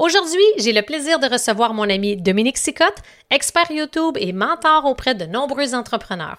[0.00, 5.14] Aujourd'hui, j'ai le plaisir de recevoir mon ami Dominique Sicotte, expert YouTube et mentor auprès
[5.14, 6.38] de nombreux entrepreneurs.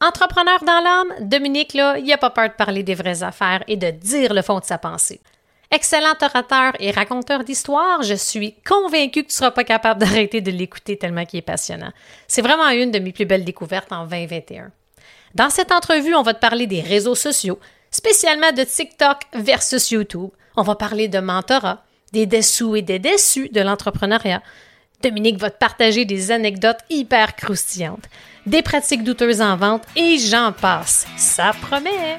[0.00, 3.76] Entrepreneur dans l'âme, Dominique, là, il n'a pas peur de parler des vraies affaires et
[3.76, 5.20] de dire le fond de sa pensée.
[5.70, 10.40] Excellent orateur et raconteur d'histoires, je suis convaincu que tu ne seras pas capable d'arrêter
[10.40, 11.92] de l'écouter tellement qu'il est passionnant.
[12.26, 14.70] C'est vraiment une de mes plus belles découvertes en 2021.
[15.34, 17.58] Dans cette entrevue, on va te parler des réseaux sociaux,
[17.90, 20.30] spécialement de TikTok versus YouTube.
[20.56, 24.42] On va parler de mentorat, des dessous et des déçus de l'entrepreneuriat.
[25.02, 28.06] Dominique va te partager des anecdotes hyper croustillantes,
[28.46, 31.06] des pratiques douteuses en vente et j'en passe.
[31.16, 32.18] Ça promet!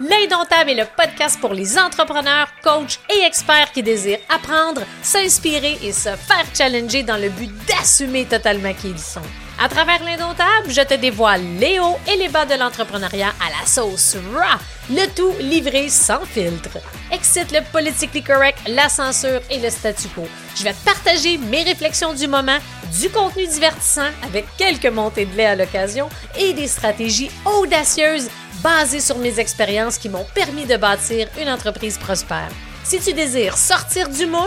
[0.00, 5.92] L'Indomptable est le podcast pour les entrepreneurs, coachs et experts qui désirent apprendre, s'inspirer et
[5.92, 9.20] se faire challenger dans le but d'assumer totalement qui ils sont.
[9.62, 13.66] À travers l'Indomptable, je te dévoile les hauts et les bas de l'entrepreneuriat à la
[13.66, 16.78] sauce raw, le tout livré sans filtre.
[17.12, 20.26] Excite le politically correct, la censure et le statu quo.
[20.56, 22.56] Je vais partager mes réflexions du moment,
[22.98, 28.30] du contenu divertissant avec quelques montées de lait à l'occasion et des stratégies audacieuses
[28.62, 32.48] basées sur mes expériences qui m'ont permis de bâtir une entreprise prospère.
[32.90, 34.42] Si tu désires sortir du moule,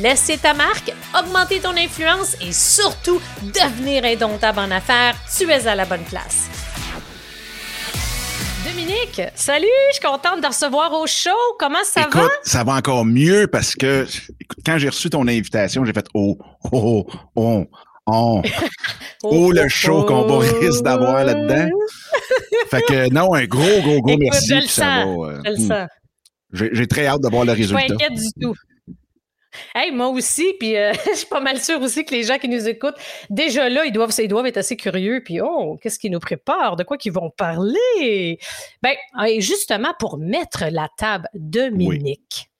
[0.00, 5.74] laisser ta marque, augmenter ton influence et surtout devenir indomptable en affaires, tu es à
[5.74, 6.48] la bonne place.
[8.64, 11.30] Dominique, salut, je suis contente de recevoir au show.
[11.58, 12.28] Comment ça écoute, va?
[12.44, 14.06] Ça va encore mieux parce que
[14.38, 16.38] écoute, quand j'ai reçu ton invitation, j'ai fait oh,
[16.70, 17.66] oh, oh,
[18.06, 18.42] oh,
[19.24, 21.68] oh, le show qu'on va risque d'avoir là-dedans.
[22.70, 24.48] fait que non, un gros, gros, gros Écoute, merci.
[24.50, 25.68] Je le sens, va, euh, je le hmm.
[25.68, 25.88] sens.
[26.52, 28.04] J'ai très hâte de voir le Je suis pas résultat.
[28.06, 28.54] inquiète du tout.
[29.74, 32.48] Hey, moi aussi, puis euh, je suis pas mal sûre aussi que les gens qui
[32.48, 32.98] nous écoutent,
[33.30, 36.76] déjà là, ils doivent, ils doivent être assez curieux, puis oh, qu'est-ce qu'ils nous préparent,
[36.76, 38.38] de quoi qu'ils vont parler?
[38.82, 38.94] Ben,
[39.38, 42.50] justement, pour mettre la table, Dominique,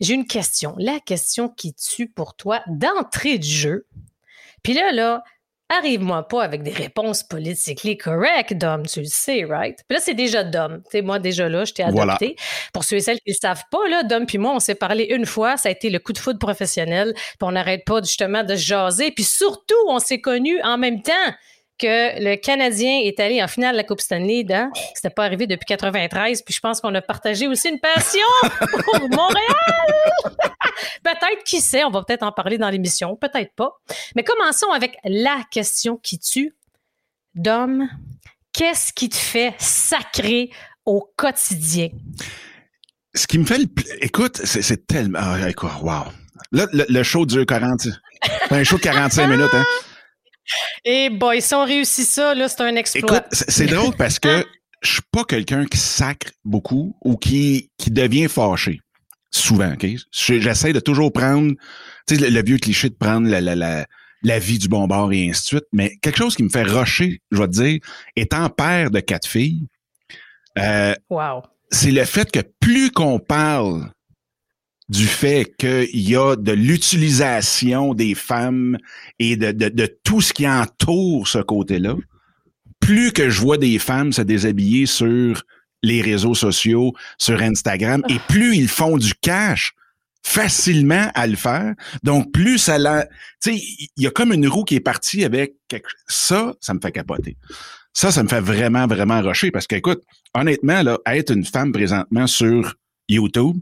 [0.00, 0.74] j'ai une question.
[0.78, 3.86] La question qui tue pour toi d'entrée de jeu.
[4.62, 5.22] Puis là, là,
[5.68, 9.76] arrive-moi pas avec des réponses politiquement correctes, Dom, tu le sais, right?
[9.88, 10.80] Puis là, c'est déjà Dom.
[10.84, 12.14] Tu sais, moi, déjà là, je t'ai Voilà.
[12.14, 12.36] adopté.
[12.72, 14.74] Pour ceux et celles qui ne le savent pas, là, Dom puis moi, on s'est
[14.74, 15.56] parlé une fois.
[15.56, 17.12] Ça a été le coup de foudre professionnel.
[17.14, 19.10] Puis on n'arrête pas justement de se jaser.
[19.10, 21.12] Puis surtout, on s'est connus en même temps
[21.78, 24.46] que le Canadien est allé en finale de la Coupe Stanley.
[24.50, 24.70] Hein?
[24.94, 26.42] C'était pas arrivé depuis 93.
[26.42, 28.26] Puis je pense qu'on a partagé aussi une passion
[28.84, 29.54] pour Montréal.
[31.02, 33.16] peut-être, qui sait, on va peut-être en parler dans l'émission.
[33.16, 33.78] Peut-être pas.
[34.14, 36.54] Mais commençons avec la question qui tue.
[37.34, 37.88] Dom,
[38.52, 40.50] qu'est-ce qui te fait sacrer
[40.86, 41.88] au quotidien?
[43.14, 43.66] Ce qui me fait le
[44.00, 45.18] Écoute, c'est c'est tellement.
[45.22, 46.04] Ah, écoute, wow.
[46.52, 47.80] Là, le, le show dure 40.
[47.80, 49.64] C'est un show de 45 minutes, hein?
[50.84, 53.18] Et boy, si on réussit ça, là, c'est un exploit.
[53.18, 54.44] Écoute, c'est drôle parce que
[54.82, 58.80] je suis pas quelqu'un qui sacre beaucoup ou qui, qui devient fâché.
[59.30, 59.86] Souvent, OK?
[60.12, 61.52] J'essaie de toujours prendre,
[62.06, 63.86] tu sais, le, le vieux cliché de prendre la, la, la,
[64.22, 65.64] la vie du bon bord et ainsi de suite.
[65.72, 67.78] Mais quelque chose qui me fait rusher, je vais te dire,
[68.14, 69.66] étant père de quatre filles,
[70.58, 71.42] euh, Wow.
[71.70, 73.90] c'est le fait que plus qu'on parle
[74.88, 78.78] du fait qu'il y a de l'utilisation des femmes
[79.18, 81.96] et de, de, de tout ce qui entoure ce côté-là,
[82.78, 85.42] plus que je vois des femmes se déshabiller sur
[85.82, 89.72] les réseaux sociaux, sur Instagram, et plus ils font du cash
[90.22, 91.74] facilement à le faire.
[92.02, 93.06] Donc, plus ça la...
[93.40, 93.62] Tu sais,
[93.96, 95.88] il y a comme une roue qui est partie avec quelque...
[96.08, 97.36] ça, ça me fait capoter.
[97.92, 100.02] Ça, ça me fait vraiment, vraiment rusher parce que, écoute,
[100.34, 102.74] honnêtement, là, être une femme présentement sur
[103.08, 103.56] YouTube,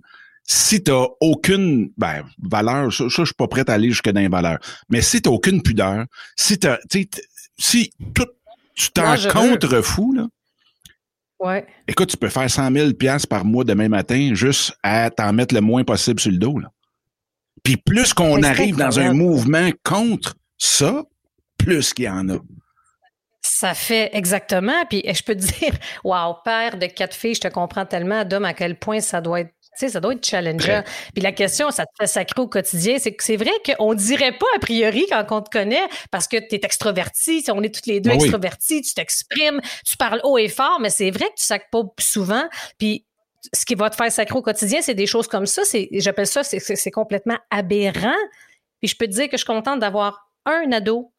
[0.47, 4.21] si t'as aucune ben, valeur, ça, ça, je suis pas prêt à aller jusque dans
[4.21, 6.05] les valeurs, mais si t'as aucune pudeur,
[6.37, 6.78] si t'as,
[7.59, 8.27] si tout,
[8.77, 10.27] tu t'en contre-fous, là,
[11.41, 11.66] Ouais.
[11.88, 15.54] écoute, tu peux faire 100 000 piastres par mois demain matin juste à t'en mettre
[15.54, 16.69] le moins possible sur le dos, là.
[17.62, 21.03] Puis plus qu'on arrive dans un mouvement contre ça,
[21.59, 22.38] plus qu'il y en a.
[23.43, 24.84] Ça fait exactement.
[24.88, 28.44] Puis je peux te dire, wow, père de quatre filles, je te comprends tellement, Dom,
[28.44, 29.54] à quel point ça doit être.
[29.77, 30.83] Sais, ça doit être challengeant.
[31.15, 34.33] Puis la question, ça te fait sacrer au quotidien, c'est que c'est vrai qu'on dirait
[34.33, 37.87] pas a priori quand on te connaît parce que tu es extroverti, on est toutes
[37.87, 38.16] les deux oui.
[38.16, 41.83] extrovertis, tu t'exprimes, tu parles haut et fort, mais c'est vrai que tu sacres pas
[41.98, 42.45] souvent.
[42.78, 43.04] Puis
[43.53, 45.63] ce qui va te faire sacrer au quotidien, c'est des choses comme ça.
[45.93, 48.16] J'appelle ça, c'est complètement aberrant.
[48.81, 51.13] Puis je peux te dire que je suis contente d'avoir un ado,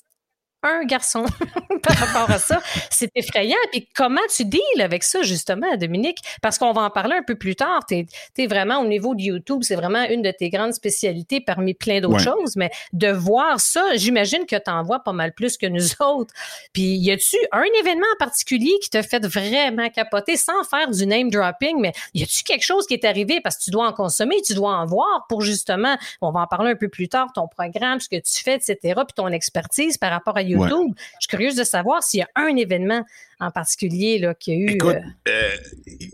[0.65, 1.25] un garçon
[1.83, 2.61] par rapport à ça.
[2.89, 3.57] C'est effrayant.
[3.71, 6.19] Puis comment tu deals avec ça, justement, Dominique?
[6.41, 7.81] Parce qu'on va en parler un peu plus tard.
[7.87, 8.05] Tu
[8.37, 12.01] es, vraiment au niveau de YouTube, c'est vraiment une de tes grandes spécialités parmi plein
[12.01, 12.55] d'autres choses.
[12.55, 16.33] Mais de voir ça, j'imagine que tu en vois pas mal plus que nous autres.
[16.73, 21.05] Puis y a-tu un événement en particulier qui t'a fait vraiment capoter sans faire du
[21.05, 21.79] name dropping?
[21.79, 23.41] Mais y a-tu quelque chose qui est arrivé?
[23.41, 26.47] Parce que tu dois en consommer, tu dois en voir pour justement, on va en
[26.47, 29.97] parler un peu plus tard, ton programme, ce que tu fais, etc., puis ton expertise
[29.97, 30.54] par rapport à YouTube.
[30.55, 33.03] Je suis curieuse de savoir s'il y a un événement
[33.39, 34.69] en particulier là, qui a eu.
[34.69, 36.07] Écoute, euh, euh,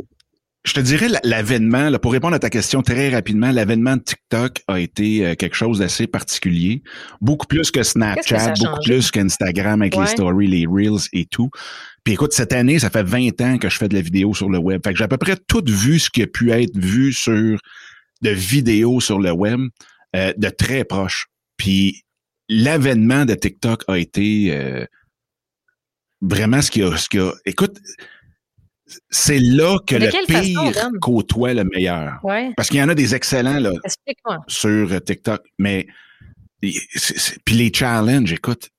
[0.64, 4.80] je te dirais l'avènement, pour répondre à ta question très rapidement, l'avènement de TikTok a
[4.80, 6.84] été euh, quelque chose d'assez particulier.
[7.20, 11.50] Beaucoup plus que Snapchat, beaucoup plus qu'Instagram avec les stories, les reels et tout.
[12.04, 14.50] Puis écoute, cette année, ça fait 20 ans que je fais de la vidéo sur
[14.50, 14.82] le web.
[14.84, 17.58] Fait que j'ai à peu près tout vu ce qui a pu être vu sur
[18.22, 19.62] de vidéos sur le web
[20.16, 21.28] euh, de très proche.
[21.58, 22.04] Puis
[22.52, 24.86] l'avènement de TikTok a été euh,
[26.22, 27.32] vraiment ce qui a, ce qui a.
[27.46, 27.80] Écoute,
[29.10, 32.20] c'est là que le pire côtoie le meilleur.
[32.58, 33.72] Parce qu'il y en a des excellents là,
[34.48, 35.88] sur TikTok, mais
[36.60, 38.70] puis les challenges, écoute,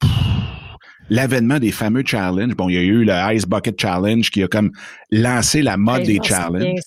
[1.09, 2.55] l'avènement des fameux challenges.
[2.55, 4.71] Bon, il y a eu le Ice Bucket Challenge qui a comme
[5.11, 6.81] lancé la mode des challenges.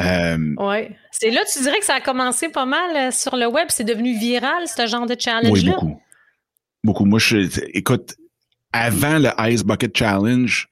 [0.00, 0.88] Euh, oui.
[1.12, 3.68] C'est là, tu dirais que ça a commencé pas mal euh, sur le web.
[3.68, 5.52] C'est devenu viral, ce genre de challenge-là?
[5.52, 6.00] Oui, beaucoup.
[6.82, 7.04] Beaucoup.
[7.04, 8.14] Moi, je, écoute,
[8.72, 10.68] avant le Ice Bucket Challenge,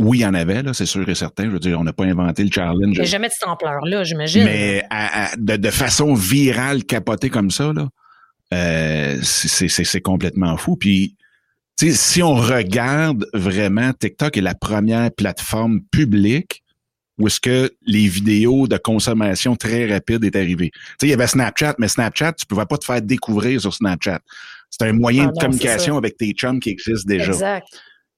[0.00, 1.44] oui, il y en avait, là, c'est sûr et certain.
[1.44, 2.98] Je veux dire, on n'a pas inventé le challenge.
[2.98, 4.44] Mais jamais de cette ampleur-là, j'imagine.
[4.44, 4.84] Mais
[5.36, 7.88] de, façon virale, capotée comme ça, là,
[8.52, 10.76] euh, c'est complètement fou.
[10.76, 11.16] Puis,
[11.76, 16.63] si on regarde vraiment, TikTok est la première plateforme publique
[17.18, 20.70] où est-ce que les vidéos de consommation très rapide est arrivé.
[20.72, 23.72] Tu sais, il y avait Snapchat, mais Snapchat, tu pouvais pas te faire découvrir sur
[23.72, 24.20] Snapchat.
[24.70, 27.32] C'est un moyen ah de communication avec tes chums qui existe déjà.
[27.32, 27.66] Exact.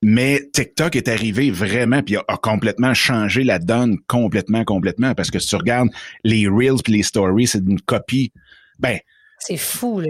[0.03, 5.39] Mais TikTok est arrivé vraiment puis a, complètement changé la donne complètement complètement parce que
[5.39, 5.89] si tu regardes
[6.23, 8.33] les reels puis les stories, c'est une copie.
[8.79, 8.99] Ben
[9.39, 10.09] c'est fou là.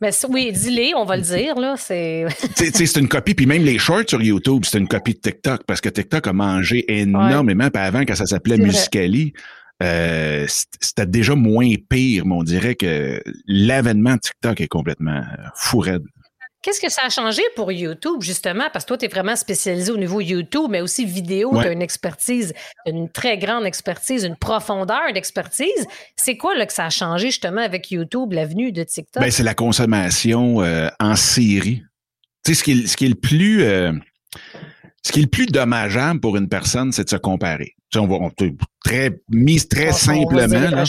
[0.00, 1.74] Mais oui, dis-les, on va le dire, là.
[1.76, 2.26] C'est.
[2.54, 5.80] c'est une copie, puis même les shorts sur YouTube, c'est une copie de TikTok, parce
[5.80, 9.32] que TikTok a mangé énormément, puis avant, quand ça s'appelait Musicali,
[9.82, 10.46] euh,
[10.80, 15.22] c'était déjà moins pire, mais on dirait que l'avènement de TikTok est complètement
[15.54, 16.04] fou raide.
[16.64, 18.70] Qu'est-ce que ça a changé pour YouTube, justement?
[18.72, 21.50] Parce que toi, tu es vraiment spécialisé au niveau YouTube, mais aussi vidéo.
[21.60, 22.54] Tu as une expertise,
[22.86, 25.86] une très grande expertise, une profondeur d'expertise.
[26.16, 29.22] C'est quoi là, que ça a changé, justement, avec YouTube, l'avenue de TikTok?
[29.22, 31.82] Ben, c'est la consommation euh, en série.
[32.46, 33.62] Tu sais, ce qui est, ce qui est le plus...
[33.62, 33.92] Euh,
[35.02, 37.74] ce qui est le plus dommageable pour une personne, c'est de se comparer.
[37.90, 38.16] Tu sais, on va
[38.82, 40.84] très mis très simplement,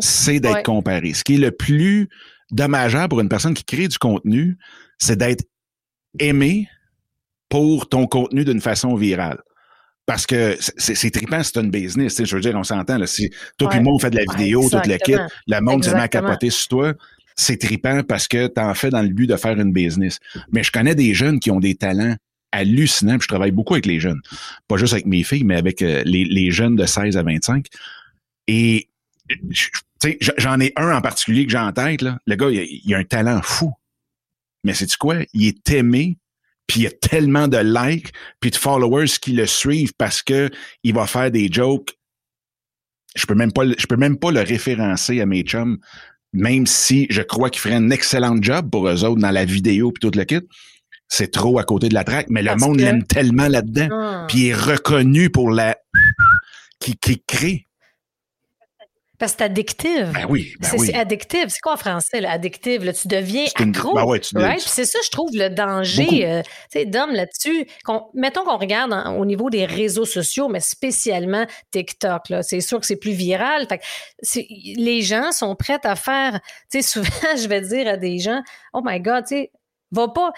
[0.00, 1.12] c'est d'être comparé.
[1.12, 2.08] Ce qui est le plus
[2.50, 4.56] dommageable pour une personne qui crée du contenu,
[4.98, 5.44] c'est d'être
[6.18, 6.68] aimé
[7.48, 9.38] pour ton contenu d'une façon virale.
[10.06, 12.24] Parce que c'est trippant, c'est une business.
[12.24, 13.04] Je veux dire, on s'entend.
[13.06, 15.16] Si toi et moi, on fait de la vidéo, toute le kit,
[15.46, 16.94] le monde se met à capoter sur toi.
[17.36, 20.18] C'est trippant parce que tu en fais dans le but de faire une business.
[20.50, 22.16] Mais je connais des jeunes qui ont des talents
[22.52, 23.18] hallucinants.
[23.20, 24.20] je travaille beaucoup avec les jeunes.
[24.66, 27.66] Pas juste avec mes filles, mais avec euh, les, les, jeunes de 16 à 25.
[28.46, 28.88] Et
[30.38, 32.00] j'en ai un en particulier que j'ai en tête.
[32.00, 32.18] Là.
[32.26, 33.74] Le gars, il il a un talent fou.
[34.64, 35.16] Mais c'est quoi?
[35.32, 36.18] Il est aimé,
[36.66, 40.50] puis il y a tellement de likes, puis de followers qui le suivent parce que
[40.84, 41.94] il va faire des jokes.
[43.16, 45.78] Je peux même pas, je peux même pas le référencer à mes chums,
[46.32, 49.92] même si je crois qu'il ferait un excellent job pour eux autres dans la vidéo
[49.92, 50.46] puis tout le kit.
[51.08, 54.26] C'est trop à côté de la traque, mais le monde l'aime tellement là-dedans, ah.
[54.28, 55.78] puis il est reconnu pour la
[56.80, 57.67] qui, qui crée.
[59.18, 60.12] Parce que c'est addictif.
[60.12, 61.46] Ben oui, ben c'est, addictif.
[61.48, 62.84] C'est quoi en français, là, addictif?
[62.84, 63.94] Là, tu deviens accro.
[63.94, 64.60] Ben ouais, tu right?
[64.60, 67.66] c'est ça, je trouve, le danger, euh, tu sais, d'homme là-dessus.
[68.14, 72.28] mettons qu'on regarde au niveau des réseaux sociaux, mais spécialement TikTok.
[72.28, 73.66] Là, c'est sûr que c'est plus viral.
[73.68, 73.80] Fait
[74.76, 76.40] les gens sont prêts à faire,
[76.70, 78.40] tu sais, souvent, je vais dire à des gens,
[78.72, 79.52] oh my God, tu sais,
[79.90, 80.32] va pas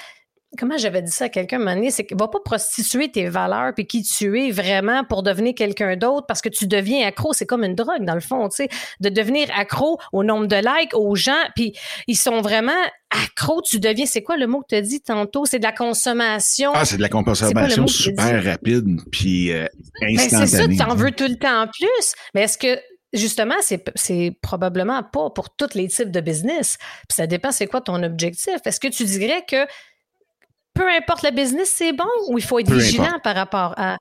[0.59, 3.29] comment j'avais dit ça à quelqu'un un moment donné, c'est que va pas prostituer tes
[3.29, 7.33] valeurs puis qui tu es vraiment pour devenir quelqu'un d'autre parce que tu deviens accro,
[7.33, 8.69] c'est comme une drogue dans le fond, tu sais,
[9.01, 11.75] de devenir accro au nombre de likes aux gens puis
[12.07, 12.73] ils sont vraiment
[13.11, 15.73] accro, tu deviens c'est quoi le mot que tu as dit tantôt, c'est de la
[15.73, 16.73] consommation.
[16.75, 19.67] Ah, c'est de la consommation super rapide puis euh,
[20.03, 20.41] instantanée.
[20.41, 22.81] Ben, c'est ça, tu en veux tout le temps en plus, mais est-ce que
[23.13, 23.57] justement,
[23.95, 26.79] c'est probablement pas pour tous les types de business.
[27.09, 28.57] Puis ça dépend c'est quoi ton objectif?
[28.65, 29.67] Est-ce que tu dirais que
[30.75, 33.97] peu importe le business, c'est bon ou il faut être vigilant par rapport à.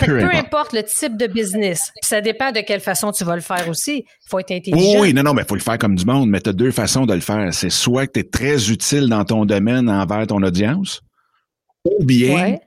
[0.00, 0.72] Peu, importe.
[0.72, 1.92] le type de business.
[2.02, 3.98] ça dépend de quelle façon tu vas le faire aussi.
[3.98, 5.00] Il faut être intelligent.
[5.00, 6.28] Oui, non, non, mais il faut le faire comme du monde.
[6.28, 7.54] Mais tu as deux façons de le faire.
[7.54, 11.00] C'est soit que tu es très utile dans ton domaine envers ton audience,
[11.84, 12.58] ou bien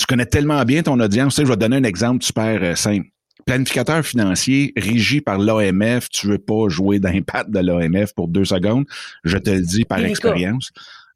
[0.00, 1.34] tu connais tellement bien ton audience.
[1.34, 3.06] Tu sais, je vais te donner un exemple super euh, simple.
[3.44, 8.86] Planificateur financier régi par l'AMF, tu veux pas jouer d'impact de l'AMF pour deux secondes.
[9.24, 10.70] Je te le dis par expérience.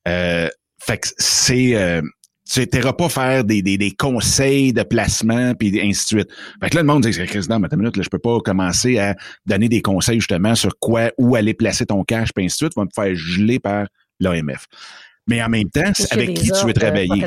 [0.06, 0.48] Euh,
[0.86, 1.76] fait que c'est...
[1.76, 2.02] Euh,
[2.50, 6.28] tu n'iras pas faire des, des, des, conseils de placement puis ainsi de suite.
[6.62, 9.16] Fait que là, le monde dit, président, mais minute, là, je peux pas commencer à
[9.46, 12.72] donner des conseils justement sur quoi, où aller placer ton cash puis ainsi de suite.
[12.74, 13.86] Tu vas me faire geler par
[14.20, 14.66] l'AMF.
[15.26, 17.24] Mais en même temps, c'est avec qui tu veux travailler.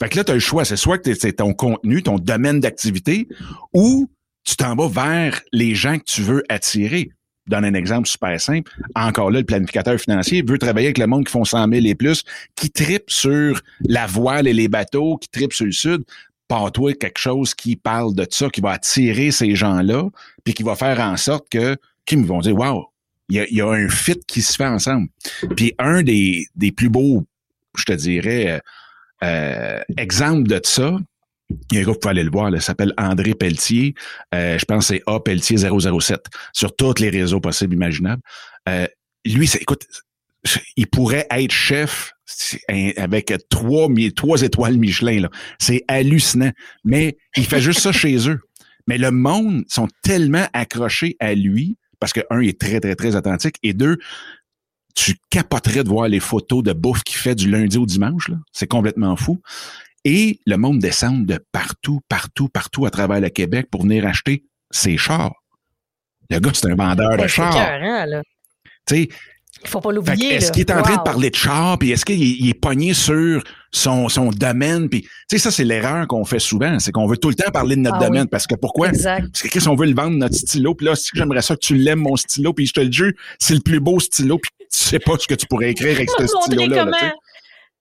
[0.00, 0.64] Fait que là, tu as le choix.
[0.64, 3.26] C'est soit que c'est ton contenu, ton domaine d'activité,
[3.72, 4.08] ou
[4.44, 7.10] tu t'en vas vers les gens que tu veux attirer.
[7.46, 8.72] Donne un exemple super simple.
[8.94, 11.94] Encore là, le planificateur financier veut travailler avec le monde qui font 100 000 et
[11.94, 12.24] plus,
[12.54, 16.02] qui tripe sur la voile et les bateaux, qui tripe sur le sud.
[16.48, 20.08] Pas toi quelque chose qui parle de ça, qui va attirer ces gens-là,
[20.44, 22.86] puis qui va faire en sorte que, qui me vont dire, wow,
[23.28, 25.08] il y a, un fit qui se fait ensemble.
[25.56, 27.24] Puis un des, des plus beaux,
[27.76, 28.58] je te dirais, euh,
[29.24, 30.96] euh exemples de ça,
[31.50, 33.94] il y a un gars, vous pouvez aller le voir, il s'appelle André Pelletier.
[34.34, 38.22] Euh, je pense que c'est A Pelletier 007 sur tous les réseaux possibles imaginables.
[38.68, 38.86] Euh,
[39.24, 39.86] lui, c'est, écoute,
[40.76, 42.12] il pourrait être chef
[42.96, 45.20] avec trois, trois étoiles Michelin.
[45.20, 45.30] Là.
[45.58, 46.50] C'est hallucinant.
[46.84, 48.40] Mais il fait juste ça chez eux.
[48.88, 52.94] Mais le monde sont tellement accrochés à lui parce que, un, il est très, très,
[52.94, 53.98] très authentique, et deux,
[54.94, 58.30] tu capoterais de voir les photos de bouffe qu'il fait du lundi au dimanche.
[58.52, 59.40] C'est complètement fou.
[60.08, 64.44] Et le monde descend de partout, partout, partout à travers le Québec pour venir acheter
[64.70, 65.34] ses chars.
[66.30, 67.52] Le gars, c'est un vendeur de chars.
[68.86, 69.08] Tu sais,
[69.64, 70.34] il faut pas l'oublier.
[70.34, 73.42] Est-ce qu'il est en train de parler de char, puis est-ce qu'il est, pogné sur
[73.72, 77.16] son, son domaine, puis tu sais, ça, c'est l'erreur qu'on fait souvent, c'est qu'on veut
[77.16, 78.90] tout le temps parler de notre ah domaine, parce que pourquoi?
[78.90, 79.26] Exact.
[79.32, 81.60] Parce que qu'est-ce qu'on veut le vendre, notre stylo, puis là, si j'aimerais ça que
[81.66, 84.52] tu l'aimes, mon stylo, puis je te le jure, c'est le plus beau stylo, puis
[84.60, 86.86] tu sais pas ce que tu pourrais écrire avec ce stylo-là.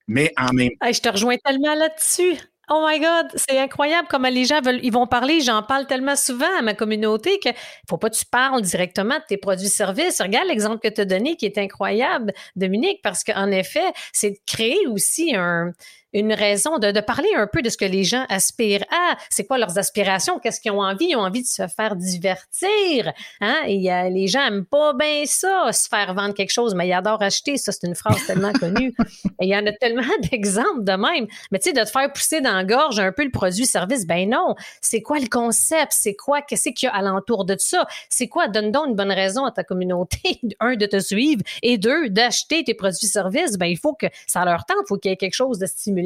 [0.08, 0.92] Mais en même temps...
[0.92, 2.38] je te rejoins tellement là-dessus.
[2.68, 5.40] Oh my God, c'est incroyable comment les gens veulent, ils vont parler.
[5.40, 7.50] J'en parle tellement souvent à ma communauté que
[7.88, 10.20] faut pas que tu parles directement de tes produits-services.
[10.20, 14.40] Regarde l'exemple que tu as donné qui est incroyable, Dominique, parce qu'en effet, c'est de
[14.48, 15.74] créer aussi un,
[16.16, 19.18] une raison de, de, parler un peu de ce que les gens aspirent à.
[19.30, 20.40] C'est quoi leurs aspirations?
[20.40, 21.08] Qu'est-ce qu'ils ont envie?
[21.10, 23.12] Ils ont envie de se faire divertir.
[23.42, 23.58] Hein?
[23.68, 26.88] Et y a, les gens aiment pas bien ça, se faire vendre quelque chose, mais
[26.88, 27.58] ils adorent acheter.
[27.58, 28.96] Ça, c'est une phrase tellement connue.
[29.42, 31.28] Et il y en a tellement d'exemples de même.
[31.52, 34.30] Mais tu sais, de te faire pousser dans la gorge un peu le produit-service, ben
[34.30, 34.56] non.
[34.82, 35.92] C'est quoi le concept?
[35.92, 36.42] C'est quoi?
[36.42, 37.86] Qu'est-ce qu'il y a alentour de ça?
[38.10, 38.48] C'est quoi?
[38.48, 42.64] Donne donc une bonne raison à ta communauté, un, de te suivre et deux, d'acheter
[42.64, 43.58] tes produits-services.
[43.58, 44.78] Ben, il faut que ça leur tente.
[44.86, 46.05] Il faut qu'il y ait quelque chose de stimulant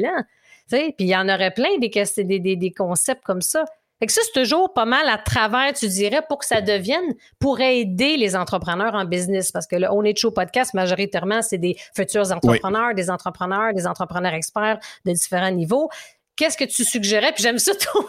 [0.68, 3.64] puis il y en aurait plein des, des, des, concepts comme ça.
[3.98, 7.14] Fait que ça, c'est toujours pas mal à travers, tu dirais, pour que ça devienne,
[7.38, 9.52] pour aider les entrepreneurs en business.
[9.52, 13.86] Parce que le On est Show podcast, majoritairement, c'est des futurs entrepreneurs, des entrepreneurs, des
[13.86, 15.90] entrepreneurs experts de différents niveaux.
[16.36, 17.32] Qu'est-ce que tu suggérais?
[17.32, 18.00] Puis j'aime ça ton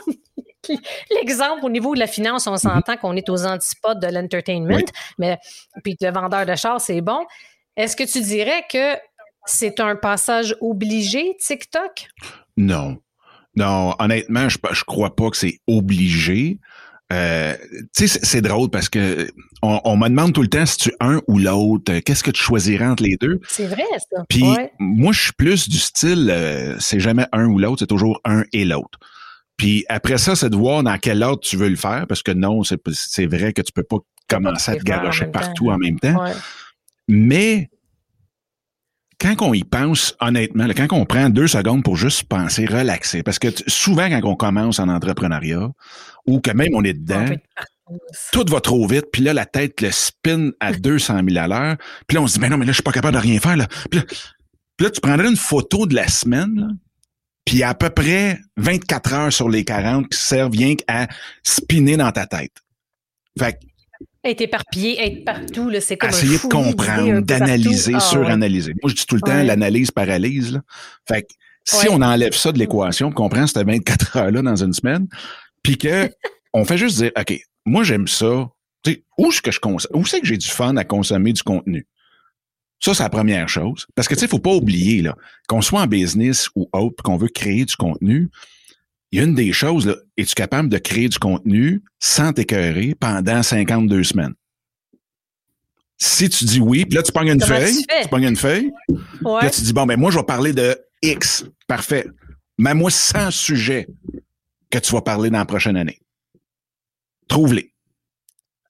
[1.12, 4.84] l'exemple au niveau de la finance, on s'entend qu'on est aux antipodes de l'entertainment,
[5.18, 5.38] mais
[5.84, 7.26] puis le vendeur de char, c'est bon.
[7.78, 8.96] Est-ce que tu dirais que
[9.46, 12.08] c'est un passage obligé, TikTok?
[12.58, 13.00] Non.
[13.56, 16.60] Non, honnêtement, je, je crois pas que c'est obligé.
[17.12, 17.56] Euh,
[17.96, 19.30] tu sais, c'est drôle parce que
[19.62, 22.00] on, me demande tout le temps si tu es un ou l'autre.
[22.00, 23.40] Qu'est-ce que tu choisirais entre les deux?
[23.50, 24.24] C'est vrai, ça.
[24.30, 24.46] Puis
[24.80, 28.46] moi, je suis plus du style, euh, c'est jamais un ou l'autre, c'est toujours un
[28.54, 28.98] et l'autre.
[29.58, 32.32] Puis après ça, c'est de voir dans quel ordre tu veux le faire, parce que
[32.32, 36.24] non, c'est vrai que tu peux pas commencer à te garocher partout en même temps.
[37.08, 37.70] Mais
[39.22, 43.38] quand on y pense honnêtement, quand on prend deux secondes pour juste penser, relaxer, parce
[43.38, 45.70] que souvent quand on commence en entrepreneuriat,
[46.26, 47.26] ou que même on est dedans,
[48.32, 51.78] tout va trop vite, puis là, la tête le spin à 200 000 à l'heure,
[52.08, 53.40] puis là, on se dit, mais non, mais là, je suis pas capable de rien
[53.40, 53.68] faire, là.
[53.92, 54.02] Puis
[54.80, 56.78] là, tu prendrais une photo de la semaine,
[57.46, 61.08] puis y a à peu près 24 heures sur les 40 qui servent rien qu'à
[61.44, 62.54] spinner dans ta tête.
[63.38, 63.60] Fait
[64.24, 68.74] être éparpillé, être partout, c'est comme Essayer de comprendre, d'analyser, ah, suranalyser.
[68.82, 70.54] Moi, je dis tout le temps, l'analyse paralyse.
[70.54, 70.62] Là.
[71.08, 71.28] Fait que
[71.64, 75.08] si on enlève ça de l'équation, qu'on prend cette 24 heures-là dans une semaine,
[75.64, 76.10] puis que
[76.54, 78.50] on fait juste dire, OK, moi, j'aime ça.
[79.18, 80.00] où est-ce que je consomme?
[80.00, 81.88] Où c'est que j'ai du fun à consommer du contenu?
[82.80, 83.86] Ça, c'est la première chose.
[83.96, 85.16] Parce que, tu sais, faut pas oublier, là,
[85.48, 88.30] qu'on soit en business ou autre, qu'on veut créer du contenu,
[89.12, 92.96] il y a une des choses, là, es-tu capable de créer du contenu sans t'écœurer
[93.00, 94.34] pendant 52 semaines?
[95.98, 98.72] Si tu dis oui, puis là, tu pognes une feuille, tu, pognes une feuille,
[99.24, 101.46] là, tu dis, bon, ben moi, je vais parler de X.
[101.68, 102.08] Parfait.
[102.58, 103.88] Mais moi, 100 sujets
[104.72, 106.00] que tu vas parler dans la prochaine année.
[107.28, 107.72] Trouve-les.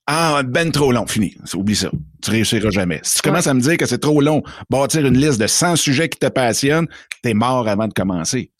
[0.06, 1.36] Ah, ben trop long, fini.
[1.54, 1.90] Oublie ça.
[2.22, 3.00] Tu réussiras jamais.
[3.02, 5.76] Si tu commences à me dire que c'est trop long, bâtir une liste de 100
[5.76, 6.88] sujets qui te passionnent,
[7.22, 8.50] t'es mort avant de commencer.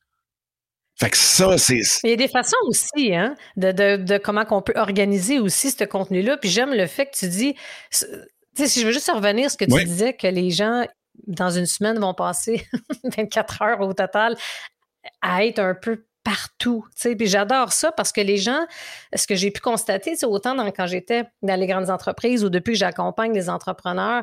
[1.03, 1.81] Fait que ça, c'est.
[2.05, 5.73] Il y a des façons aussi, hein, de, de, de comment qu'on peut organiser aussi
[5.73, 6.37] ce contenu-là.
[6.37, 7.55] Puis j'aime le fait que tu dis.
[7.91, 8.07] Tu
[8.55, 10.87] sais, si je veux juste revenir à ce que tu disais, que les gens,
[11.27, 12.69] dans une semaine, vont passer
[13.17, 14.37] 24 heures au total
[15.23, 16.85] à être un peu partout.
[17.01, 18.65] Puis j'adore ça parce que les gens,
[19.13, 22.75] ce que j'ai pu constater, autant dans, quand j'étais dans les grandes entreprises ou depuis
[22.75, 24.23] que j'accompagne des entrepreneurs,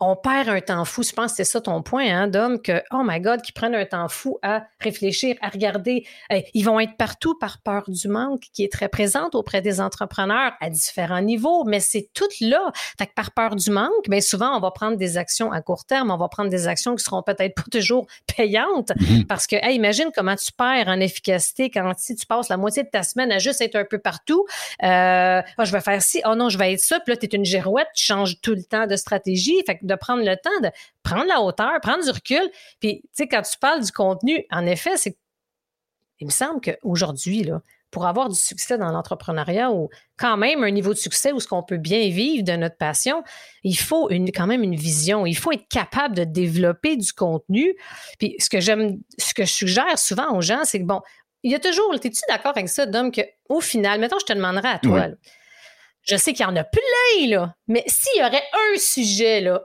[0.00, 1.02] on perd un temps fou.
[1.02, 3.74] Je pense que c'est ça ton point, hein, Dom, que, oh my God, qu'ils prennent
[3.74, 6.06] un temps fou à réfléchir, à regarder.
[6.54, 10.52] ils vont être partout par peur du manque qui est très présente auprès des entrepreneurs
[10.60, 12.72] à différents niveaux, mais c'est tout là.
[12.98, 15.84] Fait que par peur du manque, bien souvent, on va prendre des actions à court
[15.84, 19.26] terme, on va prendre des actions qui seront peut-être pas toujours payantes mm-hmm.
[19.26, 22.84] parce que, hey, imagine comment tu perds en efficacité quand si tu passes la moitié
[22.84, 24.46] de ta semaine à juste être un peu partout.
[24.82, 27.26] Euh, oh, je vais faire ci, oh non, je vais être ça, puis là, tu
[27.26, 29.60] es une girouette, tu changes tout le temps de stratégie.
[29.66, 30.70] Fait que de prendre le temps de
[31.02, 32.50] prendre la hauteur, prendre du recul.
[32.80, 35.16] Puis, tu sais, quand tu parles du contenu, en effet, c'est.
[36.18, 40.70] Il me semble qu'aujourd'hui, là, pour avoir du succès dans l'entrepreneuriat ou quand même un
[40.70, 43.22] niveau de succès où ce qu'on peut bien vivre de notre passion,
[43.64, 45.26] il faut une, quand même une vision.
[45.26, 47.74] Il faut être capable de développer du contenu.
[48.18, 51.00] Puis ce que j'aime, ce que je suggère souvent aux gens, c'est que bon,
[51.42, 54.68] il y a toujours, es-tu d'accord avec ça, Dom, qu'au final, mettons, je te demanderai
[54.68, 55.08] à toi,
[56.10, 57.54] je sais qu'il y en a plein, là.
[57.68, 59.62] Mais s'il y aurait un sujet, là,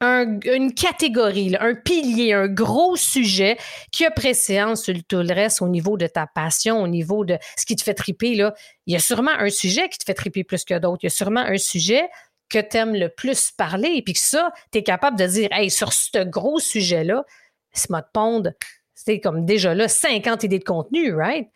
[0.00, 3.56] un, une catégorie, un pilier, un gros sujet
[3.90, 7.38] qui a préséance sur tout le reste au niveau de ta passion, au niveau de
[7.56, 8.54] ce qui te fait triper, là,
[8.86, 11.00] il y a sûrement un sujet qui te fait triper plus que d'autres.
[11.02, 12.08] Il y a sûrement un sujet
[12.50, 15.48] que tu aimes le plus parler et puis que ça, tu es capable de dire,
[15.52, 17.24] hey, sur ce gros sujet-là,
[17.72, 18.50] ce mode pondre,
[18.94, 21.48] c'est comme déjà là 50 idées de contenu, right?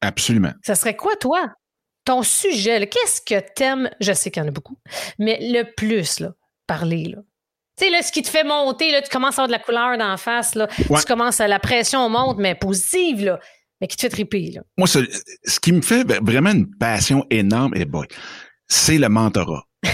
[0.00, 0.52] Absolument.
[0.62, 1.54] Ça serait quoi, toi?
[2.06, 4.78] Ton sujet, qu'est-ce que t'aimes, je sais qu'il y en a beaucoup,
[5.18, 6.32] mais le plus, là,
[6.66, 7.18] parler, là.
[7.76, 9.58] Tu sais, là, ce qui te fait monter, là, tu commences à avoir de la
[9.58, 10.66] couleur la face, là.
[10.68, 13.40] Tu commences à la pression monte, mais positive, là,
[13.80, 14.62] mais qui te fait triper, là.
[14.78, 18.06] Moi, ce, qui me fait vraiment une passion énorme, et eh boy,
[18.66, 19.64] c'est le mentorat.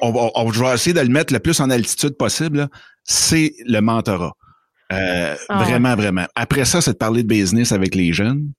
[0.00, 2.68] on, on, je vais essayer de le mettre le plus en altitude possible,
[3.04, 4.32] c'est le mentorat.
[4.92, 6.26] Euh, ah vraiment, vraiment.
[6.34, 8.52] Après ça, c'est de parler de business avec les jeunes.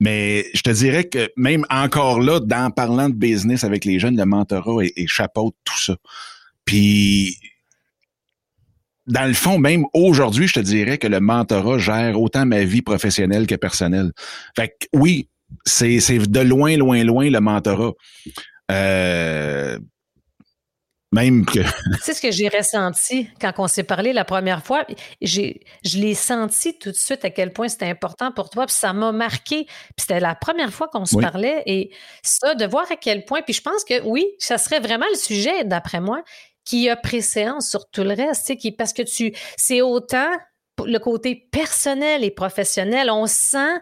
[0.00, 4.16] Mais je te dirais que même encore là, dans parlant de business avec les jeunes,
[4.16, 5.96] le mentorat est, chapeau de tout ça.
[6.64, 7.36] Puis
[9.06, 12.82] dans le fond, même aujourd'hui, je te dirais que le mentorat gère autant ma vie
[12.82, 14.12] professionnelle que personnelle.
[14.56, 15.28] Fait que oui,
[15.64, 17.92] c'est de loin, loin, loin le mentorat.
[18.70, 19.78] Euh,
[21.12, 21.60] même que.
[22.02, 24.86] C'est ce que j'ai ressenti quand on s'est parlé la première fois?
[25.20, 28.66] J'ai, je l'ai senti tout de suite à quel point c'était important pour toi.
[28.66, 29.64] Puis ça m'a marqué.
[29.64, 31.62] Puis c'était la première fois qu'on se parlait.
[31.66, 31.90] Et
[32.22, 33.42] ça, de voir à quel point.
[33.42, 36.22] Puis je pense que oui, ça serait vraiment le sujet, d'après moi,
[36.64, 38.56] qui a préséance sur tout le reste.
[38.56, 39.34] Qui, parce que tu.
[39.56, 40.30] C'est autant
[40.84, 43.10] le côté personnel et professionnel.
[43.10, 43.80] On sent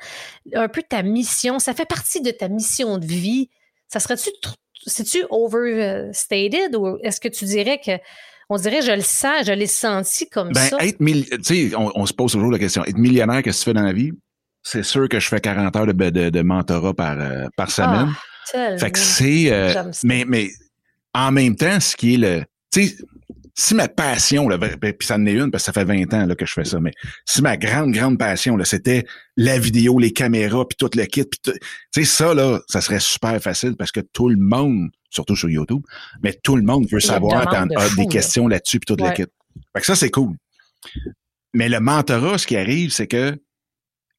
[0.54, 1.58] un peu ta mission.
[1.58, 3.50] Ça fait partie de ta mission de vie.
[3.86, 4.30] Ça serait-tu
[4.88, 7.92] c'est-tu overstated ou est-ce que tu dirais que
[8.50, 10.78] on dirait, je le sens, je l'ai senti comme ben, ça?
[10.80, 12.82] Être tu sais, on, se pose toujours la question.
[12.84, 14.12] Être millionnaire, qu'est-ce que tu fais dans la vie?
[14.62, 18.08] C'est sûr que je fais 40 heures de, de, de mentorat par, euh, par semaine.
[18.54, 20.48] Ah, fait que c'est, euh, mais, mais
[21.14, 22.96] en même temps, ce qui est le, tu sais,
[23.60, 26.14] si ma passion, là, ben, puis ça en est une parce que ça fait 20
[26.14, 26.92] ans là, que je fais ça, mais
[27.26, 29.04] si ma grande, grande passion, là, c'était
[29.36, 31.52] la vidéo, les caméras, puis tout le kit, puis tu
[31.92, 35.82] sais, ça, là, ça serait super facile parce que tout le monde, surtout sur YouTube,
[36.22, 37.66] mais tout le monde veut savoir a
[37.96, 39.24] des questions là-dessus, puis tout le kit.
[39.72, 40.36] Fait que ça, c'est cool.
[41.52, 43.36] Mais le mentorat, ce qui arrive, c'est que,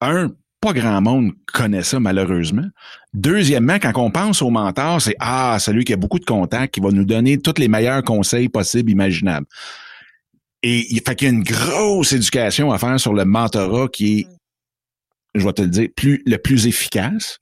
[0.02, 2.68] un, pas grand monde connaît ça, malheureusement.
[3.14, 6.80] Deuxièmement, quand on pense au mentor, c'est Ah, celui qui a beaucoup de contacts, qui
[6.82, 9.48] va nous donner tous les meilleurs conseils possibles, imaginables.
[10.62, 14.20] Et il fait qu'il y a une grosse éducation à faire sur le mentorat qui
[14.20, 14.28] est,
[15.36, 17.40] je vais te le dire, plus, le plus efficace.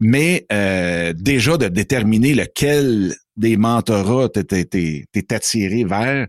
[0.00, 6.26] Mais euh, déjà de déterminer lequel des mentorats t'es attiré vers,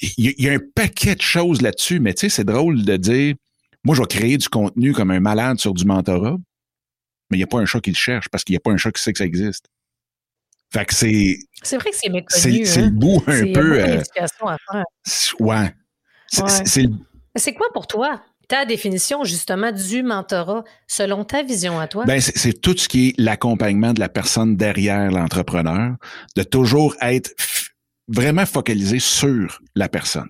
[0.00, 3.34] il y, a un paquet de choses là-dessus, mais tu sais, c'est drôle de dire
[3.84, 6.36] moi, je vais créer du contenu comme un malade sur du mentorat,
[7.30, 8.70] mais il n'y a pas un chat qui le cherche parce qu'il n'y a pas
[8.70, 9.66] un chat qui sait que ça existe.
[10.72, 11.38] Fait que c'est.
[11.62, 12.66] C'est vrai que c'est méconnu.
[12.66, 12.90] C'est le hein.
[12.90, 13.80] bout un peu.
[13.80, 14.84] Euh, à faire.
[15.38, 15.74] Ouais.
[17.36, 22.04] C'est quoi pour toi ta définition justement du mentorat selon ta vision à toi?
[22.04, 25.96] Ben, c'est tout ce qui est l'accompagnement de la personne derrière l'entrepreneur,
[26.36, 27.30] de toujours être
[28.08, 30.28] vraiment focalisé sur la personne.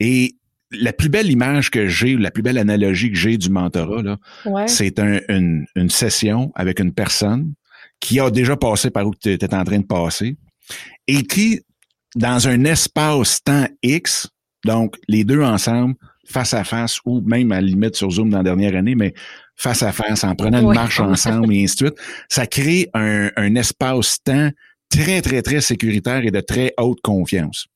[0.00, 0.37] Et
[0.70, 4.18] la plus belle image que j'ai, la plus belle analogie que j'ai du mentorat, là,
[4.66, 7.54] c'est une, une, session avec une personne
[8.00, 10.36] qui a déjà passé par où tu étais en train de passer
[11.06, 11.60] et qui,
[12.14, 14.28] dans un espace-temps X,
[14.64, 15.94] donc les deux ensemble,
[16.26, 19.14] face à face ou même à la limite sur Zoom dans la dernière année, mais
[19.56, 23.30] face à face, en prenant une marche ensemble et ainsi de suite, ça crée un,
[23.36, 24.50] un espace-temps
[24.90, 27.66] très, très, très sécuritaire et de très haute confiance.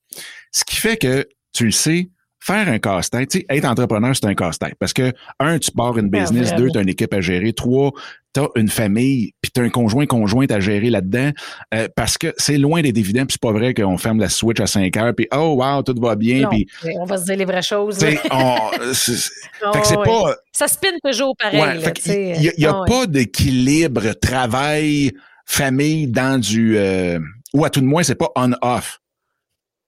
[0.51, 2.11] Ce qui fait que, tu le sais,
[2.43, 4.75] faire un casse-tête, tu sais, être entrepreneur, c'est un casse-tête.
[4.81, 7.53] Parce que, un, tu pars une ah, business, deux, tu as une équipe à gérer,
[7.53, 7.93] trois,
[8.35, 11.31] tu as une famille, puis tu as un conjoint, conjointe à gérer là-dedans.
[11.73, 14.59] Euh, parce que c'est loin d'être évident, puis c'est pas vrai qu'on ferme la switch
[14.59, 16.49] à 5 heures, puis oh wow, tout va bien.
[16.49, 16.67] puis
[16.99, 17.99] on va se dire les vraies choses.
[18.03, 20.35] On, fait que c'est oh, pas.
[20.51, 21.81] Ça spinne toujours pareil.
[22.07, 25.13] il n'y a, oh, pas d'équilibre travail,
[25.47, 26.77] famille dans du.
[26.77, 27.21] Euh,
[27.55, 28.99] ou à tout de moins, c'est pas on-off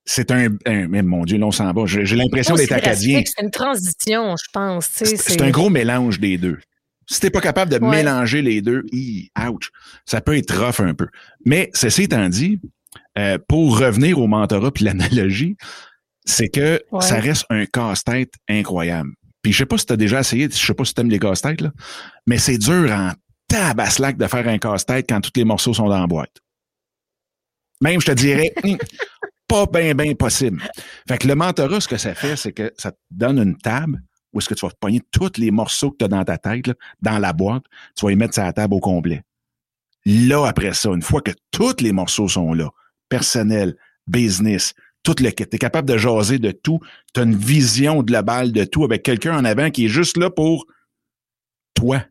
[0.04, 1.86] c'est un, mais mon Dieu, non, on s'en va.
[1.86, 3.22] J'ai l'impression d'être acadien.
[3.24, 4.88] C'est une transition, je pense.
[4.92, 6.58] C'est un gros mélange des deux.
[7.06, 8.84] Si t'es pas capable de mélanger les deux,
[9.48, 9.70] ouch,
[10.06, 11.06] ça peut être rough un peu.
[11.44, 12.60] Mais ceci étant dit,
[13.18, 15.56] euh, pour revenir au mentorat puis l'analogie,
[16.24, 19.10] c'est que ça reste un casse-tête incroyable.
[19.42, 21.10] Puis je sais pas si tu as déjà essayé, je sais pas si tu aimes
[21.10, 21.70] les casse-têtes, là,
[22.26, 23.12] mais c'est dur en
[23.48, 26.40] tabaslac de faire un casse-tête quand tous les morceaux sont dans la boîte.
[27.82, 28.76] Même, je te dirais, hmm,
[29.54, 30.60] pas bien, bien possible.
[31.06, 34.02] Fait que le mentorat, ce que ça fait, c'est que ça te donne une table
[34.32, 36.72] où est-ce que tu vas pogner tous les morceaux que tu as dans ta tête,
[37.00, 37.62] dans la boîte,
[37.96, 39.22] tu vas y mettre sur la table au complet.
[40.04, 42.68] Là, après ça, une fois que tous les morceaux sont là,
[43.08, 43.76] personnel,
[44.08, 46.80] business, tout le kit, tu es capable de jaser de tout,
[47.14, 50.30] tu as une vision globale de tout avec quelqu'un en avant qui est juste là
[50.30, 50.66] pour
[51.74, 52.04] toi.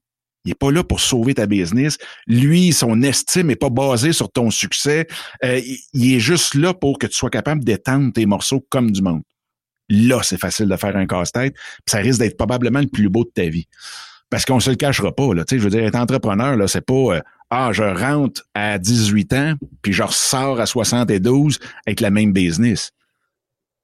[0.46, 1.98] Il est pas là pour sauver ta business.
[2.28, 5.08] Lui, son estime est pas basée sur ton succès.
[5.44, 5.62] Euh,
[5.94, 9.24] il est juste là pour que tu sois capable d'étendre tes morceaux comme du monde.
[9.90, 11.56] Là, c'est facile de faire un casse-tête.
[11.86, 13.68] Ça risque d'être probablement le plus beau de ta vie.
[14.30, 15.34] Parce qu'on se le cachera pas.
[15.34, 15.46] Là.
[15.46, 18.80] Tu sais, je veux dire, être entrepreneur, là, c'est pas euh, Ah, je rentre à
[18.80, 22.92] 18 ans, puis je ressors à 72 avec la même business.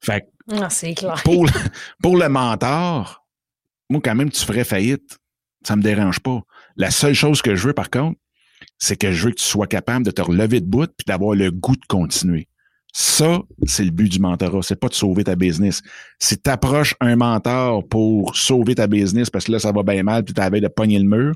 [0.02, 1.20] Fait ah, c'est clair.
[1.24, 1.46] Pour,
[2.02, 3.24] pour le mentor,
[3.88, 5.18] moi, quand même, tu ferais faillite.
[5.66, 6.40] Ça me dérange pas.
[6.76, 8.18] La seule chose que je veux, par contre,
[8.78, 11.34] c'est que je veux que tu sois capable de te relever de bout puis d'avoir
[11.34, 12.48] le goût de continuer.
[12.92, 14.62] Ça, c'est le but du mentorat.
[14.62, 15.80] C'est pas de sauver ta business.
[16.18, 20.02] Si tu approches un mentor pour sauver ta business parce que là, ça va bien
[20.02, 21.34] mal puis tu avais de pogner le mur,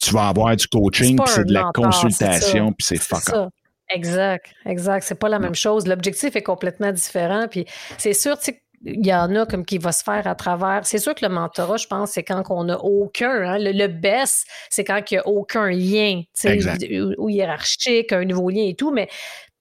[0.00, 3.22] tu vas avoir du coaching puis c'est de la consultation puis c'est fuck
[3.90, 5.04] Exact, exact.
[5.06, 5.86] C'est pas la même chose.
[5.86, 7.46] L'objectif est complètement différent.
[7.50, 7.66] Puis
[7.98, 10.80] c'est sûr, tu il y en a comme qui va se faire à travers.
[10.84, 13.30] C'est sûr que le mentorat, je pense, c'est quand on n'a aucun.
[13.30, 18.50] Hein, le, best, c'est quand il n'y a aucun lien, ou, ou, hiérarchique, un nouveau
[18.50, 18.90] lien et tout.
[18.90, 19.08] Mais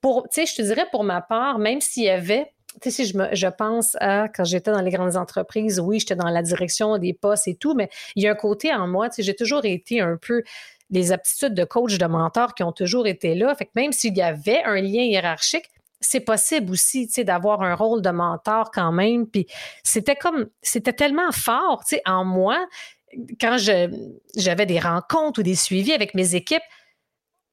[0.02, 3.04] pour, tu sais, je te dirais pour ma part, même s'il y avait tu sais,
[3.04, 6.30] si je, me, je pense à quand j'étais dans les grandes entreprises, oui, j'étais dans
[6.30, 9.16] la direction des postes et tout, mais il y a un côté en moi, tu
[9.16, 10.42] sais, j'ai toujours été un peu
[10.90, 13.54] les aptitudes de coach, de mentor qui ont toujours été là.
[13.56, 15.70] Fait que même s'il y avait un lien hiérarchique,
[16.02, 19.28] c'est possible aussi, tu sais, d'avoir un rôle de mentor quand même.
[19.84, 22.68] C'était comme, c'était tellement fort, tu en moi,
[23.40, 26.64] quand j'avais des rencontres ou des suivis avec mes équipes,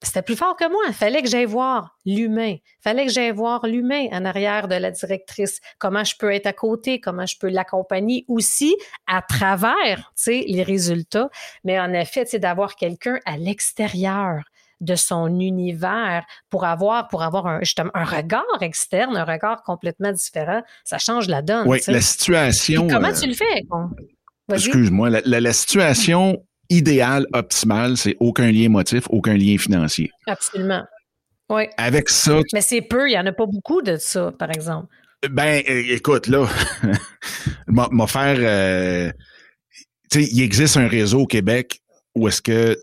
[0.01, 0.81] c'était plus fort que moi.
[0.87, 2.53] Il fallait que j'aille voir l'humain.
[2.53, 5.61] Il fallait que j'aille voir l'humain en arrière de la directrice.
[5.79, 8.77] Comment je peux être à côté, comment je peux l'accompagner aussi
[9.09, 11.31] à travers, les résultats.
[11.65, 14.45] Mais en effet, d'avoir quelqu'un à l'extérieur
[14.81, 20.13] de son univers pour avoir, pour avoir un, justement, un regard externe, un regard complètement
[20.13, 20.63] différent.
[20.85, 21.67] Ça change la donne.
[21.67, 22.89] Oui, la situation.
[22.89, 23.65] comment tu le fais?
[24.53, 30.11] Excuse-moi, la, situation idéale, optimale, c'est aucun lien motif, aucun lien financier.
[30.27, 30.85] Absolument.
[31.51, 31.65] Oui.
[31.77, 32.41] Avec ça.
[32.53, 34.89] Mais c'est peu, il n'y en a pas beaucoup de ça, par exemple.
[35.31, 36.47] Ben, euh, écoute, là,
[37.67, 38.37] m'a faire.
[38.39, 39.11] Euh,
[40.11, 41.81] tu sais, il existe un réseau au Québec
[42.15, 42.77] où est-ce que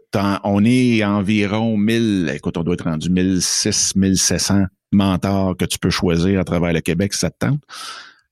[0.44, 5.90] on est environ 1000, écoute, on doit être rendu 1600, 1700 mentors que tu peux
[5.90, 7.62] choisir à travers le Québec si ça te tente.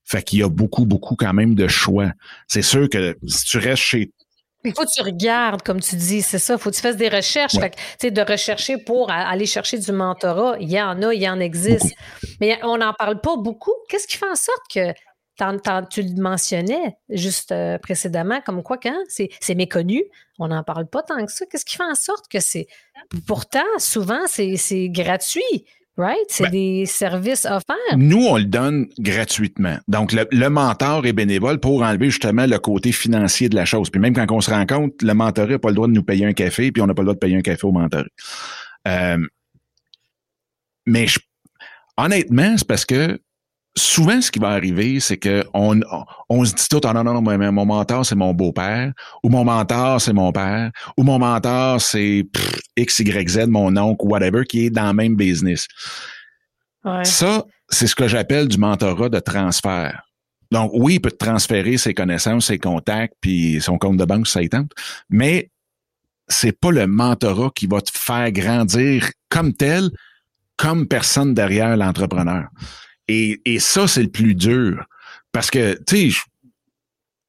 [0.04, 2.12] Fait qu'il y a beaucoup, beaucoup quand même de choix.
[2.46, 4.10] C'est sûr que si tu restes chez
[4.66, 6.54] il faut que tu regardes, comme tu dis, c'est ça.
[6.54, 7.52] Il faut que tu fasses des recherches.
[7.52, 11.28] Fait que, de rechercher pour aller chercher du mentorat, il y en a, il y
[11.28, 11.94] en existe.
[12.40, 13.74] Mais on n'en parle pas beaucoup.
[13.90, 14.94] Qu'est-ce qui fait en sorte que
[15.36, 20.02] tu le mentionnais juste euh, précédemment, comme quoi quand c'est méconnu,
[20.38, 21.44] on n'en parle pas tant que ça.
[21.46, 22.66] Qu'est-ce qui fait en sorte que c'est.
[23.26, 25.64] Pourtant, souvent, c'est gratuit.
[25.96, 26.26] Right?
[26.26, 27.76] C'est ben des services offerts.
[27.96, 29.76] Nous, on le donne gratuitement.
[29.86, 33.90] Donc, le, mentor est bénévole pour enlever justement le côté financier de la chose.
[33.90, 36.02] Puis même quand on se rend compte, le mentor n'a pas le droit de nous
[36.02, 38.02] payer un café, puis on n'a pas le droit de payer un café au mentor.
[38.88, 39.18] Euh,
[40.84, 41.06] mais
[41.96, 43.20] honnêtement, c'est parce que
[43.76, 45.80] souvent, ce qui va arriver, c'est que on,
[46.28, 49.44] on se dit tout, ah non, non, non, mon mentor, c'est mon beau-père, ou mon
[49.44, 52.26] mentor, c'est mon père, ou mon mentor, c'est
[52.76, 55.66] X, Y, Z, mon oncle, whatever, qui est dans le même business.
[57.02, 60.02] Ça, c'est ce que j'appelle du mentorat de transfert.
[60.50, 64.28] Donc, oui, il peut te transférer ses connaissances, ses contacts, puis son compte de banque,
[64.28, 64.70] ça y tente,
[65.08, 65.50] mais
[66.28, 69.90] c'est pas le mentorat qui va te faire grandir comme tel,
[70.56, 72.48] comme personne derrière l'entrepreneur.
[73.08, 74.86] Et, et ça, c'est le plus dur.
[75.32, 76.20] Parce que, tu sais,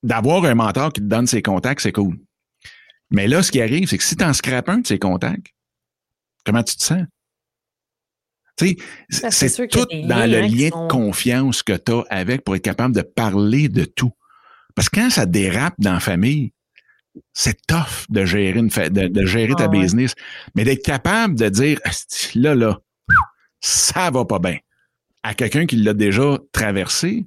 [0.03, 2.17] d'avoir un mentor qui te donne ses contacts, c'est cool.
[3.11, 5.47] Mais là, ce qui arrive, c'est que si tu en scrapes un de ses contacts,
[6.45, 7.05] comment tu te sens?
[8.57, 8.77] Tu
[9.09, 12.95] sais, c'est tout dans le lien de confiance que tu as avec pour être capable
[12.95, 14.13] de parler de tout.
[14.75, 16.53] Parce que quand ça dérape dans la famille,
[17.33, 20.13] c'est tough de gérer une de, gérer ta ah business.
[20.55, 21.79] Mais d'être capable de dire
[22.35, 22.79] là, là,
[23.59, 24.57] ça va pas bien.
[25.25, 27.25] À quelqu'un qui l'a déjà traversé,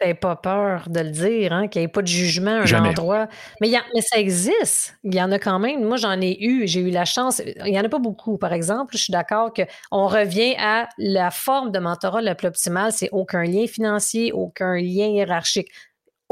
[0.00, 2.84] que pas peur de le dire, hein, qu'il n'y ait pas de jugement à un
[2.84, 3.28] endroit.
[3.60, 4.98] Mais, mais ça existe.
[5.04, 5.84] Il y en a quand même.
[5.84, 6.66] Moi, j'en ai eu.
[6.66, 7.40] J'ai eu la chance.
[7.64, 8.96] Il n'y en a pas beaucoup, par exemple.
[8.96, 12.92] Je suis d'accord qu'on revient à la forme de mentorat la plus optimale.
[12.92, 15.68] C'est aucun lien financier, aucun lien hiérarchique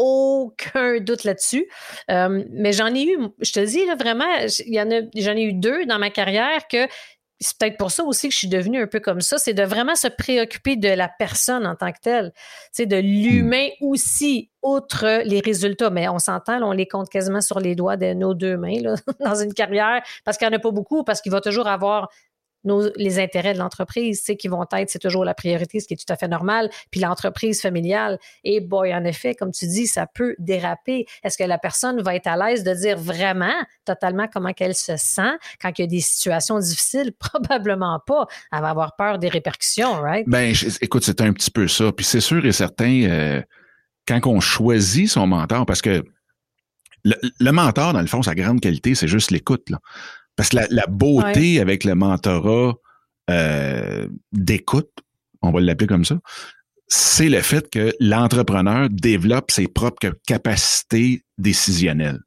[0.01, 1.67] aucun doute là-dessus.
[2.11, 5.99] Euh, mais j'en ai eu, je te dis là, vraiment, j'en ai eu deux dans
[5.99, 6.87] ma carrière que
[7.41, 9.63] c'est peut-être pour ça aussi que je suis devenue un peu comme ça, c'est de
[9.63, 12.33] vraiment se préoccuper de la personne en tant que telle,
[12.73, 15.91] c'est de l'humain aussi, outre les résultats.
[15.91, 18.95] Mais on s'entend, on les compte quasiment sur les doigts de nos deux mains là,
[19.25, 22.09] dans une carrière, parce qu'il n'y en a pas beaucoup, parce qu'il va toujours avoir
[22.97, 25.97] les intérêts de l'entreprise, c'est qui vont être, c'est toujours la priorité, ce qui est
[25.97, 26.71] tout à fait normal.
[26.91, 31.07] Puis l'entreprise familiale, et boy, en effet, comme tu dis, ça peut déraper.
[31.23, 33.55] Est-ce que la personne va être à l'aise de dire vraiment,
[33.85, 37.13] totalement comment qu'elle se sent quand il y a des situations difficiles?
[37.19, 38.27] Probablement pas.
[38.53, 40.25] Elle va avoir peur des répercussions, right?
[40.29, 41.93] Ben, écoute, c'est un petit peu ça.
[41.93, 43.43] Puis c'est sûr et certain, euh,
[44.07, 46.05] quand on choisit son mentor, parce que
[47.05, 49.69] le, le, mentor, dans le fond, sa grande qualité, c'est juste l'écoute.
[50.39, 52.75] Parce que la, beauté avec le mentorat
[53.29, 54.89] euh, d'écoute,
[55.43, 56.21] on va l'appeler comme ça,
[56.87, 62.21] c'est le fait que l'entrepreneur développe ses propres capacités décisionnelles.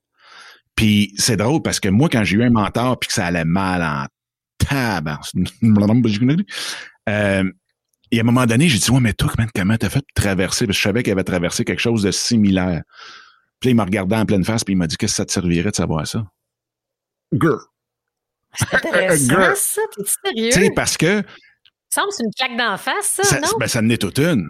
[0.75, 3.45] Puis c'est drôle parce que moi, quand j'ai eu un mentor puis que ça allait
[3.45, 4.05] mal en
[4.57, 5.21] tabac,
[7.09, 7.51] euh,
[8.11, 10.67] et à un moment donné, j'ai dit, ouais, mais toi, comment t'as fait traverser?
[10.67, 12.83] Parce que je savais qu'il avait traversé quelque chose de similaire.
[13.61, 15.25] Puis là, il m'a regardé en pleine face puis il m'a dit, qu'est-ce que ça
[15.25, 16.25] te servirait de savoir ça?
[17.31, 17.61] Girl.
[18.53, 19.81] C'est intéressant, ça.
[19.95, 20.49] T'es sérieux?
[20.51, 21.23] Tu sais, parce que.
[21.89, 23.47] Ça semble c'est une claque d'en face, ça, ça non?
[23.59, 24.49] Ben, ça n'est toute une.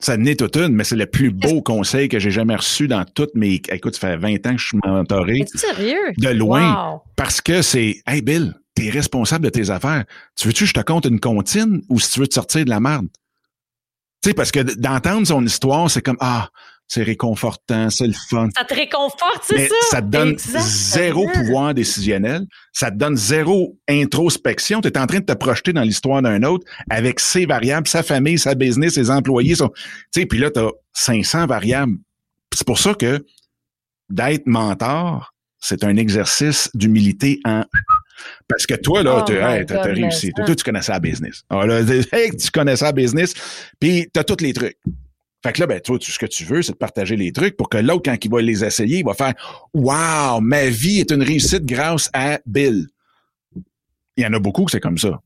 [0.00, 3.04] Ça n'est toute une, mais c'est le plus beau conseil que j'ai jamais reçu dans
[3.04, 3.60] toutes mes.
[3.70, 5.44] Écoute, ça fait 20 ans que je suis mentoré.
[5.54, 6.12] sérieux?
[6.18, 7.00] De loin.
[7.16, 8.00] Parce que c'est.
[8.06, 10.04] Hey, Bill, t'es responsable de tes affaires.
[10.36, 12.70] Tu veux-tu que je te compte une comptine ou si tu veux te sortir de
[12.70, 13.08] la merde?
[14.22, 16.48] Tu sais, parce que d'entendre son histoire, c'est comme Ah,
[16.88, 18.48] c'est réconfortant, c'est le fun.
[18.56, 19.74] Ça te réconforte, c'est ça?
[19.90, 24.80] Ça te donne zéro pouvoir décisionnel, ça te donne zéro introspection.
[24.80, 28.02] Tu es en train de te projeter dans l'histoire d'un autre avec ses variables, sa
[28.02, 29.54] famille, sa business, ses employés.
[29.54, 29.68] Son...
[29.68, 31.98] Tu sais, puis là, tu as 500 variables.
[32.54, 33.24] C'est pour ça que
[34.08, 37.64] d'être mentor, c'est un exercice d'humilité en...
[38.48, 40.32] Parce que toi, là, oh tu as réussi.
[40.32, 41.44] Toi, tu connaissais la business.
[41.50, 41.64] Ah,
[42.40, 43.34] tu connaissais la business,
[43.78, 44.78] puis tu as tous les trucs.
[45.42, 47.68] Fait que là, ben, toi, ce que tu veux, c'est de partager les trucs pour
[47.68, 49.34] que l'autre, quand il va les essayer, il va faire
[49.72, 52.88] Wow, ma vie est une réussite grâce à Bill.
[54.16, 55.20] Il y en a beaucoup que c'est comme ça.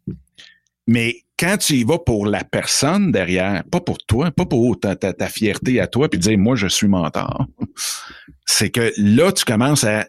[0.87, 4.97] Mais quand tu y vas pour la personne derrière, pas pour toi, pas pour ta,
[4.97, 7.47] ta, fierté à toi, puis dire moi je suis mentor,
[8.47, 10.07] c'est que là tu commences à,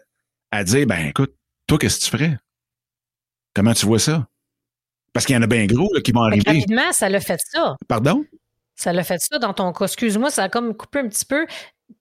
[0.50, 1.34] à dire ben écoute,
[1.66, 2.38] toi qu'est-ce que tu ferais?
[3.54, 4.28] Comment tu vois ça?
[5.12, 6.42] Parce qu'il y en a bien gros là, qui vont arriver.
[6.44, 7.76] Rapidement, ça l'a fait ça.
[7.88, 8.24] Pardon?
[8.74, 9.86] Ça l'a fait ça dans ton cas.
[9.86, 11.46] Excuse-moi, ça a comme coupé un petit peu.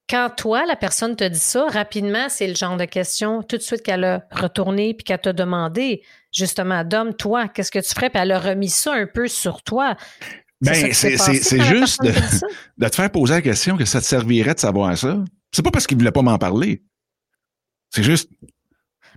[0.10, 3.62] Quand toi, la personne te dit ça, rapidement, c'est le genre de question tout de
[3.62, 8.10] suite qu'elle a retourné puis qu'elle t'a demandé, justement, Dom, toi, qu'est-ce que tu ferais?
[8.10, 9.96] Puis elle a remis ça un peu sur toi.
[10.62, 12.02] Ben, c'est juste
[12.78, 15.18] de, te faire poser la question que ça te servirait de savoir ça.
[15.52, 16.82] C'est pas parce qu'il voulait pas m'en parler.
[17.90, 18.30] C'est juste.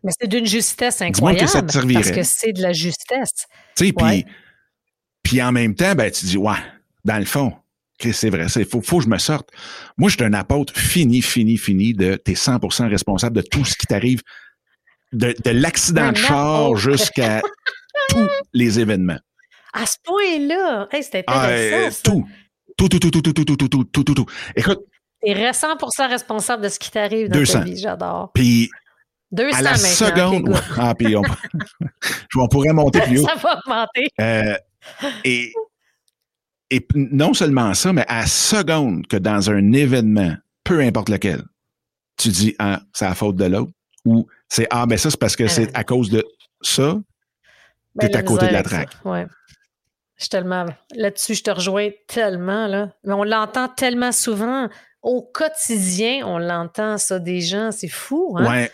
[0.03, 1.45] Mais c'est d'une justesse incroyable.
[1.45, 2.03] Que ça te servirait.
[2.03, 3.47] Parce que c'est de la justesse.
[3.77, 4.27] Tu sais, puis,
[5.23, 6.57] puis en même temps, ben, tu dis, ouais,
[7.07, 7.53] dans le fond,
[8.01, 9.49] c'est vrai, il faut, faut que je me sorte.
[9.97, 13.75] Moi, je suis un apôtre fini, fini, fini de t'es 100% responsable de tout ce
[13.77, 14.23] qui t'arrive,
[15.13, 17.41] de, l'accident de char jusqu'à
[18.11, 19.19] tous les événements.
[19.73, 22.25] À ce point-là, c'était intéressant.
[22.77, 24.27] tout, tout, tout, tout, tout, tout, tout, tout, tout, tout, tout, tout.
[24.55, 24.81] Écoute.
[25.23, 28.31] T'es 100% responsable de ce qui t'arrive dans ta vie, j'adore.
[28.35, 28.69] Puis,
[29.55, 31.23] à la seconde, ah, puis on,
[32.37, 33.27] on, pourrait monter plus haut.
[33.27, 34.09] Ça va augmenter.
[34.21, 34.57] Euh,
[35.25, 35.53] et
[36.71, 41.43] et non seulement ça, mais à seconde que dans un événement, peu importe lequel,
[42.17, 43.73] tu dis, ah, c'est la faute de l'autre,
[44.05, 46.25] ou c'est, ah, ben ça, c'est parce que c'est à cause de
[46.61, 46.99] ça,
[48.01, 48.97] tu es à côté de la traque.
[49.05, 49.27] Ouais.
[50.17, 52.91] Je tellement là-dessus, je te rejoins tellement là.
[53.05, 54.69] Mais on l'entend tellement souvent
[55.03, 58.35] au quotidien, on l'entend ça des gens, c'est fou.
[58.39, 58.49] Hein?
[58.49, 58.73] Ouais.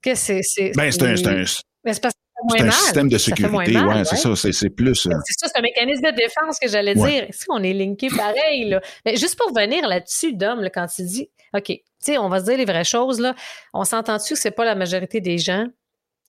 [0.00, 0.40] Que c'est.
[0.76, 1.44] Ben c'est un, c'est un,
[1.84, 2.72] Mais c'est parce que ça fait c'est un mal.
[2.72, 3.72] système de sécurité.
[3.72, 4.34] mal, ouais, c'est ça.
[4.36, 5.06] C'est, c'est plus.
[5.06, 7.10] euh, C'est ça, c'est un mécanisme de défense que j'allais Ouais.
[7.10, 7.24] dire.
[7.28, 8.80] Est-ce qu'on est linké pareil, là?
[9.04, 12.40] Mais juste pour venir là-dessus, Dom, là, quand tu dis, OK, tu sais, on va
[12.40, 13.34] se dire les vraies choses, là.
[13.74, 15.66] On s'entend-tu que c'est pas la majorité des gens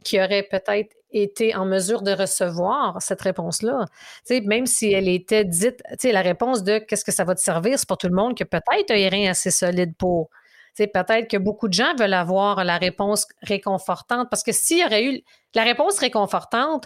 [0.04, 3.86] qui auraient peut-être été en mesure de recevoir cette réponse-là?
[4.46, 7.42] Même si elle était dite, tu sais, la réponse de qu'est-ce que ça va te
[7.42, 10.30] servir, c'est pour tout le monde que peut-être a les reins assez solides pour.
[10.74, 14.84] Sais, peut-être que beaucoup de gens veulent avoir la réponse réconfortante parce que s'il y
[14.84, 15.22] aurait eu
[15.56, 16.86] la réponse réconfortante,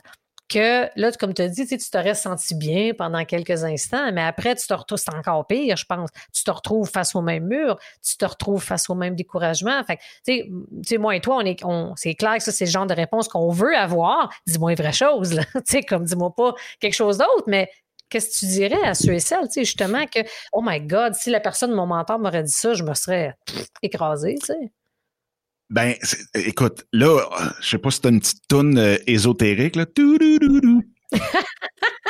[0.50, 4.56] que là, comme tu as dit, tu t'aurais senti bien pendant quelques instants, mais après,
[4.56, 6.10] tu te retrouves, c'est encore pire, je pense.
[6.32, 9.84] Tu te retrouves face au même mur, tu te retrouves face au même découragement.
[9.84, 10.44] Fait tu
[10.84, 11.64] sais, moi et toi, on est,
[11.96, 14.30] c'est clair que ça, c'est le genre de réponse qu'on veut avoir.
[14.46, 17.70] Dis-moi une vraie chose, tu sais, comme dis-moi pas quelque chose d'autre, mais
[18.14, 20.20] qu'est-ce que tu dirais à ceux et celles, tu sais, justement, que,
[20.54, 23.66] oh my God, si la personne, mon mentor m'aurait dit ça, je me serais pff,
[23.82, 24.72] écrasée, tu sais?
[25.70, 27.20] Ben, c'est- écoute, là,
[27.62, 29.86] je sais pas si t'as une petite toune euh, ésotérique, là.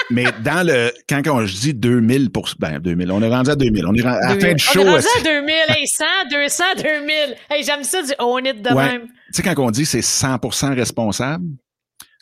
[0.09, 3.55] Mais dans le, quand on, je dis 2000 pour, ben, 2000, on est rendu à
[3.55, 3.85] 2000.
[3.85, 4.79] On est rendu, à la fin du show.
[4.81, 7.13] On est rendu à 2000, hey, 100, 200, 2000.
[7.49, 8.85] Hey, j'aime ça du own it de Ouais.
[8.91, 9.07] même.
[9.07, 11.45] tu sais, quand on dit c'est 100% responsable,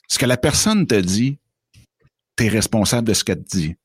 [0.07, 1.37] ce que la personne te dit,
[2.35, 3.75] t'es responsable de ce qu'elle te dit.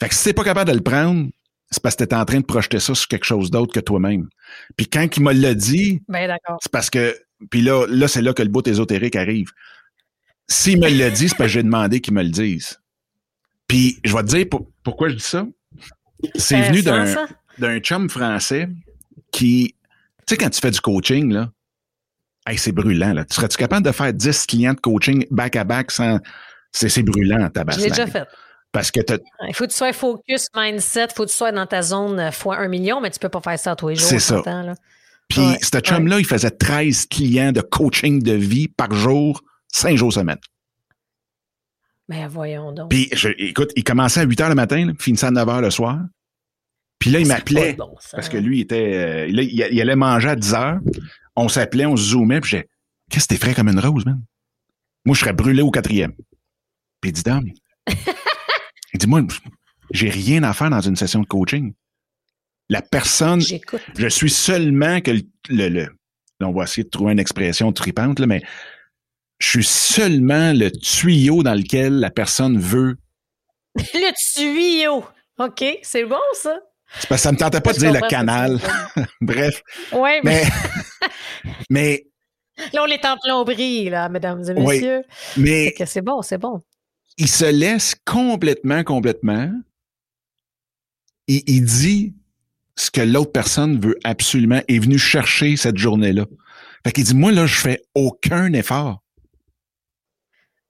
[0.00, 1.28] Fait que si t'es pas capable de le prendre,
[1.70, 4.28] c'est parce que t'es en train de projeter ça sur quelque chose d'autre que toi-même.
[4.76, 7.16] Puis quand il me l'a dit, Ben c'est parce que,
[7.50, 9.50] puis là, là c'est là que le bout ésotérique arrive.
[10.48, 12.78] S'il me l'a dit, c'est parce que j'ai demandé qu'il me le dise.
[13.68, 15.46] Puis je vais te dire pour- pourquoi je dis ça?
[16.34, 16.82] C'est Euh, venu
[17.58, 18.68] d'un chum français
[19.30, 19.74] qui,
[20.26, 21.50] tu sais, quand tu fais du coaching, là,
[22.46, 23.24] hey, c'est brûlant, là.
[23.24, 26.18] Tu serais-tu capable de faire 10 clients de coaching back-à-back sans.
[26.72, 28.26] C'est brûlant, ta Je l'ai déjà fait.
[28.72, 29.00] Parce que
[29.46, 32.18] Il faut que tu sois focus, mindset, il faut que tu sois dans ta zone
[32.18, 34.08] euh, fois un million, mais tu peux pas faire ça tous les jours.
[34.08, 34.40] C'est ça.
[34.46, 34.74] là.
[35.28, 39.96] Puis, Ouais, ce chum-là, il faisait 13 clients de coaching de vie par jour, 5
[39.96, 40.38] jours semaine.
[42.08, 42.90] Ben voyons donc.
[42.90, 45.60] Puis, je- écoute, il commençait à 8 heures le matin, là, finissait à 9 heures
[45.60, 45.98] le soir.
[46.98, 49.96] Puis là, il m'appelait bon, parce que lui, il était, euh, là, il, il allait
[49.96, 50.78] manger à 10 heures.
[51.36, 52.68] On s'appelait, on se zoomait, puis j'ai
[53.10, 54.22] Qu'est-ce que t'es frais comme une rose, man?
[55.04, 56.12] Moi, je serais brûlé au quatrième.
[57.02, 57.44] Puis il dit, Dom,
[58.94, 59.20] il dit, moi,
[59.90, 61.74] j'ai rien à faire dans une session de coaching.
[62.70, 63.82] La personne, J'écoute.
[63.98, 65.10] je suis seulement que
[65.50, 65.88] le, le,
[66.40, 68.42] on va essayer de trouver une expression tripante, là, mais
[69.40, 72.96] je suis seulement le tuyau dans lequel la personne veut.
[73.74, 75.04] Le tuyau.
[75.38, 76.58] OK, c'est bon, ça.
[77.00, 78.60] C'est parce que ça me tentait pas de dire le canal.
[79.22, 79.62] Bref.
[79.92, 80.44] Ouais, mais
[81.70, 82.04] Mais,
[82.74, 84.74] là, on est en plomberie, là, mesdames et Oui.
[84.76, 85.02] messieurs.
[85.38, 86.60] mais c'est bon, c'est bon.
[87.18, 89.52] Il se laisse complètement, complètement.
[91.28, 92.14] Il, il dit
[92.76, 96.26] ce que l'autre personne veut absolument, est venu chercher cette journée-là.
[96.84, 99.02] Fait qu'il dit, moi, là, je fais aucun effort.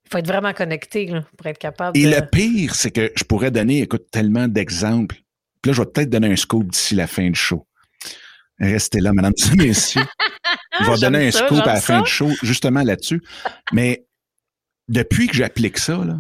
[0.05, 2.11] Il faut être vraiment connecté là, pour être capable Et de...
[2.11, 5.17] le pire, c'est que je pourrais donner, écoute, tellement d'exemples.
[5.63, 7.67] Puis là, je vais peut-être donner un scoop d'ici la fin du show.
[8.59, 10.03] Restez là, mesdames et messieurs.
[10.81, 13.23] Je vais donner un ça, scoop à la fin du show, justement là-dessus.
[13.73, 14.07] Mais
[14.89, 16.19] depuis que j'applique ça, là,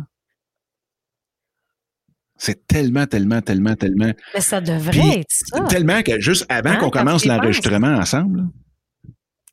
[2.38, 5.64] c'est tellement, tellement, tellement, tellement, Mais ça devrait Puis, être ça.
[5.64, 8.48] tellement que juste avant Hein, qu'on commence l'enregistrement ensemble,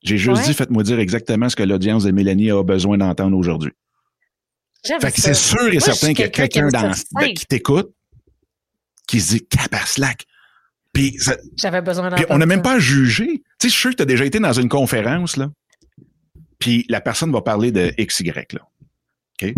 [0.02, 0.46] j'ai juste Ouais.
[0.46, 3.72] dit, faites-moi dire exactement ce que l'audience de Mélanie a besoin d'entendre aujourd'hui.
[4.84, 7.32] Fait que c'est sûr et Moi, certain qu'il y a quelqu'un qui simple.
[7.34, 7.90] qui t'écoute
[9.06, 10.24] qui se dit Capaslac.
[10.92, 11.16] Puis,
[11.56, 13.26] J'avais besoin puis on n'a même pas à juger.
[13.26, 15.48] Tu sais, je suis sûr que tu as déjà été dans une conférence, là.
[16.58, 18.60] Puis la personne va parler de XY, là.
[19.42, 19.54] OK?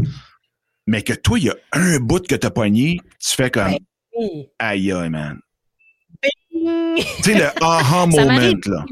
[0.87, 3.77] Mais que toi, il y a un bout que tu as pogné, tu fais comme
[4.19, 4.49] Oui.
[4.59, 5.39] aïe aïe, man.
[6.23, 6.97] Bing!
[6.97, 8.85] Tu sais, le aha moment, là.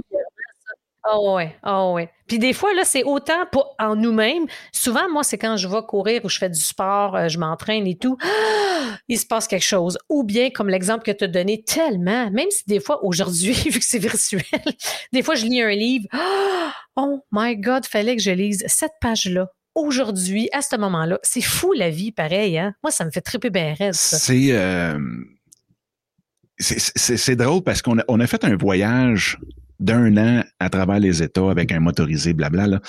[1.09, 2.11] Oh ouais, oh ouais.
[2.26, 4.46] Puis des fois, là, c'est autant pour en nous-mêmes.
[4.70, 7.87] Souvent, moi, c'est quand je vais courir ou je fais du sport, euh, je m'entraîne
[7.87, 9.98] et tout, ah, il se passe quelque chose.
[10.11, 13.79] Ou bien, comme l'exemple que tu as donné, tellement, même si des fois, aujourd'hui, vu
[13.79, 14.42] que c'est virtuel,
[15.12, 18.92] des fois, je lis un livre, ah, oh my God, fallait que je lise cette
[19.00, 19.48] page-là.
[19.75, 22.75] Aujourd'hui, à ce moment-là, c'est fou la vie, pareil, hein?
[22.83, 23.95] Moi, ça me fait triper bien raide.
[23.95, 24.99] C'est euh,
[26.59, 29.39] c'est- drôle parce qu'on a, on a fait un voyage
[29.79, 32.81] d'un an à travers les États avec un motorisé, blabla, là.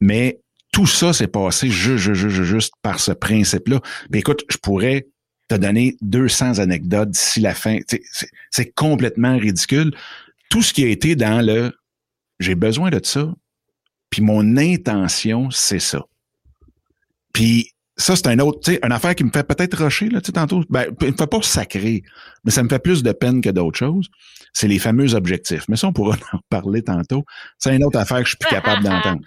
[0.00, 0.40] mais
[0.72, 3.80] tout ça s'est passé juste, juste, juste, juste par ce principe-là.
[4.10, 5.06] Puis écoute, je pourrais
[5.48, 7.78] te donner 200 anecdotes d'ici la fin.
[8.50, 9.96] C'est complètement ridicule.
[10.50, 11.72] Tout ce qui a été dans le
[12.38, 13.32] j'ai besoin de ça,
[14.10, 16.04] puis mon intention, c'est ça.
[17.36, 20.22] Puis ça, c'est un autre, tu sais, une affaire qui me fait peut-être rocher, là,
[20.22, 20.64] tu sais, tantôt.
[20.70, 22.02] Ben, il me fait pas sacré,
[22.44, 24.08] mais ça me fait plus de peine que d'autres choses.
[24.54, 25.68] C'est les fameux objectifs.
[25.68, 27.26] Mais ça, on pourra en parler tantôt.
[27.58, 29.20] C'est une autre affaire que je suis plus capable d'entendre.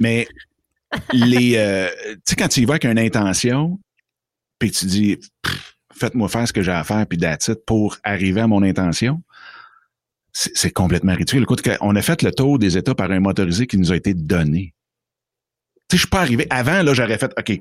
[0.00, 0.26] Mais
[1.12, 3.78] les, euh, tu sais, quand tu y vas avec une intention,
[4.58, 5.18] puis tu dis,
[5.94, 9.22] faites-moi faire ce que j'ai à faire, puis that's pour arriver à mon intention,
[10.32, 11.42] c'est complètement ridicule.
[11.42, 14.14] Écoute, on a fait le tour des États par un motorisé qui nous a été
[14.14, 14.74] donné
[15.96, 16.46] je suis pas arrivé.
[16.50, 17.60] Avant, là, j'aurais fait, OK,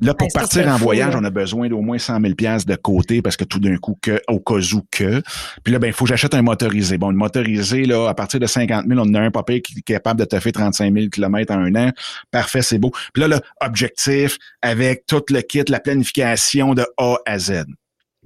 [0.00, 2.34] là, pour partir en voyage, on a besoin d'au moins 100 000
[2.66, 5.22] de côté parce que tout d'un coup, que, au cas où que.
[5.64, 6.98] Puis là, ben, il faut que j'achète un motorisé.
[6.98, 9.78] Bon, le motorisé, là, à partir de 50 000, on en a un papier qui
[9.78, 11.92] est capable de te faire 35 000 km en un an.
[12.30, 12.90] Parfait, c'est beau.
[13.12, 17.64] Puis là, là, objectif avec tout le kit, la planification de A à Z.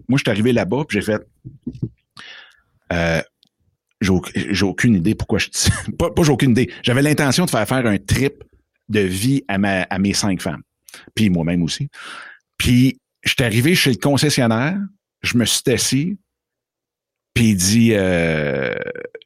[0.09, 1.23] Moi, je suis arrivé là-bas, puis j'ai fait,
[2.93, 3.23] euh,
[4.01, 5.49] j'ai aucune idée pourquoi je
[5.99, 6.71] pas, pas j'ai aucune idée.
[6.83, 8.45] J'avais l'intention de faire faire un trip
[8.89, 10.63] de vie à, ma, à mes cinq femmes.
[11.15, 11.89] Puis moi-même aussi.
[12.59, 14.79] Puis, je suis arrivé chez le concessionnaire,
[15.23, 16.19] je me suis assis,
[17.35, 18.75] puis il dit euh,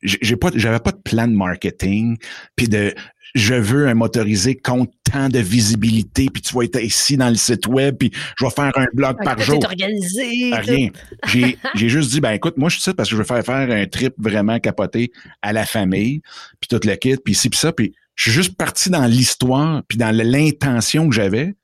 [0.03, 2.17] j'ai pas j'avais pas de plan de marketing
[2.57, 2.95] puis de
[3.35, 7.37] je veux un motorisé compte tant de visibilité puis tu vas être ici dans le
[7.37, 10.89] site web puis je vais faire un blog par jour organisé rien
[11.27, 13.45] j'ai j'ai juste dit ben écoute moi je suis ici parce que je veux faire
[13.45, 15.11] faire un trip vraiment capoté
[15.43, 16.21] à la famille
[16.61, 19.83] puis toute le kit puis ci puis ça puis je suis juste parti dans l'histoire
[19.87, 21.55] puis dans l'intention que j'avais.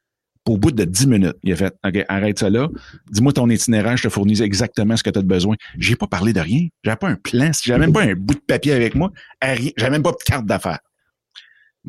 [0.46, 2.68] Au bout de dix minutes, il a fait OK, arrête ça là.
[3.10, 5.56] Dis-moi ton itinéraire, je te fournis exactement ce que tu as besoin.
[5.78, 6.68] J'ai pas parlé de rien.
[6.84, 7.50] J'avais pas un plan.
[7.62, 9.10] J'avais même pas un bout de papier avec moi.
[9.42, 10.80] J'avais même pas de carte d'affaires.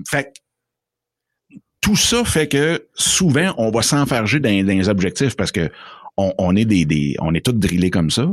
[0.07, 0.33] Fait
[1.81, 5.69] tout ça fait que souvent, on va s'enfarger dans, dans les objectifs parce que
[6.17, 8.25] on, est des, on est tous drillés comme ça.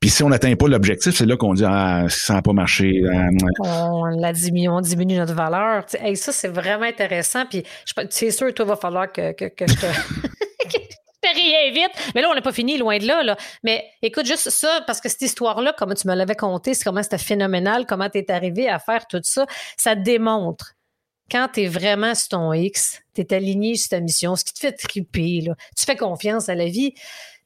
[0.00, 3.02] Puis si on n'atteint pas l'objectif, c'est là qu'on dit ah ça n'a pas marché.
[3.04, 3.28] Euh,
[3.60, 5.84] on, la diminue, on diminue notre valeur.
[6.04, 7.46] et ça c'est vraiment intéressant.
[7.46, 7.62] Puis
[8.10, 9.86] c'est sûr, toi va falloir que, que, que je te
[11.34, 12.12] rien vite.
[12.14, 13.36] Mais là, on n'a pas fini, loin de là, là.
[13.62, 17.02] Mais écoute, juste ça, parce que cette histoire-là, comme tu me l'avais conté, c'est comment
[17.02, 19.46] c'était phénoménal, comment tu es arrivé à faire tout ça,
[19.76, 20.74] ça démontre
[21.30, 24.54] quand tu es vraiment sur ton X, tu es aligné sur ta mission, ce qui
[24.54, 26.94] te fait triper, là, tu fais confiance à la vie.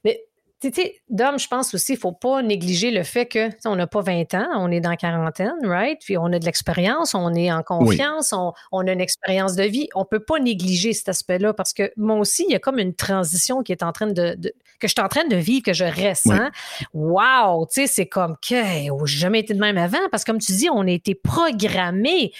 [0.04, 0.24] Mais
[0.60, 3.76] tu sais, Dom, je pense aussi, il ne faut pas négliger le fait que on
[3.76, 5.98] n'a pas 20 ans, on est dans quarantaine, right?
[6.02, 9.88] Puis on a de l'expérience, on est en confiance, on, a une expérience de vie.
[9.94, 12.78] On ne peut pas négliger cet aspect-là parce que moi aussi, il y a comme
[12.78, 14.36] une transition qui est en train de,
[14.80, 16.50] que je suis en train de vivre, que je ressens.
[16.94, 17.66] Wow!
[17.66, 18.62] Tu sais, c'est comme que
[19.06, 22.32] j'ai jamais été de même avant parce que comme tu dis, on a été programmé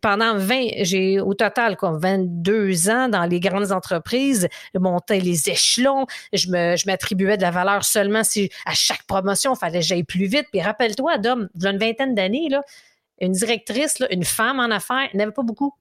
[0.00, 5.50] pendant 20, j'ai au total quoi, 22 ans dans les grandes entreprises, je montais les
[5.50, 9.80] échelons, je me je m'attribuais de la valeur seulement si à chaque promotion, il fallait
[9.80, 10.46] que j'aille plus vite.
[10.50, 12.62] Puis rappelle-toi, Dom, il y a une vingtaine d'années, là,
[13.20, 15.74] une directrice, là, une femme en affaires, n'avait pas beaucoup.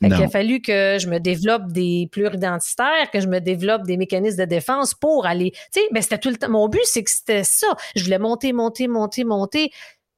[0.00, 4.38] il a fallu que je me développe des pluridentitaires, que je me développe des mécanismes
[4.38, 5.50] de défense pour aller.
[5.72, 6.48] Tu sais, ben c'était tout le temps.
[6.48, 7.66] Mon but, c'est que c'était ça.
[7.94, 9.70] Je voulais monter, monter, monter, monter.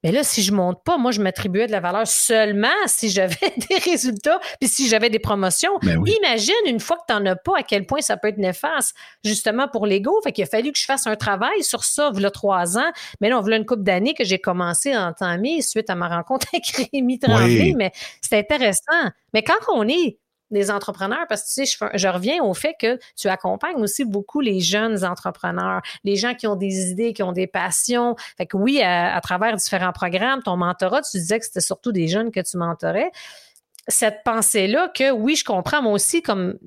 [0.02, 3.36] Mais là, si je monte pas, moi, je m'attribuais de la valeur seulement si j'avais
[3.68, 5.78] des résultats, puis si j'avais des promotions.
[5.82, 8.38] Ben Imagine une fois que tu n'en as pas, à quel point ça peut être
[8.38, 8.94] néfaste,
[9.24, 10.18] justement pour l'ego.
[10.22, 12.90] Fait qu'il a fallu que je fasse un travail sur ça, voilà trois ans.
[13.20, 16.08] Mais là, on voulait une couple d'années que j'ai commencé à entamer suite à ma
[16.08, 17.74] rencontre avec Rémi Tremblay.
[17.76, 19.10] Mais c'est intéressant.
[19.34, 20.18] Mais quand on est
[20.50, 24.40] des entrepreneurs parce que tu sais, je, reviens au fait que tu accompagnes aussi beaucoup
[24.40, 28.16] les jeunes entrepreneurs, les gens qui ont des idées, qui ont des passions.
[28.36, 32.08] Fait que oui, à, travers différents programmes, ton mentorat, tu disais que c'était surtout des
[32.08, 33.10] jeunes que tu mentorais.
[33.88, 36.58] Cette pensée-là que oui, je comprends moi aussi comme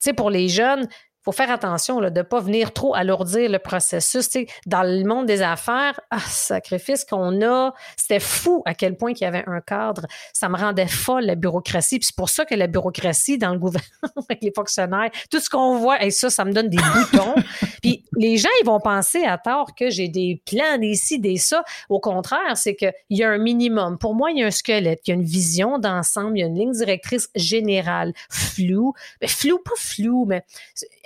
[0.00, 0.88] tu sais, pour les jeunes,
[1.22, 4.28] faut faire attention là, de ne pas venir trop alourdir le processus.
[4.66, 9.20] dans le monde des affaires, ah, sacrifice qu'on a, c'était fou à quel point il
[9.20, 10.06] y avait un cadre.
[10.32, 11.98] Ça me rendait folle, la bureaucratie.
[11.98, 13.90] Puis c'est pour ça que la bureaucratie dans le gouvernement,
[14.28, 17.34] avec les fonctionnaires, tout ce qu'on voit, et ça, ça me donne des boutons.
[17.82, 21.36] Puis les gens, ils vont penser à tort que j'ai des plans, des ci, des
[21.36, 21.64] ça.
[21.88, 23.98] Au contraire, c'est qu'il y a un minimum.
[23.98, 26.44] Pour moi, il y a un squelette, il y a une vision d'ensemble, il y
[26.44, 28.94] a une ligne directrice générale, floue.
[29.20, 30.44] Mais flou, pas flou, mais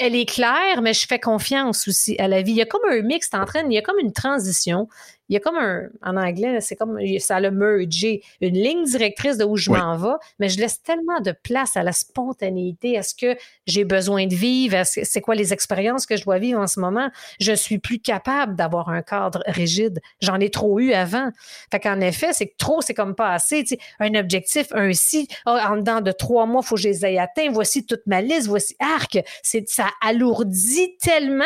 [0.04, 2.52] elle est claire, mais je fais confiance aussi à la vie.
[2.52, 4.88] Il y a comme un mix en train, il y a comme une transition
[5.28, 9.38] il y a comme un, en anglais, c'est comme, ça le mergé, une ligne directrice
[9.38, 12.92] de où je m'en vais, mais je laisse tellement de place à la spontanéité.
[12.92, 14.82] Est-ce que j'ai besoin de vivre?
[14.84, 17.10] C'est quoi les expériences que je dois vivre en ce moment?
[17.40, 20.00] Je suis plus capable d'avoir un cadre rigide.
[20.20, 21.30] J'en ai trop eu avant.
[21.70, 23.64] Fait qu'en effet, c'est que trop, c'est comme pas assez.
[24.00, 27.06] un objectif, un si, oh, en dedans de trois mois, il faut que je les
[27.06, 27.50] aie atteints.
[27.50, 29.18] Voici toute ma liste, voici arc.
[29.42, 31.44] Ça alourdit tellement.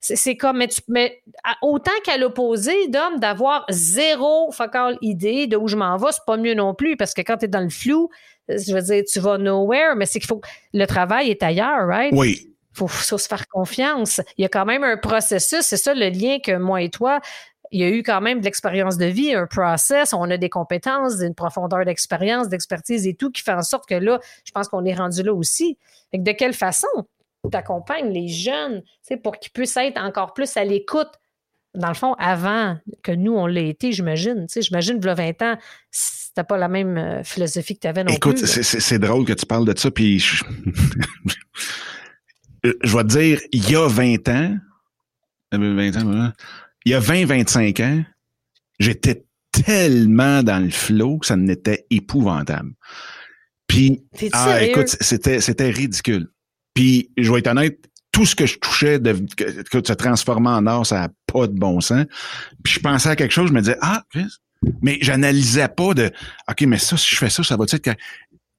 [0.00, 1.22] C'est comme, mais, tu, mais
[1.60, 6.38] autant qu'à l'opposé, d'homme, d'avoir zéro focal idée de où je m'en vais, c'est pas
[6.38, 8.08] mieux non plus, parce que quand tu es dans le flou,
[8.48, 10.40] je veux dire, tu vas nowhere, mais c'est qu'il faut.
[10.72, 12.12] Le travail est ailleurs, right?
[12.16, 12.50] Oui.
[12.72, 14.20] faut, faut se faire confiance.
[14.38, 15.60] Il y a quand même un processus.
[15.60, 17.20] C'est ça le lien que moi et toi,
[17.70, 20.48] il y a eu quand même de l'expérience de vie, un process, on a des
[20.48, 24.68] compétences, une profondeur d'expérience, d'expertise et tout qui fait en sorte que là, je pense
[24.68, 25.78] qu'on est rendu là aussi.
[26.12, 26.88] de quelle façon?
[27.52, 28.82] Accompagnes les jeunes
[29.22, 31.08] pour qu'ils puissent être encore plus à l'écoute?
[31.74, 34.46] Dans le fond, avant que nous, on l'ait été, j'imagine.
[34.54, 35.56] J'imagine, il y a 20 ans,
[35.90, 38.52] c'était pas la même euh, philosophie que tu avais non Écoute, plus.
[38.52, 40.44] Écoute, c'est drôle que tu parles de ça, puis je,
[42.64, 44.56] je vais te dire, il y a 20 ans,
[45.52, 46.32] 20 ans,
[46.84, 48.04] il y a 20-25 ans,
[48.78, 52.72] j'étais tellement dans le flot que ça n'était épouvantable.
[53.66, 56.28] Puis, ah, écoute, c'était, c'était ridicule.
[56.74, 57.78] Puis, je vais être honnête,
[58.12, 61.46] tout ce que je touchais de, que, que se transformait en or, ça n'a pas
[61.46, 62.06] de bon sens.
[62.62, 64.02] Puis, je pensais à quelque chose, je me disais, ah,
[64.82, 66.10] mais j'analysais pas de,
[66.48, 67.90] OK, mais ça, si je fais ça, ça va être que...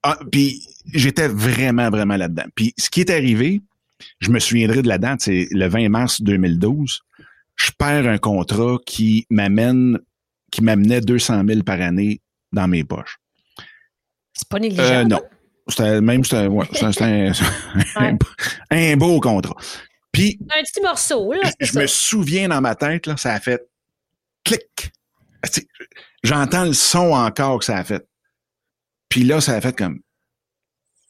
[0.04, 2.46] Ah, puis, j'étais vraiment, vraiment là-dedans.
[2.56, 3.62] Puis, ce qui est arrivé,
[4.20, 7.02] je me souviendrai de la date, c'est le 20 mars 2012
[7.62, 10.00] je perds un contrat qui m'amène,
[10.52, 13.20] qui m'amenait 200 000 par année dans mes poches.
[14.34, 15.14] C'est pas négligeable.
[15.14, 15.22] Euh, non.
[15.68, 16.68] C'était même c'était, ouais,
[17.96, 18.18] un,
[18.72, 19.56] un, beau contrat.
[20.12, 21.50] Puis un petit morceau là.
[21.60, 23.62] Je, me souviens dans ma tête là, ça a fait
[24.44, 24.92] clic.
[26.24, 28.06] J'entends le son encore que ça a fait.
[29.10, 30.00] Puis là, ça a fait comme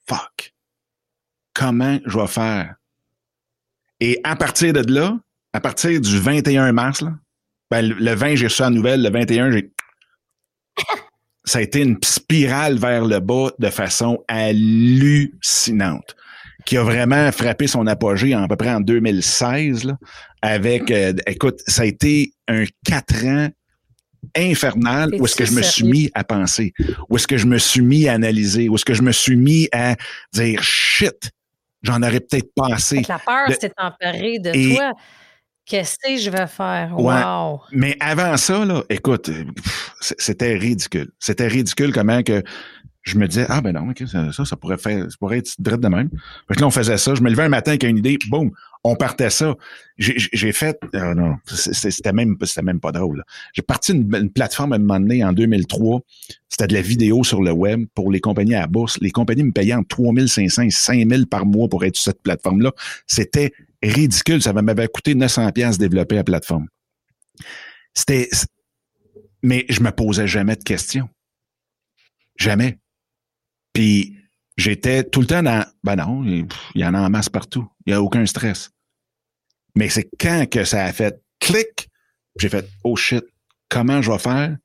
[0.08, 0.54] fuck.
[1.54, 2.76] Comment je vais faire?
[4.00, 5.18] Et à partir de là,
[5.54, 7.14] à partir du 21 mars, là,
[7.70, 9.02] ben, le 20, j'ai reçu la nouvelle.
[9.02, 9.72] Le 21, j'ai.
[11.44, 16.16] Ça a été une spirale vers le bas de façon hallucinante,
[16.66, 19.98] qui a vraiment frappé son apogée à peu près en 2016, là,
[20.42, 23.50] avec, euh, écoute, ça a été un quatre ans
[24.36, 26.74] infernal où est-ce que je me suis mis à penser,
[27.10, 29.36] où est-ce que je me suis mis à analyser, où est-ce que je me suis
[29.36, 29.96] mis à
[30.34, 31.32] dire shit,
[31.82, 33.02] j'en aurais peut-être assez.
[33.08, 34.94] La peur s'est emparée de toi.
[35.72, 36.94] Qu'est-ce que je vais faire?
[36.98, 37.62] Wow!
[37.72, 39.32] Mais avant ça, là, écoute,
[40.02, 41.10] c'était ridicule.
[41.18, 42.44] C'était ridicule comment que
[43.04, 45.88] je me disais, ah ben non, ça, ça, pourrait faire, ça pourrait être direct de
[45.88, 46.10] même.
[46.50, 47.16] Fait que là, on faisait ça.
[47.16, 48.52] Je me levais un matin avec une idée, boum,
[48.84, 49.56] on partait ça.
[49.98, 53.24] J'ai fait, oh non, c'était même, c'était même pas drôle.
[53.54, 56.02] J'ai parti une, plateforme à un moment donné en 2003.
[56.50, 58.98] C'était de la vidéo sur le web pour les compagnies à la bourse.
[59.00, 62.74] Les compagnies me payaient entre 3500 et 5000 par mois pour être sur cette plateforme-là.
[63.08, 63.54] C'était
[63.84, 64.42] ridicule.
[64.42, 66.68] Ça m'avait coûté 900 pièces développer la plateforme.
[67.94, 68.30] C'était,
[69.44, 71.10] mais je me posais jamais de questions.
[72.38, 72.80] Jamais.
[73.74, 74.18] Puis
[74.58, 77.68] j'étais tout le temps dans, ben non, il y en a en masse partout.
[77.86, 78.72] Il n'y a aucun stress.
[79.76, 81.90] Mais c'est quand que ça a fait clic,
[82.38, 83.24] j'ai fait, oh shit,
[83.70, 84.58] comment je vais faire?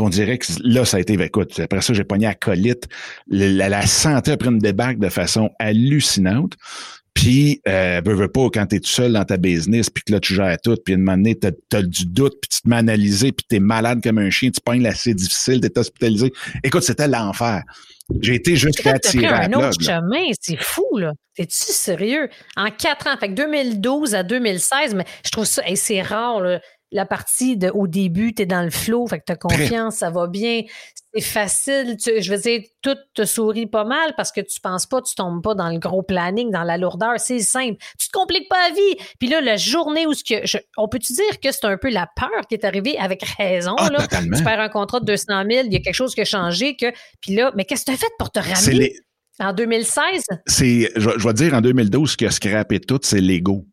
[0.00, 2.88] on dirait que là, ça a été, ben, écoute, après ça, j'ai pogné à colite.
[3.26, 6.54] La, la, santé a pris une débarque de façon hallucinante.
[7.18, 10.20] Puis, euh, veux, pas, quand tu es tout seul dans ta business, puis que là,
[10.20, 12.68] tu gères tout, puis à un moment donné, tu as, du doute, puis tu te
[12.68, 15.76] mets analysé, puis tu es malade comme un chien, tu pognes assez difficile, tu es
[15.76, 16.32] hospitalisé.
[16.62, 17.64] Écoute, c'était l'enfer.
[18.20, 21.12] J'ai été juste attiré à un autre chemin, c'est fou, là.
[21.34, 22.28] T'es-tu sérieux?
[22.56, 26.60] En quatre ans, fait que 2012 à 2016, mais je trouve ça, c'est rare, là
[26.90, 29.96] la partie de au début, tu es dans le flow, fait que tu as confiance,
[29.96, 30.62] ça va bien,
[31.14, 31.96] c'est facile.
[31.98, 35.42] je veux dire, tout te sourit pas mal parce que tu penses pas, tu tombes
[35.42, 37.14] pas dans le gros planning, dans la lourdeur.
[37.18, 37.76] C'est simple.
[37.98, 39.04] Tu te compliques pas la vie.
[39.18, 42.08] Puis là, la journée où ce que on peut-tu dire que c'est un peu la
[42.14, 42.98] peur qui est arrivée?
[42.98, 44.06] Avec raison ah, là.
[44.06, 46.76] Tu perds un contrat de 200 000, il y a quelque chose qui a changé
[46.76, 46.86] que
[47.20, 48.94] puis là, mais qu'est-ce que tu as fait pour te ramener?
[49.40, 50.24] En 2016?
[50.46, 53.64] C'est, je, je vais dire, en 2012, ce qui a scrappé tout, c'est l'ego.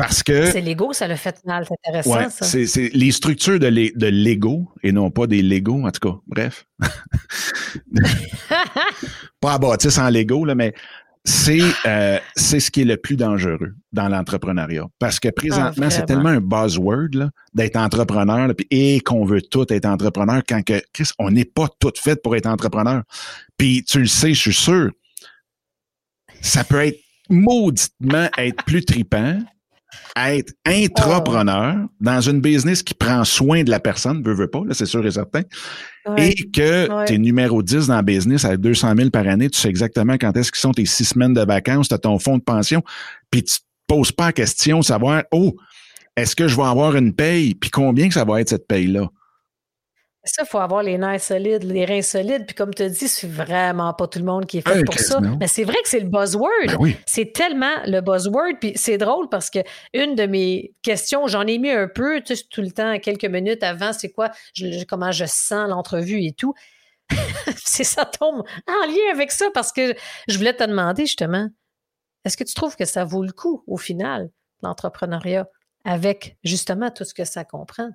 [0.00, 0.50] Parce que.
[0.50, 1.66] C'est l'ego, ça le fait mal.
[1.68, 2.46] C'est intéressant, ça.
[2.46, 6.18] C'est, les structures de, l'ego et non pas des Lego, en tout cas.
[6.26, 6.66] Bref.
[9.40, 10.72] pas à bâtir sans Lego, là, mais
[11.22, 14.86] c'est, euh, c'est ce qui est le plus dangereux dans l'entrepreneuriat.
[14.98, 19.70] Parce que présentement, ah, c'est tellement un buzzword là, d'être entrepreneur et qu'on veut tout
[19.70, 23.02] être entrepreneur quand que, Chris, on n'est pas tout fait pour être entrepreneur.
[23.58, 24.90] Puis tu le sais, je suis sûr,
[26.40, 29.38] ça peut être mauditement être plus tripant
[30.16, 34.74] être intrapreneur dans une business qui prend soin de la personne, veut, veut pas, là,
[34.74, 35.42] c'est sûr et certain,
[36.16, 39.58] et que tu es numéro 10 dans la business avec 200 000 par année, tu
[39.58, 42.38] sais exactement quand est-ce qu'ils sont tes six semaines de vacances, tu as ton fonds
[42.38, 42.82] de pension,
[43.30, 45.56] puis tu te poses pas la question de savoir, oh,
[46.16, 49.08] est-ce que je vais avoir une paye, puis combien que ça va être cette paye-là?
[50.32, 52.46] Ça, il faut avoir les nerfs solides, les reins solides.
[52.46, 54.94] Puis comme tu as dit, c'est vraiment pas tout le monde qui est fait pour
[54.94, 55.18] ça.
[55.40, 56.78] Mais c'est vrai que c'est le buzzword.
[56.78, 58.60] Ben c'est tellement le buzzword.
[58.60, 59.58] Puis c'est drôle parce que
[59.92, 63.24] une de mes questions, j'en ai mis un peu tu sais, tout le temps, quelques
[63.24, 64.30] minutes avant, c'est quoi,
[64.88, 66.54] comment je sens l'entrevue et tout.
[67.56, 69.96] c'est ça tombe en lien avec ça parce que
[70.28, 71.48] je voulais te demander justement,
[72.24, 74.30] est-ce que tu trouves que ça vaut le coup au final,
[74.62, 75.48] l'entrepreneuriat,
[75.84, 77.90] avec justement tout ce que ça comprend?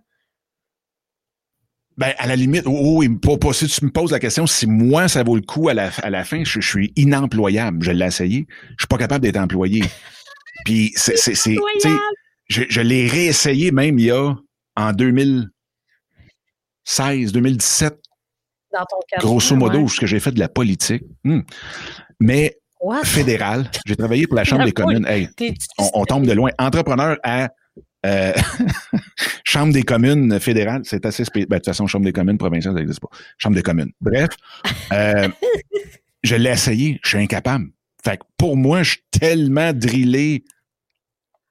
[1.97, 5.07] Ben, à la limite, oh, oh, pas, si tu me poses la question, si moi,
[5.07, 7.81] ça vaut le coup à la, à la fin, je, suis inemployable.
[7.83, 8.47] Je l'ai essayé.
[8.71, 9.81] Je suis pas capable d'être employé.
[10.65, 11.55] Puis, c'est, c'est, c'est,
[12.49, 14.35] je, je l'ai réessayé même il y a,
[14.75, 17.97] en 2016, 2017.
[18.73, 21.03] Dans ton grosso modo, ce que j'ai fait de la politique.
[21.23, 21.43] Hmm.
[22.19, 22.57] Mais,
[23.03, 23.71] fédéral.
[23.85, 25.07] J'ai travaillé pour la Chambre des communes.
[25.07, 25.29] Hey,
[25.77, 26.51] on, on tombe de loin.
[26.59, 27.47] Entrepreneur à
[28.05, 28.33] euh,
[29.43, 31.47] Chambre des communes fédérale, c'est assez spécial.
[31.49, 33.09] Ben, de toute façon, Chambre des communes provinciale, ça n'existe pas.
[33.37, 33.91] Chambre des communes.
[34.01, 34.29] Bref,
[34.93, 35.27] euh,
[36.23, 37.67] je l'ai essayé, je suis incapable.
[38.03, 40.43] Fait que pour moi, je suis tellement drillé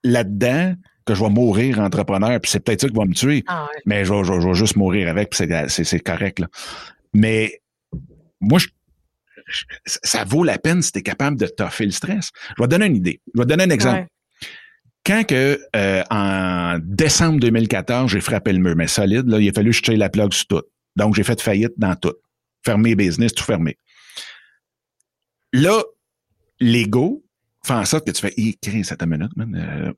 [0.04, 0.74] là-dedans
[1.06, 3.44] que je vais mourir entrepreneur, puis c'est peut-être ça qui va me tuer.
[3.46, 6.38] Ah mais je vais, juste mourir avec, puis c'est correct.
[6.38, 6.46] Là.
[7.12, 7.60] Mais
[8.40, 8.58] moi,
[9.84, 12.30] ça vaut la peine si tu es capable de toffer le stress.
[12.56, 13.20] Je vais te donner une idée.
[13.34, 14.06] Je vais te donner un exemple
[15.04, 19.52] quand que euh, en décembre 2014, j'ai frappé le mur, mais solide, là, il a
[19.52, 20.62] fallu jeter la plug sur tout.
[20.96, 22.14] Donc, j'ai fait faillite dans tout.
[22.64, 23.78] Fermé business, tout fermé.
[25.52, 25.82] Là,
[26.60, 27.24] l'ego
[27.64, 29.54] fait en sorte que tu fais, hé, hey, cette minute, man.
[29.54, 29.92] Euh,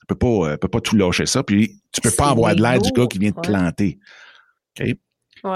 [0.00, 2.62] tu peux pas, euh, peux pas tout lâcher ça, puis tu peux pas avoir de
[2.62, 3.98] l'air du gars qui vient de planter.
[4.80, 4.96] OK?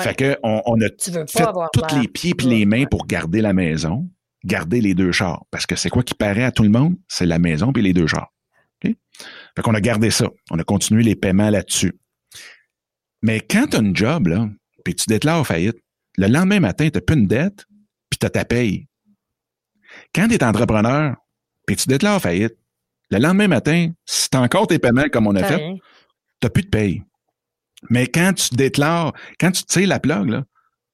[0.00, 3.52] Fait que on, on a fait tous les pieds et les mains pour garder la
[3.52, 4.08] maison,
[4.44, 5.44] garder les deux chars.
[5.50, 6.96] Parce que c'est quoi qui paraît à tout le monde?
[7.08, 8.32] C'est la maison puis les deux chars.
[8.82, 10.28] Fait qu'on a gardé ça.
[10.50, 11.98] On a continué les paiements là-dessus.
[13.22, 14.48] Mais quand tu as une job, là,
[14.84, 15.76] puis tu déclares faillite,
[16.18, 17.66] le lendemain matin, tu n'as plus une dette,
[18.10, 18.86] puis tu as ta paye.
[20.14, 21.16] Quand tu es entrepreneur,
[21.66, 22.56] puis tu déclares faillite,
[23.10, 25.80] le lendemain matin, si tu as encore tes paiements comme on a fait, tu
[26.42, 27.02] n'as plus de paye.
[27.90, 30.44] Mais quand tu déclares, quand tu tires la plug, là,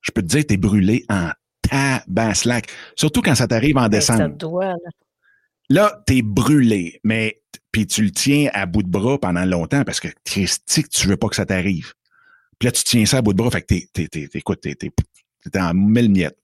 [0.01, 1.31] je peux te dire, tu es brûlé en
[1.63, 2.69] tabaslac.
[2.97, 4.21] Surtout quand ça t'arrive en décembre.
[4.21, 4.91] Ça doit, là.
[5.69, 7.41] Là, t'es brûlé, mais
[7.71, 11.17] puis tu le tiens à bout de bras pendant longtemps parce que Christy, tu veux
[11.17, 11.95] pas que ça t'arrive.
[12.59, 14.75] Puis là, tu tiens ça à bout de bras, fait que t'es, t'es, écoute, t'es,
[14.75, 14.91] t'es,
[15.51, 16.39] t'es en mille miettes.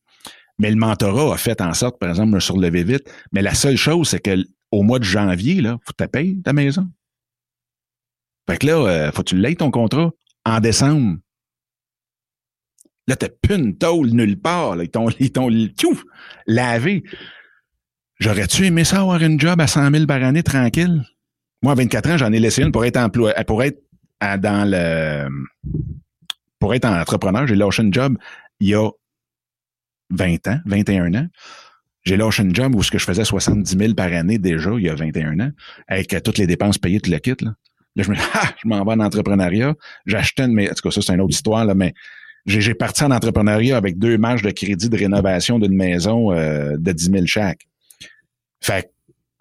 [0.59, 3.09] Mais le mentorat a fait en sorte, par exemple, de me surlever vite.
[3.33, 6.43] Mais la seule chose, c'est que au mois de janvier, là, faut que tu payes
[6.43, 6.89] ta maison.
[8.49, 10.11] Fait que là, euh, faut que tu l'aies ton contrat
[10.45, 11.19] en décembre.
[13.07, 14.77] Là, t'as plus une tôle nulle part.
[14.77, 14.85] Là.
[14.85, 15.49] Ils t'ont, ils t'ont
[16.47, 17.05] lavé.
[18.19, 21.05] J'aurais-tu aimé ça avoir une job à 100 000 par année tranquille?
[21.63, 23.81] Moi, à 24 ans, j'en ai laissé une pour être employé, pour être
[24.21, 25.29] dans le,
[26.59, 27.47] pour être entrepreneur.
[27.47, 28.19] J'ai lâché une job
[28.61, 28.89] il y a
[30.11, 31.27] 20 ans, 21 ans.
[32.05, 34.85] J'ai lâché une job où ce que je faisais 70 000 par année déjà, il
[34.85, 35.51] y a 21 ans,
[35.87, 37.55] avec toutes les dépenses payées, tout le kit, là.
[37.97, 39.75] Là, je me ah, je m'en vais en entrepreneuriat.
[40.07, 41.95] J'achetais une, mais, en tout cas, ça, c'est une autre histoire, là, mais
[42.47, 46.93] j'ai parti en entrepreneuriat avec deux marges de crédit de rénovation d'une maison euh, de
[46.93, 47.67] 10 000 chaque.
[48.61, 48.93] Fait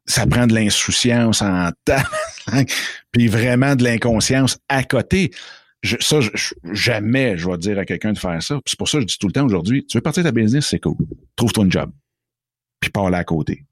[0.06, 2.64] ça prend de l'insouciance en temps,
[3.12, 5.32] puis vraiment de l'inconscience à côté.
[6.00, 6.20] Ça,
[6.72, 8.60] jamais je vais dire à quelqu'un de faire ça.
[8.66, 10.32] C'est pour ça que je dis tout le temps aujourd'hui, tu veux partir de ta
[10.32, 10.96] business, c'est cool.
[11.36, 11.92] Trouve-toi un job.
[12.80, 13.66] Puis parle à côté.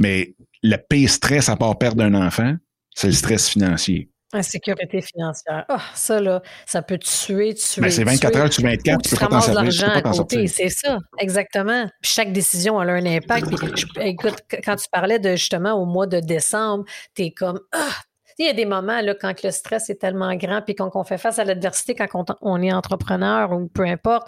[0.00, 2.56] Mais le pire stress à part perdre un enfant,
[2.94, 4.08] c'est le stress financier.
[4.34, 5.64] Insécurité financière.
[5.68, 7.80] Oh, ça, là, ça peut tuer, tuer.
[7.80, 10.46] Mais c'est 24 heures sur 24, tu, tu peux pas t'en l'argent à côté.
[10.46, 11.86] C'est ça, exactement.
[12.02, 13.46] Puis chaque décision a un impact.
[13.48, 17.92] Puis, écoute, quand tu parlais de justement au mois de décembre, tu es comme ah,
[18.38, 21.04] il y a des moments là, quand le stress est tellement grand, puis quand on
[21.04, 22.08] fait face à l'adversité, quand
[22.40, 24.26] on, est entrepreneur ou peu importe,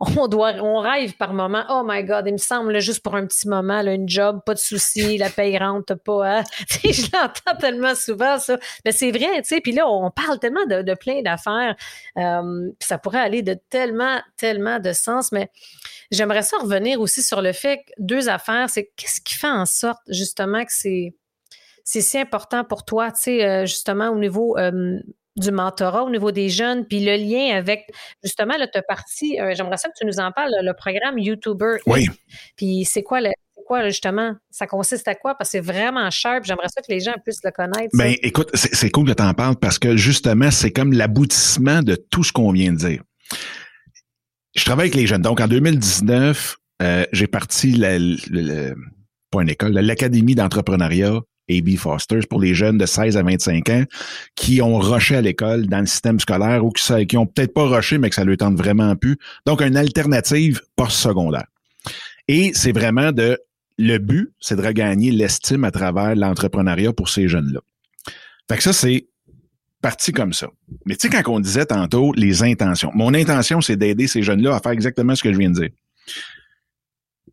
[0.00, 1.64] on doit, on rêve par moment.
[1.68, 4.54] Oh my God, il me semble juste pour un petit moment, là, une job, pas
[4.54, 6.38] de souci, la paye rentre pas.
[6.38, 6.44] Hein?
[6.84, 9.60] je l'entends tellement souvent ça, mais c'est vrai, tu sais.
[9.60, 11.76] Puis là, on parle tellement de, plein d'affaires,
[12.18, 15.50] euh, ça pourrait aller de tellement, tellement de sens, mais
[16.10, 19.66] j'aimerais ça revenir aussi sur le fait que deux affaires, c'est qu'est-ce qui fait en
[19.66, 21.14] sorte justement que c'est
[21.84, 24.98] c'est si important pour toi, tu sais, euh, justement au niveau euh,
[25.36, 27.90] du mentorat, au niveau des jeunes, puis le lien avec,
[28.22, 31.76] justement, là, tu parti, euh, j'aimerais ça que tu nous en parles, le programme YouTuber.
[31.86, 32.06] Oui.
[32.56, 33.30] Puis c'est quoi, le,
[33.66, 34.34] quoi, justement?
[34.50, 35.34] Ça consiste à quoi?
[35.34, 37.90] Parce que c'est vraiment cher, j'aimerais ça que les gens puissent le connaître.
[37.92, 41.96] Ben, écoute, c'est cool que tu en parles parce que, justement, c'est comme l'aboutissement de
[41.96, 43.02] tout ce qu'on vient de dire.
[44.54, 45.22] Je travaille avec les jeunes.
[45.22, 46.56] Donc, en 2019,
[47.12, 47.98] j'ai parti la,
[49.30, 51.20] pas une école, l'Académie d'entrepreneuriat
[51.50, 51.76] A.B.
[51.76, 53.84] Fosters pour les jeunes de 16 à 25 ans
[54.34, 57.98] qui ont rushé à l'école dans le système scolaire ou qui, ont peut-être pas rushé,
[57.98, 59.18] mais que ça leur tente vraiment plus.
[59.46, 61.46] Donc, une alternative post-secondaire.
[62.28, 63.38] Et c'est vraiment de,
[63.78, 67.60] le but, c'est de regagner l'estime à travers l'entrepreneuriat pour ces jeunes-là.
[68.48, 69.06] Fait que ça, c'est
[69.80, 70.48] parti comme ça.
[70.86, 74.54] Mais tu sais, quand on disait tantôt les intentions, mon intention, c'est d'aider ces jeunes-là
[74.54, 75.70] à faire exactement ce que je viens de dire.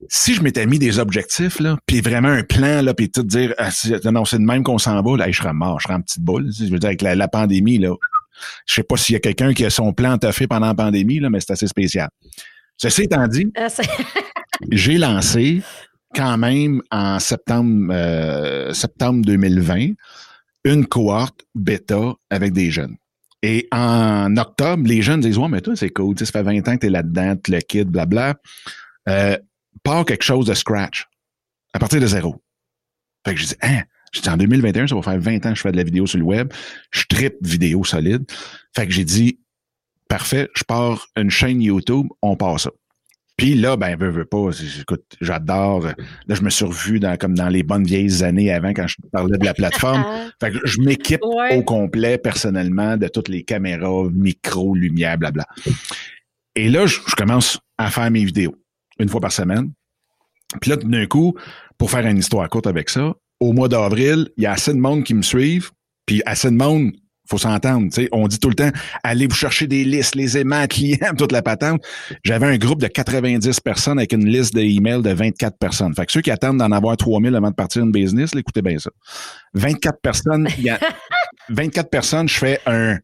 [0.10, 3.54] Si je m'étais mis des objectifs, là, puis vraiment un plan, là, puis tout dire,
[3.58, 3.70] ah,
[4.06, 6.22] non, c'est de même qu'on s'en va, là, je serais mort, je serais en petite
[6.22, 6.50] boule.
[6.52, 7.94] Je veux dire, avec la, pandémie, là,
[8.66, 11.20] je sais pas s'il y a quelqu'un qui a son plan fait pendant la pandémie,
[11.20, 12.10] là, mais c'est assez spécial.
[12.78, 13.68] Ceci étant dit, ah,
[14.72, 15.62] j'ai lancé
[16.16, 19.92] quand même en septembre, euh, septembre 2020
[20.64, 22.96] une cohorte bêta avec des jeunes.
[23.44, 26.76] Et en octobre, les jeunes disent Ouais, mais toi, c'est cool, ça fait 20 ans
[26.76, 28.36] que tu es là-dedans, tu le kid, blabla.
[29.10, 29.38] Euh,
[29.84, 31.08] part quelque chose de scratch
[31.74, 32.42] à partir de zéro.
[33.26, 35.62] Fait que je dis, hein, j'étais en 2021, ça va faire 20 ans que je
[35.62, 36.52] fais de la vidéo sur le web.
[36.92, 38.24] Je tripe vidéo solide.
[38.76, 39.40] Fait que j'ai dit,
[40.08, 42.72] parfait, je pars une chaîne YouTube, on passe ça.
[43.38, 44.50] Puis là, ben, veux, veux pas,
[44.80, 45.82] écoute, j'adore.
[45.82, 45.96] Là,
[46.36, 49.38] je me suis revu dans, comme dans les bonnes vieilles années avant quand je parlais
[49.38, 50.06] de la plateforme.
[50.40, 55.48] fait que je m'équipe au complet personnellement de toutes les caméras, micros, lumière, blabla.
[56.56, 58.61] Et là, je commence à faire mes vidéos
[59.00, 59.72] une fois par semaine.
[60.60, 61.36] Puis là, d'un coup,
[61.78, 64.80] pour faire une histoire courte avec ça, au mois d'avril, il y a assez de
[64.80, 65.72] monde qui me suivent,
[66.06, 66.92] puis assez de monde,
[67.30, 68.70] faut s'entendre, tu sais, on dit tout le temps,
[69.04, 71.82] allez vous chercher des listes, les aimants, clients, toute la patente.
[72.24, 75.96] J'avais un groupe de 90 personnes avec une liste d'emails de 24 personnes.
[75.96, 78.78] Fait que ceux qui attendent d'en avoir 3000 avant de partir une business, écoutez bien
[78.78, 78.92] ça.
[79.54, 80.80] 24 personnes, il y a
[81.50, 82.98] 24 personnes, je fais un,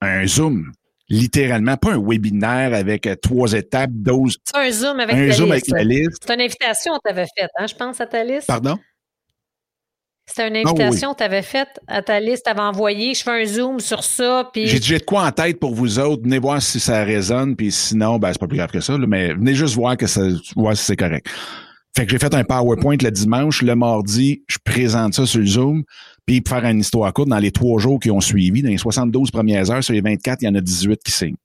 [0.00, 0.72] un Zoom
[1.12, 4.38] littéralement, pas un webinaire avec euh, trois étapes, 12.
[4.44, 5.68] C'est un Zoom avec, un zoom liste.
[5.68, 6.24] avec la liste.
[6.26, 8.46] C'est une invitation que tu avais faite, hein, je pense, à ta liste.
[8.46, 8.78] Pardon?
[10.24, 13.12] C'était une invitation que tu avais faite à ta liste, tu avais envoyé.
[13.12, 14.48] Je fais un zoom sur ça.
[14.52, 14.66] Puis...
[14.68, 16.22] J'ai j'ai de quoi en tête pour vous autres.
[16.22, 17.56] Venez voir si ça résonne.
[17.56, 18.96] Puis sinon, ben, c'est pas plus grave que ça.
[18.96, 20.22] mais venez juste voir que ça,
[20.56, 21.26] voir si c'est correct.
[21.94, 23.62] Fait que j'ai fait un PowerPoint le dimanche.
[23.62, 25.84] Le mardi, je présente ça sur le Zoom.
[26.26, 28.78] Puis pour faire une histoire courte, dans les trois jours qui ont suivi, dans les
[28.78, 31.36] 72 premières heures, sur les 24, il y en a 18 qui signent.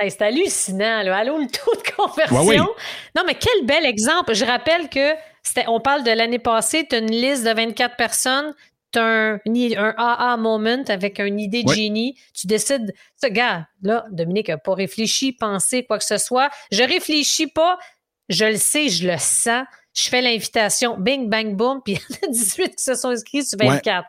[0.00, 1.18] c'est hallucinant, là.
[1.18, 2.66] Allô, le taux de conversion.
[3.16, 4.34] Non, mais quel bel exemple.
[4.34, 5.14] Je rappelle que
[5.68, 8.54] on parle de l'année passée, tu as une liste de 24 personnes,
[8.92, 12.16] tu as un, un AA moment avec une idée de génie.
[12.32, 16.50] Tu décides, ce gars, là, Dominique n'a pas réfléchi, pensé, quoi que ce soit.
[16.72, 17.78] Je réfléchis pas,
[18.28, 19.64] je le sais, je le sens
[19.94, 23.08] je fais l'invitation, bing, bang, boom, puis il y en a 18 qui se sont
[23.08, 24.06] inscrits sur 24.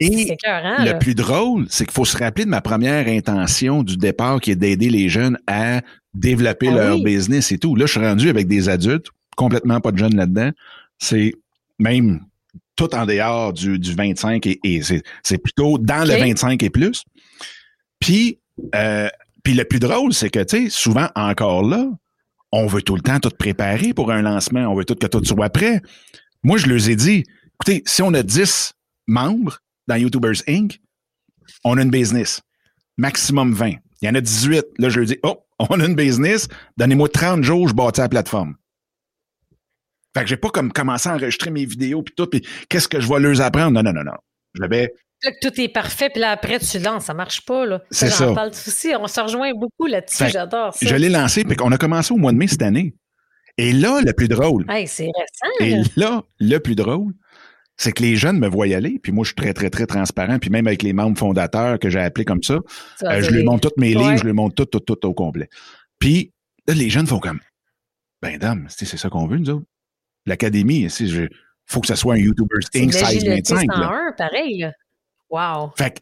[0.00, 4.40] Et le plus drôle, c'est qu'il faut se rappeler de ma première intention du départ
[4.40, 5.82] qui est d'aider les jeunes à
[6.12, 7.76] développer ah leur business et tout.
[7.76, 10.50] Là, je suis rendu avec des adultes, complètement pas de jeunes là-dedans.
[10.98, 11.32] C'est
[11.78, 12.20] même
[12.76, 14.82] tout en dehors du, du 25 et,
[15.22, 17.04] c'est plutôt dans le 25 et plus.
[18.00, 18.40] Puis,
[18.74, 19.08] euh,
[19.44, 21.88] puis le plus drôle, c'est que, tu sais, souvent encore là,
[22.54, 24.60] on veut tout le temps tout préparer pour un lancement.
[24.68, 25.82] On veut tout que tout soit prêt.
[26.44, 27.24] Moi, je leur ai dit,
[27.54, 28.72] écoutez, si on a 10
[29.08, 30.80] membres dans YouTubers Inc.,
[31.64, 32.42] on a une business.
[32.96, 33.72] Maximum 20.
[34.02, 34.64] Il y en a 18.
[34.78, 36.46] Là, je leur dis, oh, on a une business.
[36.76, 38.54] Donnez-moi 30 jours, je bâtis la plateforme.
[40.16, 43.00] Fait que j'ai pas comme commencé à enregistrer mes vidéos puis tout, puis qu'est-ce que
[43.00, 43.72] je vais leur apprendre?
[43.72, 44.16] Non, non, non, non.
[44.54, 44.94] J'avais
[45.24, 47.04] Là, que tout est parfait, puis là, après, tu lances.
[47.04, 47.82] Ça marche pas, là.
[47.90, 48.30] C'est ça.
[48.30, 48.92] On parle aussi.
[48.98, 50.24] On se rejoint beaucoup là-dessus.
[50.28, 50.86] J'adore ça.
[50.86, 52.94] Je l'ai lancé, puis on a commencé au mois de mai cette année.
[53.56, 54.66] Et là, le plus drôle.
[54.68, 55.60] Hey, c'est récent.
[55.60, 57.12] Et là, le plus drôle,
[57.76, 60.38] c'est que les jeunes me voient aller, puis moi, je suis très, très, très transparent,
[60.38, 63.68] puis même avec les membres fondateurs que j'ai appelés comme ça, euh, je lui montre
[63.70, 65.48] tous mes livres, je lui montre tout, tout, tout au complet.
[65.98, 66.32] Puis
[66.66, 67.40] là, les jeunes font comme,
[68.22, 69.66] ben, dame, c'est ça qu'on veut, nous autres.
[70.26, 71.28] L'académie, il
[71.66, 72.92] faut que ce soit un YouTuber Inc.
[72.92, 73.66] size 25.
[74.16, 74.72] pareil, là.
[75.34, 75.72] Wow.
[75.76, 76.00] Fait que,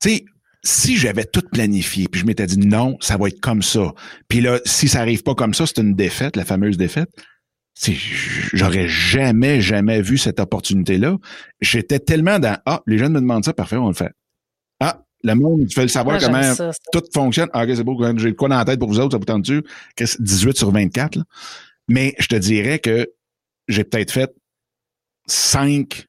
[0.00, 0.24] tu sais,
[0.62, 3.92] si j'avais tout planifié, puis je m'étais dit non, ça va être comme ça.
[4.28, 7.10] Puis là, si ça arrive pas comme ça, c'est une défaite, la fameuse défaite.
[8.52, 11.16] J'aurais jamais, jamais vu cette opportunité-là.
[11.60, 14.12] J'étais tellement dans Ah, les jeunes me demandent ça, parfait, on le fait.
[14.80, 16.54] Ah, le monde, tu fais le savoir comment
[16.92, 17.48] tout fonctionne.
[17.52, 19.62] Ah, ok, c'est beau, j'ai quoi dans la tête pour vous autres, ça vous tente-tu?
[19.96, 21.24] 18 sur 24, là.
[21.88, 23.08] Mais je te dirais que
[23.66, 24.30] j'ai peut-être fait
[25.26, 26.06] cinq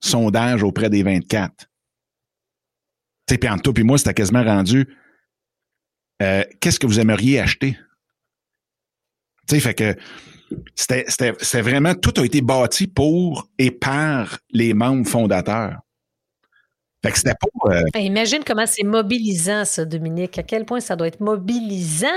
[0.00, 1.67] sondages auprès des 24
[3.34, 4.86] sais, puis entre toi puis moi, c'était quasiment rendu
[6.22, 7.78] euh, qu'est-ce que vous aimeriez acheter?
[9.46, 9.96] Tu sais, fait que
[10.74, 15.80] c'était vraiment, tout a été bâti pour et par les membres fondateurs.
[17.06, 20.36] Euh, imagine comment c'est mobilisant, ça, Dominique.
[20.38, 22.08] À quel point ça doit être mobilisant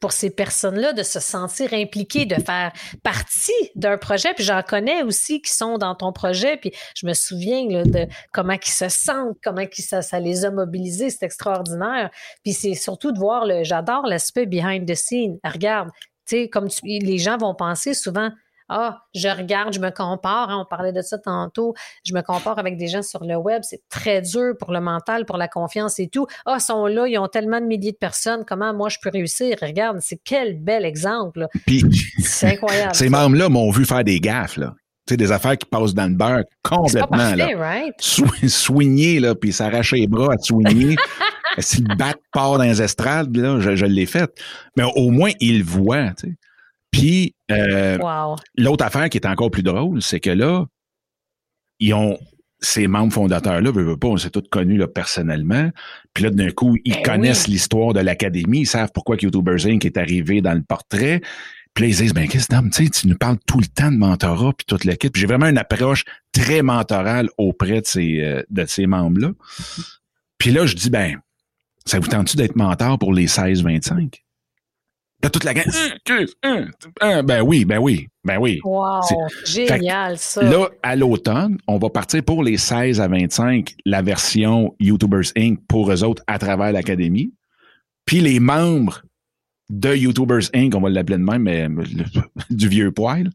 [0.00, 2.72] pour ces personnes-là de se sentir impliquées, de faire
[3.02, 4.32] partie d'un projet.
[4.34, 6.56] Puis j'en connais aussi qui sont dans ton projet.
[6.56, 11.10] Puis je me souviens de comment ils se sentent, comment ça, ça les a mobilisés.
[11.10, 12.10] C'est extraordinaire.
[12.42, 13.62] Puis c'est surtout de voir le.
[13.62, 15.38] J'adore l'aspect behind the scene.
[15.44, 15.90] Regarde,
[16.26, 18.30] tu sais, comme les gens vont penser souvent
[18.72, 21.74] ah, je regarde, je me compare, hein, on parlait de ça tantôt,
[22.06, 25.26] je me compare avec des gens sur le web, c'est très dur pour le mental,
[25.26, 26.26] pour la confiance et tout.
[26.46, 29.10] Ah, ils sont là, ils ont tellement de milliers de personnes, comment moi je peux
[29.10, 29.56] réussir?
[29.60, 31.48] Regarde, c'est quel bel exemple.
[31.66, 31.82] Puis,
[32.22, 32.94] c'est incroyable.
[32.94, 34.74] Ces membres-là m'ont vu faire des gaffes, là.
[35.06, 37.08] Tu sais, des affaires qui passent dans le beurre complètement.
[37.08, 37.58] Pas parfait, là.
[37.58, 37.94] Right?
[38.00, 40.94] soigner, là, puis s'arracher les bras à soigner.
[41.58, 44.30] si le bat part dans les estrades, là, je, je l'ai fait.
[44.76, 46.34] Mais au moins, il voit, tu sais.
[46.90, 47.98] Puis, euh,
[48.56, 50.66] l'autre affaire qui est encore plus drôle, c'est que là,
[51.78, 52.18] ils ont
[52.60, 55.70] ces membres fondateurs-là, veut, pas, on s'est tous connus là, personnellement.
[56.12, 59.84] Puis là, d'un coup, ils ben connaissent l'histoire de l'académie, ils savent pourquoi YouTubers Inc.
[59.84, 61.22] est arrivé dans le portrait.
[61.74, 64.52] Puis là, ils disent, ben, qu'est-ce que tu nous parles tout le temps de mentorat,
[64.52, 65.16] puis toute l'équipe.
[65.16, 69.30] J'ai vraiment une approche très mentorale auprès de ces, euh, de ces membres-là.
[70.36, 71.20] Puis là, je dis, ben,
[71.86, 74.22] ça vous tente-tu d'être mentor pour les 16-25?
[75.20, 75.66] T'as toute la gang.
[76.08, 76.70] Hum, hum,
[77.02, 78.60] hum, ben oui, ben oui, ben oui.
[78.64, 79.00] Wow,
[79.44, 80.42] génial ça.
[80.42, 85.58] Là, à l'automne, on va partir pour les 16 à 25, la version YouTubers Inc.
[85.68, 87.32] pour eux autres à travers l'académie.
[88.06, 89.02] Puis les membres
[89.68, 91.68] de YouTubers Inc., on va l'appeler de même, mais
[92.50, 93.30] du vieux poil,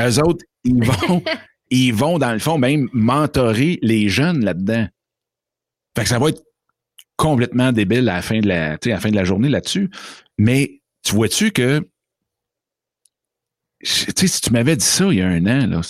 [0.00, 1.22] eux autres, ils vont,
[1.70, 4.86] ils vont dans le fond même mentorer les jeunes là-dedans.
[5.96, 6.42] Fait que ça va être
[7.16, 9.90] complètement débile à la fin de la, à la fin de la journée là-dessus.
[10.38, 10.77] Mais
[11.08, 11.80] tu vois-tu que
[13.80, 15.80] tu sais, si tu m'avais dit ça il y a un an, là,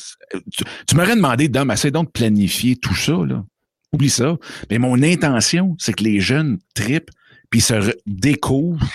[0.86, 3.44] tu, m'aurais demandé, d'homme, assez donc de planifier tout ça, là.
[3.92, 4.36] Oublie ça.
[4.70, 7.10] Mais mon intention, c'est que les jeunes tripent,
[7.50, 8.86] puis se découvrent,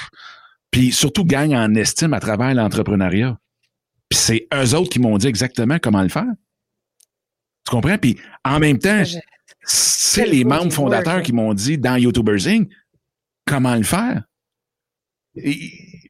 [0.71, 3.37] puis surtout gagnent en estime à travers l'entrepreneuriat.
[4.07, 6.31] Puis c'est eux autres qui m'ont dit exactement comment le faire.
[7.65, 7.97] Tu comprends?
[7.97, 9.03] Puis en même temps,
[9.63, 12.69] c'est les membres fondateurs qui m'ont dit dans YouTubers Inc.
[13.45, 14.23] comment le faire.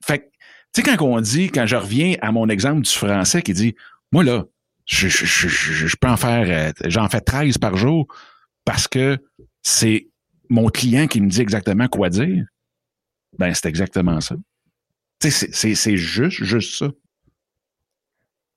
[0.06, 0.32] Fait
[0.74, 3.76] tu sais, quand on dit, quand je reviens à mon exemple du français qui dit,
[4.12, 4.46] moi là,
[4.86, 8.08] je, je, je, je peux en faire, euh, j'en fais 13 par jour
[8.66, 9.20] parce que
[9.62, 10.08] c'est
[10.50, 12.44] mon client qui me dit exactement quoi dire.
[13.38, 14.36] Ben, c'est exactement ça.
[15.20, 16.90] Tu sais, c'est juste, juste ça.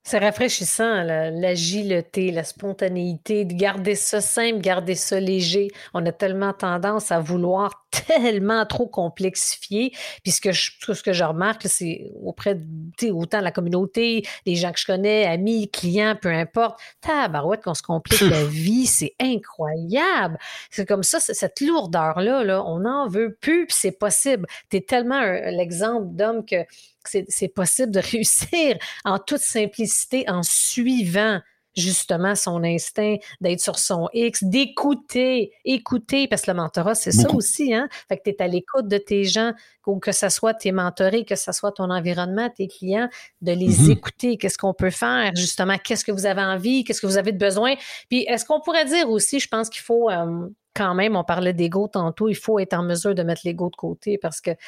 [0.09, 5.67] C'est rafraîchissant, l'agilité, la, spontanéité, de garder ça simple, garder ça léger.
[5.95, 9.91] On a tellement tendance à vouloir tellement trop complexifier.
[10.23, 14.55] Puis ce que je, ce que je remarque, c'est auprès de autant la communauté, les
[14.55, 16.79] gens que je connais, amis, clients, peu importe.
[17.01, 20.39] Tabarouette qu'on se complique la vie, c'est incroyable.
[20.71, 24.47] C'est comme ça, cette lourdeur-là, là, on n'en veut plus, puis c'est possible.
[24.71, 26.65] Tu es tellement l'exemple d'homme que
[27.07, 31.41] c'est possible de réussir en toute simplicité en suivant
[31.77, 37.31] justement son instinct d'être sur son X, d'écouter, écouter, parce que le mentorat, c'est ça
[37.35, 37.89] aussi, hein?
[38.09, 39.53] Fait que tu es à l'écoute de tes gens,
[40.01, 43.09] que ce soit tes mentorés, que ce soit ton environnement, tes clients,
[43.43, 43.91] de les mm-hmm.
[43.93, 44.37] écouter.
[44.39, 45.77] Qu'est-ce qu'on peut faire, justement?
[45.79, 46.83] Qu'est-ce que vous avez envie?
[46.83, 47.75] Qu'est-ce que vous avez de besoin?
[48.09, 51.53] Puis, est-ce qu'on pourrait dire aussi, je pense qu'il faut, euh, quand même, on parlait
[51.53, 54.59] d'ego tantôt, il faut être en mesure de mettre l'ego de côté parce que, tu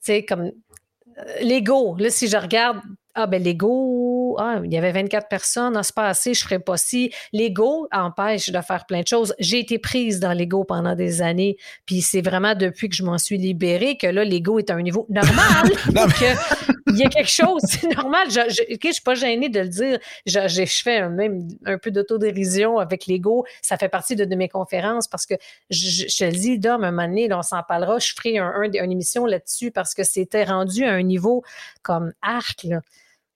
[0.00, 0.50] sais, comme
[1.42, 2.78] L'ego, là, si je regarde,
[3.14, 6.58] ah ben l'ego, ah, il y avait 24 personnes, ah, c'est pas assez, je ferais
[6.58, 7.12] pas si.
[7.32, 9.34] L'ego empêche de faire plein de choses.
[9.38, 11.56] J'ai été prise dans l'ego pendant des années,
[11.86, 14.82] puis c'est vraiment depuis que je m'en suis libérée que là, l'ego est à un
[14.82, 15.70] niveau normal.
[16.94, 18.30] il y a quelque chose, c'est normal.
[18.30, 19.98] Je, je, suis pas gênée de le dire.
[20.26, 23.44] Je, je, fais même un peu d'autodérision avec l'ego.
[23.62, 25.34] Ça fait partie de, mes conférences parce que
[25.70, 27.98] je, te le dis, Dom, un moment donné, on s'en parlera.
[27.98, 31.44] Je ferai un, une émission là-dessus parce que c'était rendu à un niveau
[31.82, 32.80] comme arc, là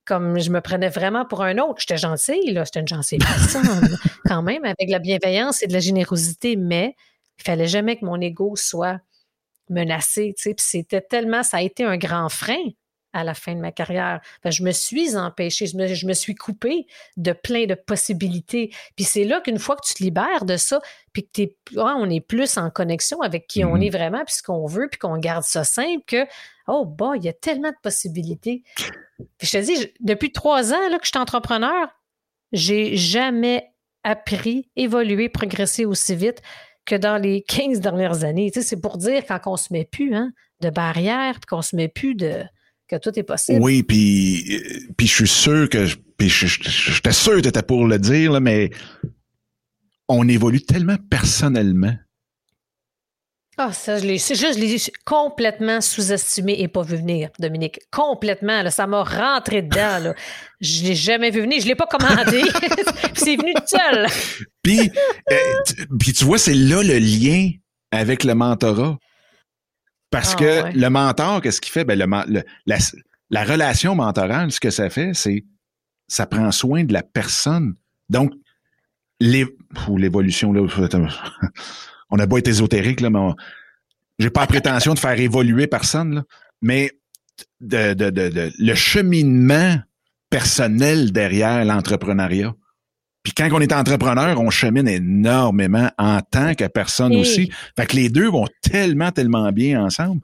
[0.05, 1.81] comme je me prenais vraiment pour un autre.
[1.81, 5.81] J'étais gentille, là, j'étais une gentille personne, quand même, avec la bienveillance et de la
[5.81, 6.97] générosité, mais
[7.39, 9.01] il fallait jamais que mon ego soit
[9.69, 12.65] menacé, tu sais, puis c'était tellement, ça a été un grand frein
[13.13, 14.21] à la fin de ma carrière.
[14.45, 16.87] je me suis empêchée, je me, je me, suis coupée
[17.17, 18.71] de plein de possibilités.
[18.97, 20.81] Puis c'est là qu'une fois que tu te libères de ça,
[21.13, 24.43] puis que es, on est plus en connexion avec qui on est vraiment, puis ce
[24.43, 26.27] qu'on veut, puis qu'on garde ça simple, que,
[26.67, 28.63] oh, bah, il y a tellement de possibilités.
[29.39, 31.89] Puis je te dis, depuis trois ans là, que je suis entrepreneur,
[32.53, 33.73] j'ai jamais
[34.05, 36.41] appris, évolué, progressé aussi vite
[36.85, 38.51] que dans les 15 dernières années.
[38.51, 41.63] Tu sais, c'est pour dire quand on se met plus hein, de barrières, puis qu'on
[41.63, 42.43] se met plus de
[42.89, 43.61] que tout est possible.
[43.61, 44.61] Oui, puis
[44.97, 45.87] puis je suis sûr que
[46.17, 48.71] puis j'étais sûr que tu étais pour le dire là, mais
[50.09, 51.95] on évolue tellement personnellement.
[53.61, 57.81] Ah, ça, je l'ai, juste, je l'ai complètement sous-estimé et pas vu venir, Dominique.
[57.91, 60.15] Complètement, là, ça m'a rentré dedans, là.
[60.61, 62.43] Je l'ai jamais vu venir, je l'ai pas commandé.
[63.15, 64.07] c'est venu tout seul.
[64.63, 64.93] Puis,
[65.33, 65.37] euh,
[65.99, 67.51] puis tu vois, c'est là le lien
[67.91, 68.97] avec le mentorat.
[70.11, 71.85] Parce ah, que le mentor, qu'est-ce qu'il fait?
[71.85, 72.43] Ben, le,
[73.31, 75.45] la, relation mentorale, ce que ça fait, c'est
[76.07, 77.75] ça prend soin de la personne.
[78.09, 78.33] Donc,
[79.21, 80.63] l'évolution, là,
[82.11, 83.33] on n'a pas été ésotérique, là, mais
[84.19, 86.25] j'ai pas la prétention de faire évoluer personne, là,
[86.63, 86.93] mais
[87.61, 89.79] de, de, de, le cheminement
[90.31, 92.55] personnel derrière l'entrepreneuriat.
[93.29, 97.53] Puis quand on est entrepreneur, on chemine énormément en tant que personne aussi.
[97.77, 100.23] Fait que les deux vont tellement, tellement bien ensemble.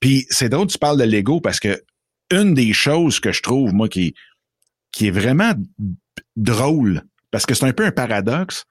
[0.00, 1.82] Puis c'est drôle, tu parles de l'ego parce que
[2.30, 4.14] une des choses que je trouve, moi, qui,
[4.90, 5.52] qui est vraiment
[6.34, 8.64] drôle, parce que c'est un peu un paradoxe.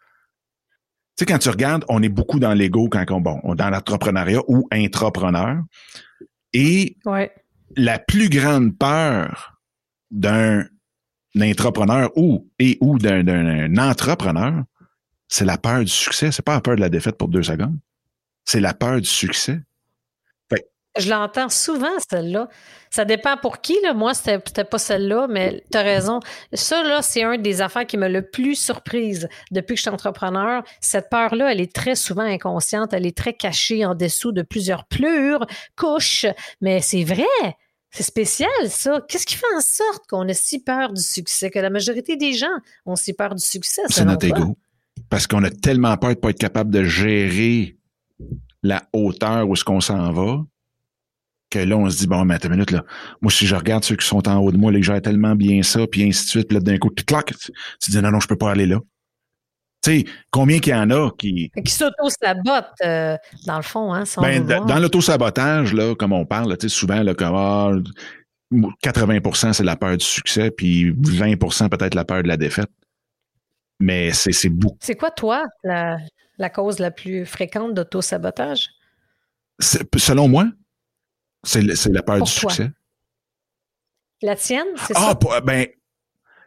[1.16, 4.42] Tu sais, quand tu regardes, on est beaucoup dans l'ego quand on, bon, dans l'entrepreneuriat
[4.48, 5.62] ou intrapreneur.
[6.54, 6.98] Et
[7.78, 9.60] la plus grande peur
[10.10, 10.66] d'un
[11.42, 14.64] intrapreneur ou et ou d'un entrepreneur,
[15.28, 16.32] c'est la peur du succès.
[16.32, 17.78] C'est pas la peur de la défaite pour deux secondes.
[18.46, 19.60] C'est la peur du succès.
[20.98, 22.48] Je l'entends souvent, celle-là.
[22.90, 23.94] Ça dépend pour qui, là.
[23.94, 26.22] Moi, c'était pas celle-là, mais tu as raison.
[26.54, 29.90] Ça, là, c'est un des affaires qui m'a le plus surprise depuis que je suis
[29.90, 30.64] entrepreneur.
[30.80, 32.94] Cette peur-là, elle est très souvent inconsciente.
[32.94, 36.28] Elle est très cachée en dessous de plusieurs plures, couches.
[36.62, 37.26] Mais c'est vrai.
[37.96, 39.00] C'est spécial, ça.
[39.08, 42.34] Qu'est-ce qui fait en sorte qu'on a si peur du succès, que la majorité des
[42.34, 42.48] gens
[42.86, 43.84] ont si peur du succès?
[43.88, 44.58] C'est notre ego.
[45.10, 47.78] Parce qu'on a tellement peur de pas être capable de gérer
[48.64, 50.44] la hauteur où ce qu'on s'en va
[51.50, 52.84] que là, on se dit, bon, mais attends une minute, là.
[53.22, 55.64] Moi, si je regarde ceux qui sont en haut de moi, les gens tellement bien
[55.64, 57.34] ça, puis ainsi de suite, puis là, d'un coup, tu clac,
[57.82, 58.80] tu dis, non, non, je peux pas aller là.
[59.86, 61.52] Tu sais, combien qu'il y en a qui...
[61.64, 63.16] Qui s'auto-sabotent, euh,
[63.46, 67.14] dans le fond, hein, ben, Dans l'auto-sabotage, là, comme on parle, tu sais, souvent, là,
[67.14, 67.84] comme,
[68.82, 71.38] 80 ah, c'est la peur du succès, puis 20
[71.70, 72.72] peut-être la peur de la défaite.
[73.80, 74.78] Mais c'est beaucoup.
[74.82, 75.98] C'est quoi, toi, la,
[76.40, 78.70] la cause la plus fréquente d'auto-sabotage?
[79.60, 80.46] Selon moi,
[81.44, 82.72] c'est la peur du succès.
[84.24, 85.20] La tienne, c'est ah, ça?
[85.32, 85.68] Ah, ben,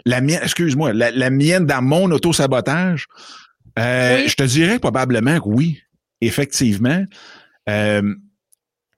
[0.09, 3.07] la mienne, excuse-moi, la, mienne dans mon auto-sabotage,
[3.79, 5.83] euh, je te dirais probablement que oui,
[6.21, 7.05] effectivement.
[7.69, 8.15] Euh,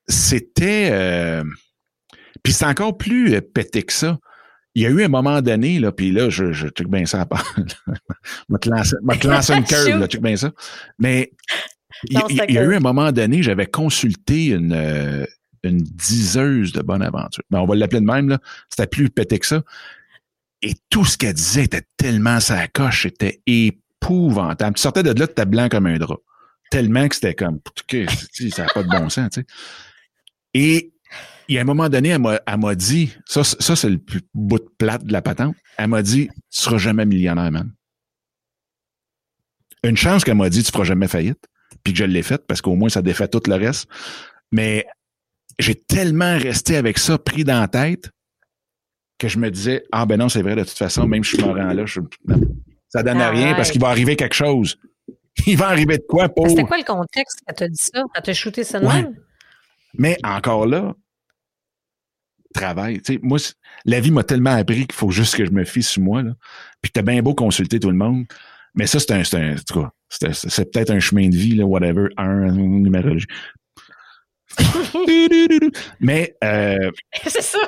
[0.07, 0.91] c'était.
[0.93, 1.43] Euh,
[2.45, 4.19] puis c'est encore plus pété que ça.
[4.77, 7.23] Il y a eu un moment donné, là, puis là, je, je check bien ça
[7.23, 7.45] à part.
[7.59, 10.53] je te lancer une curve, là, check bien ça.
[11.01, 11.33] Mais
[12.05, 15.27] il y, a eu un moment donné, j'avais consulté une,
[15.65, 17.43] une diseuse de bonne aventure.
[17.51, 18.39] Ben, on va l'appeler de même, là.
[18.69, 19.63] C'était plus pété que ça.
[20.63, 24.77] Et tout ce qu'elle disait était tellement sa coche, c'était épouvantable.
[24.77, 26.19] Tu sortais de là, tu étais blanc comme un drap.
[26.71, 29.47] Tellement que c'était comme, ça n'a pas de bon sens, tu sais.
[30.55, 30.93] Et
[31.49, 32.21] il y a un moment donné, elle
[32.59, 36.03] m'a dit, ça, ça c'est le plus bout de plate de la patente, elle m'a
[36.03, 37.73] dit, tu seras jamais millionnaire, man.
[39.83, 41.45] Une chance qu'elle m'a dit, tu feras jamais faillite,
[41.83, 43.89] puis que je l'ai faite, parce qu'au moins, ça défait tout le reste.
[44.53, 44.87] Mais
[45.59, 48.11] j'ai tellement resté avec ça pris dans la tête
[49.21, 51.43] que je me disais ah ben non c'est vrai de toute façon même si je
[51.43, 52.01] me rends là je,
[52.89, 54.77] ça donne à rien parce qu'il va arriver quelque chose.
[55.47, 58.03] Il va arriver de quoi pour c'était quoi le contexte quand t'as dit ça?
[58.15, 59.15] Quand t'as shooté ça même?
[59.95, 60.95] Mais encore là
[62.53, 63.01] travail.
[63.01, 63.39] Tu sais moi
[63.85, 66.33] la vie m'a tellement appris qu'il faut juste que je me fie sur moi là.
[66.83, 68.25] Puis t'as bien beau consulter tout le monde
[68.75, 69.55] mais ça c'est un c'est un
[70.09, 73.27] c'est peut-être un chemin de vie là whatever un numérologie
[76.01, 76.91] mais euh,
[77.27, 77.59] ça.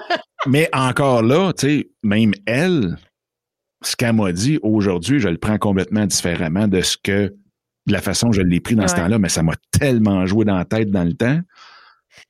[0.47, 2.97] mais encore là, tu sais, même elle,
[3.83, 7.35] ce qu'elle m'a dit aujourd'hui, je le prends complètement différemment de ce que
[7.87, 10.45] de la façon dont je l'ai pris dans ce temps-là, mais ça m'a tellement joué
[10.45, 11.41] dans la tête dans le temps.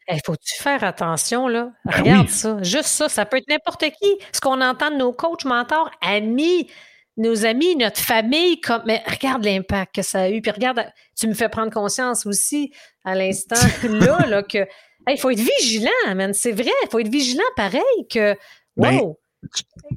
[0.08, 1.70] Il faut-tu faire attention, là?
[1.84, 2.62] Ben Regarde ça.
[2.62, 4.18] Juste ça, ça peut être n'importe qui.
[4.32, 6.70] Ce qu'on entend de nos coachs, mentors, amis,
[7.16, 10.40] nos amis, notre famille, comme, mais regarde l'impact que ça a eu.
[10.40, 10.84] Puis regarde,
[11.18, 12.72] tu me fais prendre conscience aussi
[13.04, 13.56] à l'instant
[13.88, 14.66] là, là, que
[15.08, 16.32] il faut être vigilant, man.
[16.32, 18.36] C'est vrai, il faut être vigilant pareil que
[18.76, 19.18] ben, wow.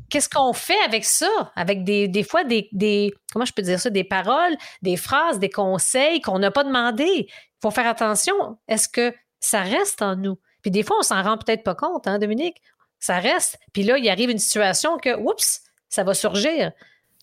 [0.09, 1.51] Qu'est-ce qu'on fait avec ça?
[1.55, 5.39] Avec des, des fois des, des, comment je peux dire ça, des paroles, des phrases,
[5.39, 7.05] des conseils qu'on n'a pas demandé.
[7.05, 7.27] Il
[7.61, 8.57] faut faire attention.
[8.67, 10.39] Est-ce que ça reste en nous?
[10.61, 12.57] Puis des fois, on s'en rend peut-être pas compte, hein, Dominique?
[12.99, 13.59] Ça reste.
[13.71, 16.71] Puis là, il arrive une situation que, oups, ça va surgir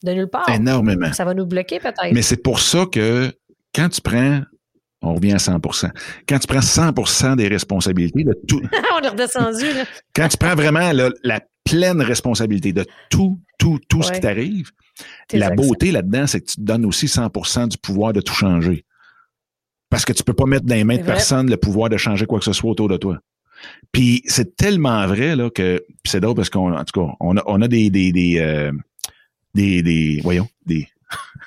[0.04, 0.48] de nulle part.
[0.48, 1.12] Énormément.
[1.12, 2.12] Ça va nous bloquer peut-être.
[2.12, 3.36] Mais c'est pour ça que
[3.74, 4.42] quand tu prends,
[5.03, 5.90] on revient à 100%
[6.28, 8.61] quand tu prends 100% des responsabilités de tout.
[8.96, 9.84] on est redescendu, là.
[10.14, 10.92] quand tu prends vraiment
[11.22, 14.70] la pleine responsabilité de tout, tout, tout ce qui t'arrive,
[15.32, 18.84] la beauté là-dedans, c'est que tu te donnes aussi 100% du pouvoir de tout changer.
[19.90, 22.26] Parce que tu peux pas mettre dans les mains de personne le pouvoir de changer
[22.26, 23.18] quoi que ce soit autour de toi.
[23.92, 27.61] Puis c'est tellement vrai là que c'est drôle parce qu'en tout cas on a, on
[27.62, 28.72] a des des, des, euh,
[29.55, 30.88] des, des voyons, des,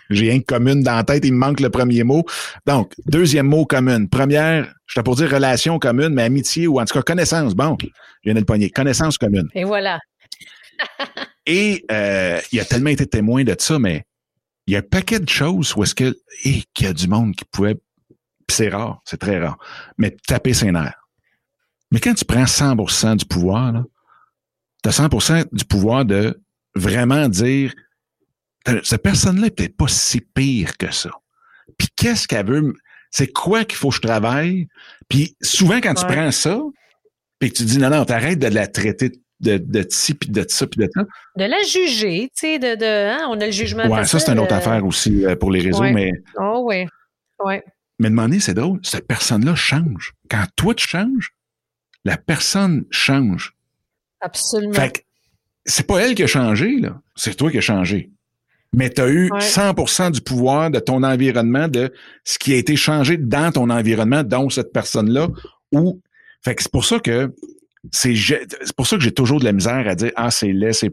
[0.10, 2.26] j'ai un commune dans la tête, il me manque le premier mot.
[2.66, 4.10] Donc, deuxième mot commune.
[4.10, 7.56] Première, je pour dire relation commune, mais amitié ou en tout cas connaissance.
[7.56, 7.88] Bon, je
[8.24, 8.70] viens de le pogner.
[8.70, 9.50] Connaissance commune.
[9.54, 10.00] Et voilà.
[11.46, 14.04] Et euh, il a tellement été témoin de ça, mais
[14.68, 17.08] il y a un paquet de choses où est-ce que et qu'il y a du
[17.08, 17.78] monde qui pouvait,
[18.50, 19.58] c'est rare, c'est très rare,
[19.98, 21.00] mais taper ses nerfs.
[21.92, 23.84] Mais quand tu prends 100% du pouvoir, là,
[24.84, 26.42] tu as 100% du pouvoir de
[26.76, 27.74] vraiment dire
[28.84, 31.12] cette personne-là est peut-être pas si pire que ça.
[31.78, 32.74] Puis qu'est-ce qu'elle veut
[33.12, 34.68] c'est quoi qu'il faut que je travaille?
[35.08, 36.60] Puis souvent quand tu prends ça,
[37.40, 40.46] puis que tu dis non non, t'arrêtes de la traiter de, de ci, puis de
[40.48, 41.04] ça, puis de ça.
[41.38, 43.86] De la juger, tu sais, de, de hein, on a le jugement.
[43.88, 46.12] Ouais, ça, c'est une autre euh, affaire aussi euh, pour les réseaux, mais.
[46.40, 46.86] Oh, oui.
[47.44, 47.64] Ouais.
[48.00, 50.14] Mais demander, c'est drôle, cette personne-là change.
[50.30, 51.34] Quand toi, tu changes,
[52.04, 53.54] la personne change.
[54.22, 54.74] Absolument.
[54.74, 55.00] Fait que
[55.66, 57.02] c'est pas elle qui a changé, là.
[57.16, 58.12] C'est toi qui as changé.
[58.76, 62.76] Mais tu as eu 100% du pouvoir de ton environnement, de ce qui a été
[62.76, 65.30] changé dans ton environnement, dont cette personne-là.
[65.72, 66.02] Ou,
[66.44, 67.34] fait que c'est pour ça que
[67.92, 68.14] c'est
[68.76, 70.92] pour ça que j'ai toujours de la misère à dire ah c'est laid c'est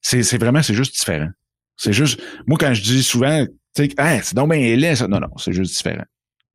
[0.00, 1.28] c'est vraiment c'est juste différent.
[1.76, 5.08] C'est juste moi quand je dis souvent tu sais ah, c'est donc bien laid ça.
[5.08, 6.04] Non non c'est juste différent.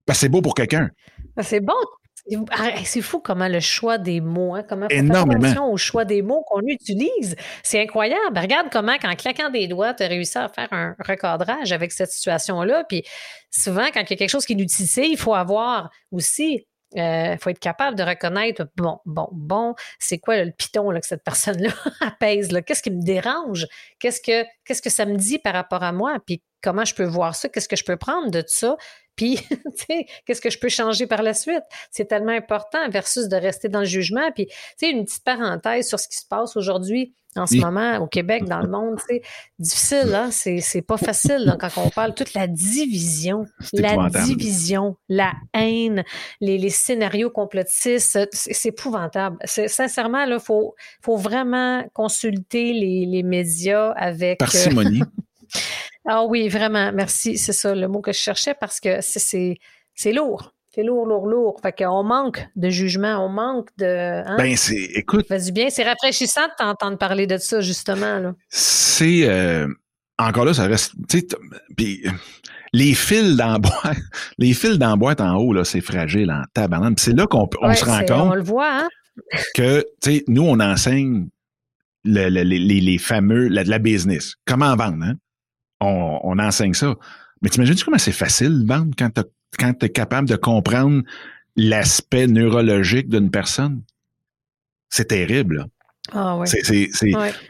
[0.06, 0.90] Parce que c'est beau pour quelqu'un.
[1.36, 1.74] Ben, c'est bon
[2.86, 5.72] c'est fou comment le choix des mots, hein, comment Énormément.
[5.72, 7.36] au choix des mots qu'on utilise.
[7.64, 8.38] C'est incroyable.
[8.38, 12.12] Regarde comment, qu'en claquant des doigts, tu as réussi à faire un recadrage avec cette
[12.12, 12.86] situation-là.
[12.88, 13.04] Puis
[13.52, 16.66] souvent, quand il y a quelque chose qui est utilisé, il faut avoir aussi
[16.96, 21.00] il euh, faut être capable de reconnaître, bon, bon, bon, c'est quoi le piton là,
[21.00, 21.72] que cette personne-là
[22.02, 22.50] apaise?
[22.66, 23.68] Qu'est-ce qui me dérange?
[24.00, 26.18] Qu'est-ce que, ça me dit par rapport à moi?
[26.26, 27.50] Puis comment je peux voir ça?
[27.50, 28.78] Qu'est-ce que je peux prendre de ça?
[29.16, 29.40] Puis,
[30.26, 31.64] qu'est-ce que je peux changer par la suite?
[31.92, 34.32] C'est tellement important versus de rester dans le jugement.
[34.32, 37.98] Puis, tu sais, une petite parenthèse sur ce qui se passe aujourd'hui en ce moment
[37.98, 39.22] au Québec, dans le monde, c'est
[39.58, 40.30] difficile, hein?
[40.32, 46.04] C'est pas facile quand on parle toute la division, la division, la haine,
[46.42, 49.38] les, les scénarios complotistes, c'est épouvantable.
[49.46, 54.42] Sincèrement, il faut, faut vraiment consulter les, les médias avec.
[54.42, 55.02] Euh, Parcimonie.
[56.06, 57.38] ah oui, vraiment, merci.
[57.38, 59.58] C'est ça le mot que je cherchais parce que c'est
[60.12, 60.54] lourd.
[60.76, 61.60] C'est lourd, lourd, lourd.
[61.62, 64.24] Fait qu'on manque de jugement, on manque de.
[64.26, 64.38] Hein?
[64.38, 64.90] Ben, c'est.
[64.96, 65.28] Écoute.
[65.28, 65.70] Ça fait du bien.
[65.70, 68.34] C'est rafraîchissant de t'entendre parler de ça, justement.
[68.50, 69.30] C'est.
[69.30, 69.68] Euh,
[70.18, 70.94] encore là, ça reste.
[71.78, 72.04] Puis
[72.74, 73.98] les fils dans boîte,
[74.40, 77.00] les fils dans boîte en haut, là, c'est fragile en tabarnak.
[77.00, 78.32] C'est là qu'on on se rend compte.
[78.32, 78.90] On le voit, hein?
[79.54, 81.28] que, tu sais, nous, on enseigne
[82.04, 84.36] le, les, les, fameux, la, la business.
[84.46, 85.14] Comment vendre, hein?
[85.84, 86.96] On, on enseigne ça.
[87.42, 89.22] Mais t'imagines comment c'est facile de vendre quand tu
[89.60, 91.04] quand es capable de comprendre
[91.56, 93.84] l'aspect neurologique d'une personne,
[94.90, 95.68] c'est terrible.
[96.12, 96.48] Ah oui.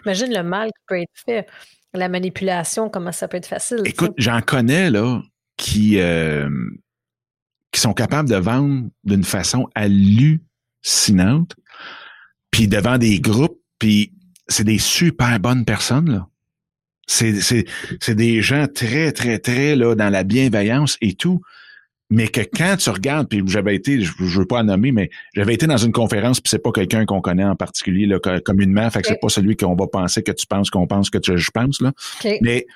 [0.06, 1.48] Imagine le mal qui peut être fait.
[1.94, 3.82] La manipulation, comment ça peut être facile.
[3.86, 5.22] Écoute, j'en connais là
[5.58, 6.50] qui, euh,
[7.72, 11.56] qui sont capables de vendre d'une façon hallucinante,
[12.50, 14.12] puis devant des groupes, puis
[14.48, 16.28] c'est des super bonnes personnes là.
[17.08, 21.42] C'est des gens très, très, très là, dans la bienveillance et tout.
[22.10, 25.10] Mais que quand tu regardes, puis j'avais été, je, je veux pas en nommer, mais
[25.34, 28.88] j'avais été dans une conférence, puis c'est pas quelqu'un qu'on connaît en particulier là, communément,
[28.92, 31.36] fait que c'est pas celui qu'on va penser que tu penses qu'on pense que tu,
[31.36, 31.92] je pense là.
[32.42, 32.68] Mais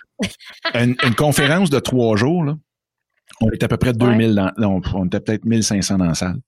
[0.74, 2.58] une, conférence de trois jours là,
[3.40, 6.40] on était à peu près 2000 dans, on, on était peut-être 1500 dans la salle.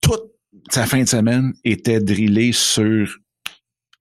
[0.00, 0.30] Toute
[0.70, 3.18] sa fin de semaine était drillée sur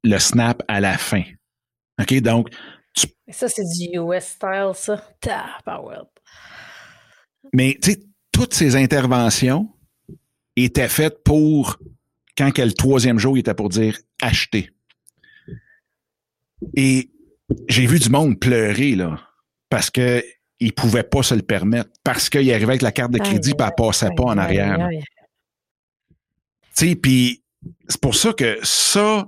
[0.03, 1.23] le snap à la fin.
[1.99, 2.49] OK, donc
[3.29, 5.03] ça, c'est du US style, ça.
[7.53, 9.69] Mais, tu sais, toutes ces interventions
[10.55, 11.77] étaient faites pour,
[12.37, 14.71] quand quel le troisième jour, il était pour dire acheter.
[16.75, 17.09] Et
[17.67, 19.19] j'ai vu du monde pleurer, là,
[19.69, 20.23] parce que
[20.59, 23.55] il pouvait pas se le permettre, parce qu'il arrivait avec la carte de crédit, et
[23.59, 24.87] elle passait pas en arrière.
[26.75, 27.43] Tu sais, puis
[27.87, 29.27] c'est pour ça que ça,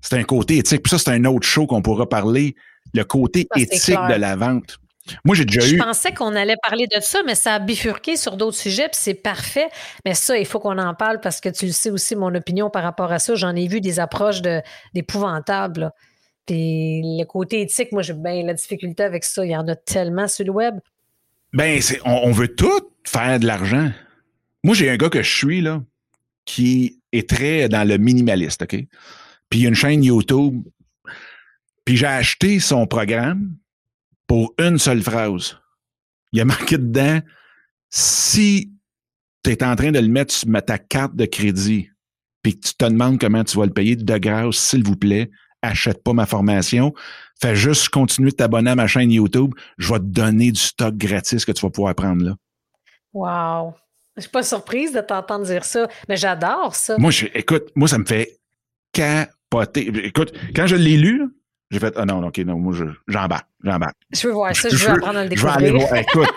[0.00, 0.82] c'est un côté éthique.
[0.82, 2.54] Puis ça, c'est un autre show qu'on pourra parler,
[2.94, 4.78] le côté éthique de la vente.
[5.24, 5.76] Moi, j'ai déjà eu.
[5.78, 8.98] Je pensais qu'on allait parler de ça, mais ça a bifurqué sur d'autres sujets, puis
[9.00, 9.68] c'est parfait.
[10.04, 12.70] Mais ça, il faut qu'on en parle parce que tu le sais aussi, mon opinion
[12.70, 13.34] par rapport à ça.
[13.34, 14.42] J'en ai vu des approches
[14.94, 15.90] d'épouvantables.
[16.46, 19.44] Puis le côté éthique, moi, j'ai bien la difficulté avec ça.
[19.44, 20.78] Il y en a tellement sur le web.
[21.52, 23.90] Ben, on, on veut tout faire de l'argent.
[24.64, 25.80] Moi, j'ai un gars que je suis, là,
[26.44, 28.76] qui est très dans le minimaliste, OK?
[29.48, 30.62] Puis il y a une chaîne YouTube.
[31.84, 33.56] Puis j'ai acheté son programme
[34.26, 35.58] pour une seule phrase.
[36.32, 37.20] Il y a marqué dedans,
[37.90, 38.70] si
[39.42, 41.88] tu es en train de le mettre sur ta carte de crédit,
[42.42, 45.30] puis que tu te demandes comment tu vas le payer, de grâce, s'il vous plaît,
[45.62, 46.92] achète pas ma formation.
[47.40, 49.54] Fais juste continuer de t'abonner à ma chaîne YouTube.
[49.78, 52.36] Je vais te donner du stock gratis que tu vas pouvoir prendre là.
[53.12, 53.74] Wow.
[54.16, 56.96] Je suis pas surprise de t'entendre dire ça, mais j'adore ça.
[56.98, 58.38] Moi, je, écoute, moi, ça me fait
[59.50, 59.90] capoté.
[60.04, 61.28] Écoute, quand je l'ai lu,
[61.70, 62.74] j'ai fait, ah non, ok, non, moi,
[63.06, 63.96] j'embarque, j'embarque.
[64.12, 65.58] Je veux voir ça, je, veux apprendre à le découvrir.
[65.58, 66.30] Je aller voir, écoute,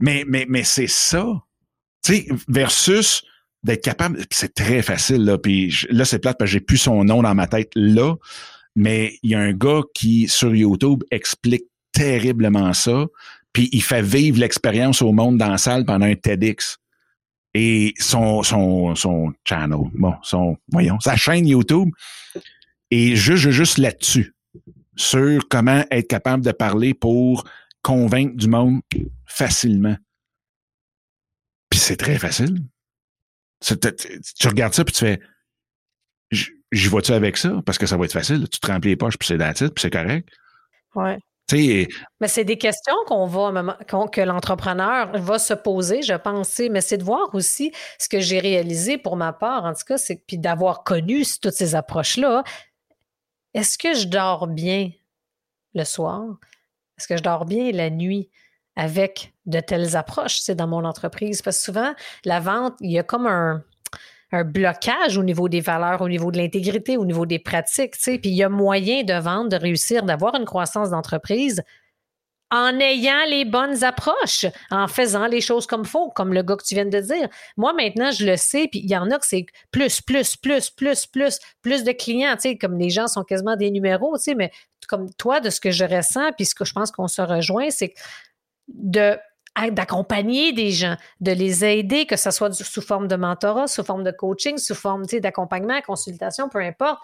[0.00, 1.26] mais, mais, mais c'est ça.
[2.04, 3.24] Tu sais, versus
[3.64, 7.02] d'être capable, c'est très facile, là, puis là, c'est plate parce que j'ai plus son
[7.04, 8.14] nom dans ma tête, là,
[8.76, 13.06] mais il y a un gars qui, sur YouTube, explique terriblement ça,
[13.52, 16.76] puis il fait vivre l'expérience au monde dans la salle pendant un TEDx.
[17.60, 21.88] Et son, son, son channel, bon, son, voyons, sa chaîne YouTube,
[22.92, 24.32] et juste, juste là-dessus,
[24.94, 27.42] sur comment être capable de parler pour
[27.82, 28.80] convaincre du monde
[29.26, 29.96] facilement.
[31.68, 32.62] Puis c'est très facile.
[33.60, 35.20] Tu regardes ça, puis tu fais,
[36.30, 37.60] j'y vois-tu avec ça?
[37.66, 38.48] Parce que ça va être facile.
[38.48, 40.28] Tu te remplis les poches, puis c'est d'attitude, puis c'est correct.
[40.94, 41.18] Ouais.
[41.52, 43.78] Mais c'est des questions qu'on va,
[44.12, 46.60] que l'entrepreneur va se poser, je pense.
[46.70, 49.98] Mais c'est de voir aussi ce que j'ai réalisé pour ma part, en tout cas,
[49.98, 52.44] c'est puis d'avoir connu toutes ces approches-là.
[53.54, 54.90] Est-ce que je dors bien
[55.74, 56.24] le soir?
[56.98, 58.28] Est-ce que je dors bien la nuit
[58.76, 61.40] avec de telles approches, dans mon entreprise?
[61.40, 61.94] Parce que souvent,
[62.24, 63.64] la vente, il y a comme un,
[64.32, 67.94] un blocage au niveau des valeurs, au niveau de l'intégrité, au niveau des pratiques.
[67.96, 68.18] Tu sais.
[68.18, 71.62] Puis il y a moyen de vendre, de réussir, d'avoir une croissance d'entreprise
[72.50, 76.64] en ayant les bonnes approches, en faisant les choses comme faut, comme le gars que
[76.64, 77.28] tu viens de dire.
[77.56, 80.70] Moi, maintenant, je le sais, puis il y en a que c'est plus, plus, plus,
[80.70, 84.34] plus, plus, plus de clients, tu sais, comme les gens sont quasiment des numéros, tu
[84.34, 84.50] mais
[84.88, 87.68] comme toi, de ce que je ressens, puis ce que je pense qu'on se rejoint,
[87.68, 87.92] c'est
[88.68, 89.18] de
[89.72, 94.04] d'accompagner des gens, de les aider, que ce soit sous forme de mentorat, sous forme
[94.04, 97.00] de coaching, sous forme d'accompagnement, consultation, peu importe.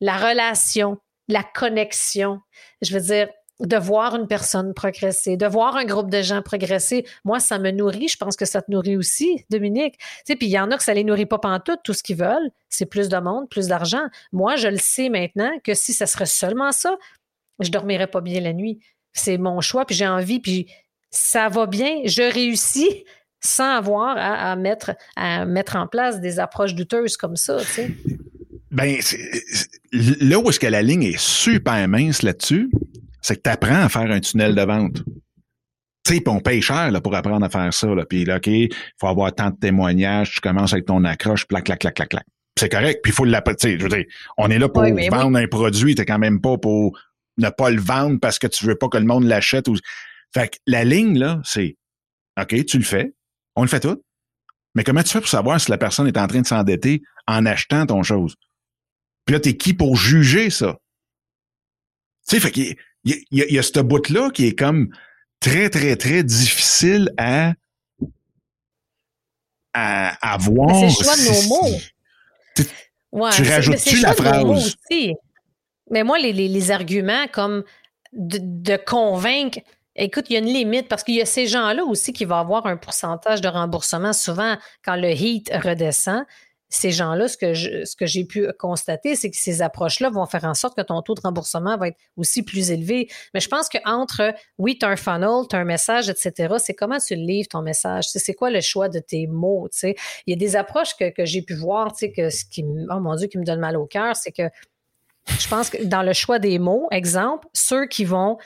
[0.00, 2.40] La relation, la connexion.
[2.82, 3.28] Je veux dire,
[3.60, 7.70] de voir une personne progresser, de voir un groupe de gens progresser, moi, ça me
[7.70, 8.08] nourrit.
[8.08, 9.98] Je pense que ça te nourrit aussi, Dominique.
[10.26, 11.80] Puis il y en a que ça les nourrit pas pantoute.
[11.82, 14.06] Tout ce qu'ils veulent, c'est plus de monde, plus d'argent.
[14.32, 16.96] Moi, je le sais maintenant que si ça serait seulement ça,
[17.60, 18.80] je dormirais pas bien la nuit.
[19.12, 20.70] C'est mon choix, puis j'ai envie, puis
[21.10, 23.04] ça va bien, je réussis
[23.40, 27.58] sans avoir à, mettre, à mettre en place des approches douteuses comme ça.
[27.58, 27.90] Tu sais.
[28.70, 28.96] Ben,
[29.92, 32.70] là où est-ce que la ligne est super mince là-dessus,
[33.22, 35.02] c'est que tu apprends à faire un tunnel de vente.
[36.04, 37.86] Tu sais, on paye cher là, pour apprendre à faire ça.
[37.88, 38.04] Là.
[38.04, 41.64] Puis là, OK, il faut avoir tant de témoignages, tu commences avec ton accroche, clac,
[41.64, 42.26] clac, clac, clac, clac.
[42.58, 43.78] C'est correct, puis il faut l'apprêter.
[43.78, 44.04] Je veux dire,
[44.38, 46.98] on est là pour vendre un produit, t'es quand même pas pour
[47.38, 49.68] ne pas le vendre parce que tu veux pas que le monde l'achète.
[49.68, 49.76] Ou...
[50.36, 51.78] Fait que la ligne, là, c'est
[52.38, 53.14] OK, tu le fais,
[53.54, 54.02] on le fait tout.
[54.74, 57.46] Mais comment tu fais pour savoir si la personne est en train de s'endetter en
[57.46, 58.34] achetant ton chose?
[59.24, 60.76] Puis là, t'es qui pour juger ça?
[62.28, 64.94] Tu sais, fait qu'il y, y, y, a ce bout-là qui est comme
[65.40, 67.54] très, très, très difficile à,
[69.72, 70.76] à, à voir.
[70.76, 71.78] C'est le choix de nos mots.
[72.54, 72.64] Tu,
[73.42, 74.76] tu rajoutes-tu la phrase?
[75.90, 77.64] Mais moi, les, les, les arguments comme
[78.12, 79.60] de, de, convaincre
[79.96, 82.36] Écoute, il y a une limite parce qu'il y a ces gens-là aussi qui vont
[82.36, 84.12] avoir un pourcentage de remboursement.
[84.12, 86.24] Souvent, quand le heat redescend,
[86.68, 90.76] ces gens-là, ce que, j'ai pu constater, c'est que ces approches-là vont faire en sorte
[90.76, 93.08] que ton taux de remboursement va être aussi plus élevé.
[93.34, 96.74] Mais je pense qu'entre, oui, tu as un funnel, tu as un message, etc., c'est
[96.74, 98.06] comment tu livres ton message?
[98.08, 99.68] C'est quoi le choix de tes mots?
[99.82, 99.94] Il
[100.26, 103.28] y a des approches que, que j'ai pu voir, que ce qui, oh mon Dieu,
[103.28, 104.50] qui me donne mal au cœur, c'est que
[105.38, 108.38] je pense que dans le choix des mots, exemple, ceux qui vont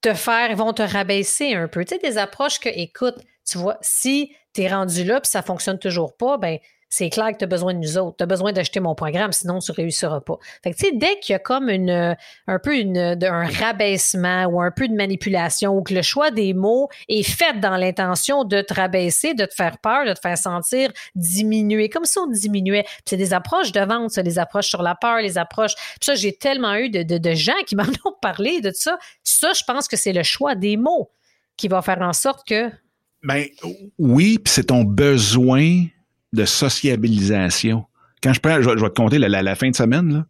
[0.00, 1.84] te faire, ils vont te rabaisser un peu.
[1.84, 5.42] Tu sais, des approches que, écoute, tu vois, si tu es rendu là puis ça
[5.42, 6.58] fonctionne toujours pas, ben
[6.90, 8.16] c'est clair que tu as besoin de nous autres.
[8.16, 10.38] Tu as besoin d'acheter mon programme, sinon tu ne réussiras pas.
[10.62, 12.16] Fait que, tu sais, dès qu'il y a comme une,
[12.48, 16.52] un peu une, un rabaissement ou un peu de manipulation ou que le choix des
[16.52, 20.36] mots est fait dans l'intention de te rabaisser, de te faire peur, de te faire
[20.36, 22.84] sentir diminuer, comme si on diminuait.
[23.04, 25.76] c'est des approches de vente, ça, des approches sur la peur, les approches.
[25.76, 28.98] Puis ça, j'ai tellement eu de, gens qui m'en ont parlé de ça.
[29.22, 31.12] Ça, je pense que c'est le choix des mots
[31.56, 32.68] qui va faire en sorte que
[33.22, 33.44] ben
[33.98, 35.84] oui, puis c'est ton besoin
[36.32, 37.84] de sociabilisation.
[38.22, 40.26] Quand je prends, je, vais te compter la, fin de semaine, là,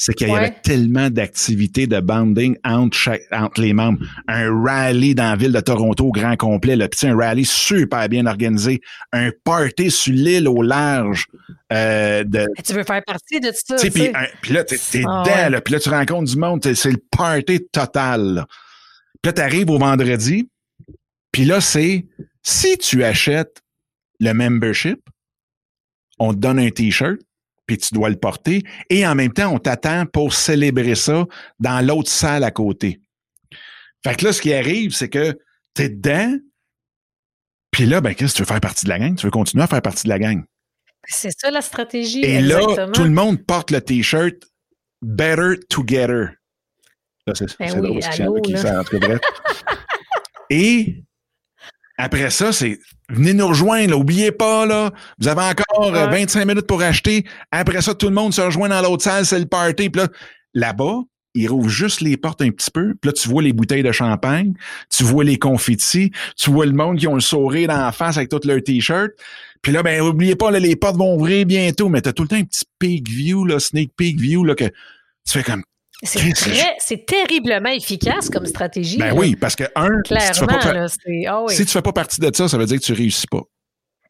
[0.00, 3.98] c'est qu'il y avait tellement d'activités de banding entre, chaque, entre les membres.
[4.28, 8.08] Un rallye dans la ville de Toronto au grand complet, le petit un rallye super
[8.08, 8.80] bien organisé,
[9.12, 11.26] un party sur l'île au large.
[11.72, 14.22] Euh, de, tu veux faire partie de tout ça.
[14.40, 17.02] Puis, là, t'es, t'es ah, dedans, là, puis là, tu rencontres du monde, c'est le
[17.10, 18.46] party total.
[19.20, 20.48] Puis là, t'arrives au vendredi,
[21.32, 22.06] puis là, c'est
[22.42, 23.62] si tu achètes
[24.20, 25.00] le membership,
[26.18, 27.18] on te donne un T-shirt,
[27.66, 31.26] puis tu dois le porter, et en même temps, on t'attend pour célébrer ça
[31.60, 33.00] dans l'autre salle à côté.
[34.04, 35.38] Fait que là, ce qui arrive, c'est que
[35.74, 36.34] tu es dedans,
[37.70, 39.14] puis là, ben, qu'est-ce que tu veux faire partie de la gang?
[39.16, 40.42] Tu veux continuer à faire partie de la gang?
[41.06, 42.24] C'est ça la stratégie.
[42.24, 42.60] Et là,
[42.92, 44.36] tout le monde porte le T-shirt
[45.02, 46.30] Better Together.
[47.34, 48.62] C'est Ben c'est oui, drôle ce qui là.
[48.62, 49.20] savent, en tout cas, bref.
[50.50, 51.04] Et
[51.98, 52.78] après ça, c'est
[53.10, 56.20] venez nous rejoindre, là, oubliez pas, là, vous avez encore euh, Ouais.
[56.20, 57.24] 25 minutes pour acheter.
[57.50, 59.90] Après ça, tout le monde se rejoint dans l'autre salle, c'est le party.
[59.90, 60.08] Puis là,
[60.54, 61.00] là-bas,
[61.34, 62.94] ils rouvrent juste les portes un petit peu.
[63.00, 64.54] Puis là, tu vois les bouteilles de champagne,
[64.90, 68.16] tu vois les confettis, tu vois le monde qui ont le sourire dans la face
[68.16, 69.10] avec tout leur t-shirt.
[69.62, 72.28] Puis là, ben, oubliez pas, là, les portes vont ouvrir bientôt, mais t'as tout le
[72.28, 74.72] temps un petit peak view, là, sneak peek view, là, que tu
[75.32, 75.64] fais comme,
[76.02, 78.98] C'est très, terriblement efficace comme stratégie.
[78.98, 79.14] ben là.
[79.14, 81.26] oui, parce que, un, si tu fais là, c'est.
[81.26, 83.26] Ah oui, Si tu fais pas partie de ça, ça veut dire que tu réussis
[83.26, 83.42] pas.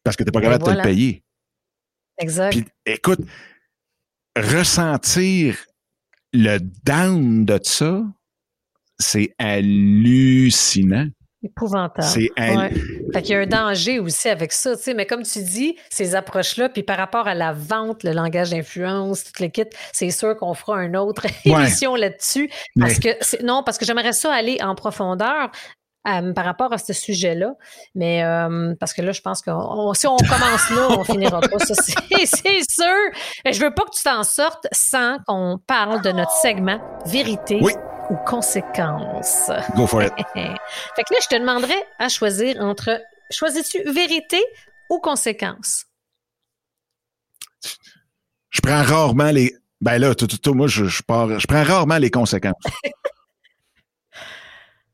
[0.05, 1.23] Parce que tu n'es pas Et capable de te le payer.
[2.19, 2.53] exact.
[2.53, 3.21] Puis écoute,
[4.37, 5.57] ressentir
[6.33, 8.03] le down de ça,
[8.99, 11.09] c'est hallucinant.
[11.43, 12.03] Épouvantable.
[12.03, 12.71] C'est Ouais.
[13.13, 14.95] Fait qu'il y a un danger aussi avec ça, tu sais.
[14.95, 19.25] Mais comme tu dis, ces approches-là, puis par rapport à la vente, le langage d'influence,
[19.25, 21.53] tout le kit, c'est sûr qu'on fera une autre Ouais.
[21.63, 22.51] émission là-dessus.
[22.79, 25.51] Parce que c'est- non, parce que j'aimerais ça aller en profondeur.
[26.07, 27.55] Euh, par rapport à ce sujet-là.
[27.95, 29.51] Mais euh, parce que là, je pense que
[29.95, 31.59] si on commence là, on finira pas.
[31.59, 33.11] Ça, c'est sûr.
[33.45, 37.59] Mais je veux pas que tu t'en sortes sans qu'on parle de notre segment vérité
[37.61, 37.73] Oui.
[38.11, 39.51] ou conséquences.
[39.75, 40.13] Go for it.
[40.35, 43.01] Fait que là, je te demanderais à choisir entre
[43.31, 44.43] choisis-tu vérité
[44.91, 45.85] ou conséquence?
[48.51, 49.55] Je prends rarement les.
[49.81, 52.55] Ben là, tout, tout, tout, moi, je, je, pars, je prends rarement les conséquences.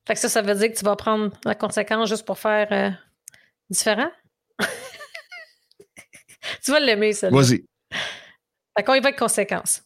[0.06, 2.68] Fait que ça, ça veut dire que tu vas prendre la conséquence juste pour faire
[2.72, 2.90] euh,
[3.70, 4.10] différent?
[6.64, 7.30] tu vas l'aimer, ça.
[7.30, 7.64] Vas-y.
[8.76, 9.82] Fait qu'on y va avec conséquence.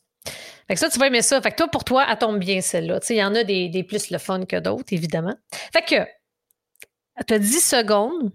[0.66, 1.40] Fait que ça, tu vas aimer ça.
[1.40, 3.00] Fait que toi, pour toi, elle tombe bien celle-là.
[3.00, 5.34] Tu sais, il y en a des, des plus le fun que d'autres, évidemment.
[5.72, 6.04] Fait que
[7.26, 8.32] tu as 10 secondes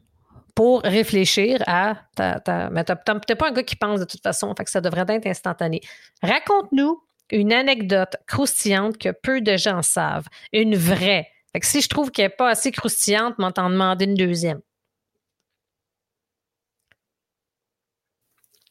[0.56, 2.40] pour réfléchir à ta.
[2.40, 4.82] ta mais t'as- t'es pas un gars qui pense de toute façon, fait que ça
[4.82, 5.82] devrait être instantané.
[6.22, 7.02] Raconte-nous
[7.32, 10.28] une anecdote croustillante que peu de gens savent.
[10.52, 11.28] Une vraie.
[11.54, 14.60] Fait que si je trouve qu'elle n'est pas assez croustillante, m'en t'en demander une deuxième.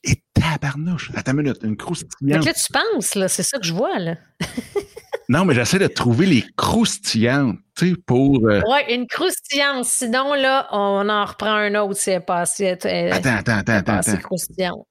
[0.04, 1.10] Et tabarnouche.
[1.14, 1.58] Attends une minute.
[1.62, 2.42] Une Fait croustillante.
[2.42, 4.16] que là, tu penses, là, c'est ça que je vois, là.
[5.28, 8.46] Non, mais j'essaie de trouver les croustillantes, tu sais, pour.
[8.48, 9.84] euh, Ouais, une croustillante.
[9.86, 13.36] Sinon, là, on en reprend un autre si elle est pas assez, elle- elle Attends,
[13.36, 14.16] attends, attends, attends.
[14.18, 14.86] croustillante.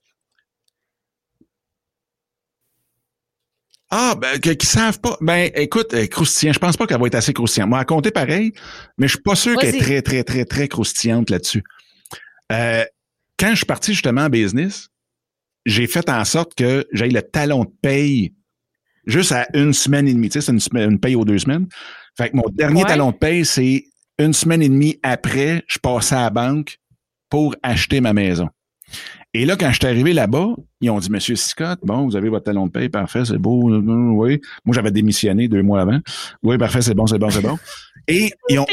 [3.94, 5.18] Ah, ben, que- qui savent pas.
[5.22, 7.70] Ben, écoute, euh, croustillant, je pense pas qu'elle va être assez croustillante.
[7.70, 8.54] Moi, à compter pareil,
[8.98, 11.64] mais je suis pas sûr qu'elle est très, très, très, très croustillante là-dessus.
[12.54, 12.86] Euh,
[13.38, 14.88] quand je suis parti justement en business,
[15.66, 18.34] j'ai fait en sorte que j'aille le talon de paye
[19.06, 20.30] juste à une semaine et demie.
[20.30, 21.68] Tu sais, c'est une, semaine- une paye aux deux semaines.
[22.18, 22.88] Fait que mon dernier Ouais.
[22.90, 23.86] talon de paye, c'est
[24.20, 26.78] une semaine et demie après, je passais à la banque
[27.30, 28.48] pour acheter ma maison.
[29.34, 30.48] Et là, quand je suis arrivé là-bas,
[30.82, 33.72] ils ont dit, Monsieur Scott, bon, vous avez votre talon de paye, parfait, c'est beau,
[33.72, 34.42] euh, oui.
[34.66, 36.00] Moi, j'avais démissionné deux mois avant.
[36.44, 37.58] Oui, parfait, c'est bon, c'est bon, c'est bon.
[38.10, 38.66] Et ils ont,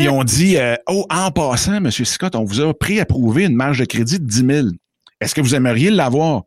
[0.00, 3.80] ils ont dit, euh, oh, en passant, Monsieur Scott, on vous a préapprouvé une marge
[3.80, 4.68] de crédit de 10 000.
[5.20, 6.44] Est-ce que vous aimeriez l'avoir?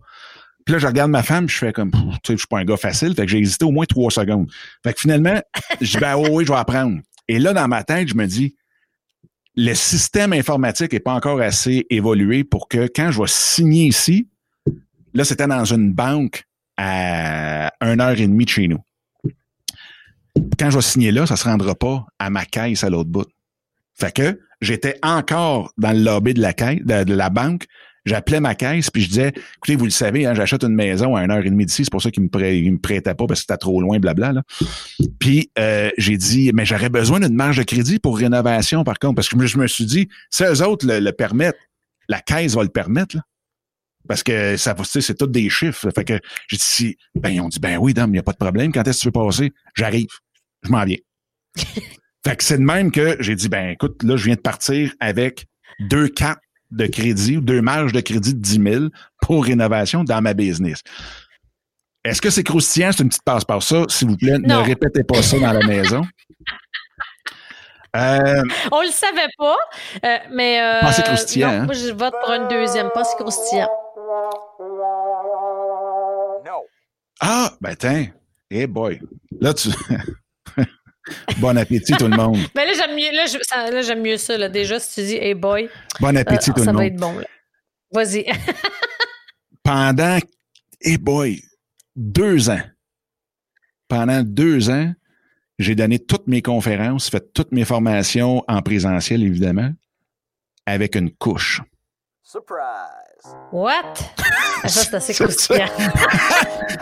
[0.66, 2.66] Puis là, je regarde ma femme, je fais comme, tu sais, je suis pas un
[2.66, 4.48] gars facile, fait que j'ai hésité au moins trois secondes.
[4.84, 5.40] Fait que finalement,
[5.80, 7.00] je dis, ben oui, oui, je vais apprendre.
[7.28, 8.56] Et là, dans ma tête, je me dis,
[9.56, 14.28] le système informatique n'est pas encore assez évolué pour que quand je vais signer ici,
[15.14, 16.46] là, c'était dans une banque
[16.78, 18.80] à une heure et demie de chez nous.
[20.58, 23.28] Quand je vais signer là, ça se rendra pas à ma caisse à l'autre bout.
[23.94, 27.66] Fait que j'étais encore dans le lobby de la de la banque.
[28.06, 31.24] J'appelais ma caisse, puis je disais, écoutez, vous le savez, hein, j'achète une maison à
[31.24, 32.30] une heure et demie d'ici, c'est pour ça qu'ils me,
[32.72, 34.34] me prêtaient pas parce que c'était trop loin, blabla.
[34.34, 34.44] Là.
[35.20, 39.16] Puis euh, j'ai dit, mais j'aurais besoin d'une marge de crédit pour rénovation, par contre,
[39.16, 41.60] parce que je me suis dit, si eux autres le, le permettent,
[42.10, 43.22] la caisse va le permettre, là.
[44.08, 45.90] Parce que ça va, c'est tous des chiffres.
[45.96, 48.24] Fait que j'ai dit, si, ben, ils ont dit, ben oui, dame, il n'y a
[48.24, 48.72] pas de problème.
[48.72, 49.52] Quand est-ce que tu veux passer?
[49.76, 50.10] J'arrive.
[50.64, 50.98] Je m'en viens.
[52.26, 54.92] fait que c'est de même que j'ai dit, ben, écoute, là, je viens de partir
[55.00, 55.46] avec
[55.80, 56.42] deux cartes
[56.72, 58.86] de crédit ou deux marges de crédit de 10 000
[59.22, 60.82] pour rénovation dans ma business.
[62.04, 62.92] Est-ce que c'est croustillant?
[62.92, 63.66] C'est une petite passe-passe.
[63.66, 64.62] Ça, s'il vous plaît, Non.
[64.62, 66.02] ne répétez pas ça dans la maison.
[67.94, 69.58] Euh, On le savait pas,
[70.06, 70.62] euh, mais.
[70.62, 71.66] Euh, Ah, c'est croustillant, non, hein?
[71.66, 73.68] Moi, je vote pour une deuxième, pas croustillant.
[76.46, 76.66] No.
[77.20, 78.08] ah, ben, tiens.
[78.50, 79.02] Hey boy.
[79.42, 79.68] Là, tu.
[81.38, 82.38] Bon appétit, tout le monde.
[82.56, 84.38] Mais là, j'aime mieux, là, je- ça- là, j'aime mieux ça.
[84.38, 84.50] Là.
[84.50, 85.70] Déjà, si tu dis, hey boy,
[86.00, 86.92] Bon euh, appétit, tout ça le va monde.
[86.94, 87.18] être bon.
[87.20, 87.26] là.
[87.92, 88.26] Vas-y.
[89.64, 90.18] pendant,
[90.82, 91.42] hey boy,
[91.96, 92.62] deux ans.
[93.88, 94.94] Pendant deux ans,
[95.60, 99.72] j'ai donné toutes mes conférences, fait toutes mes formations en présentiel, évidemment,
[100.66, 101.62] avec une couche.
[102.24, 103.36] Surprise.
[103.52, 103.94] What?
[104.64, 105.24] Ah, ça, c'est assez ça.
[105.24, 105.66] croustillant.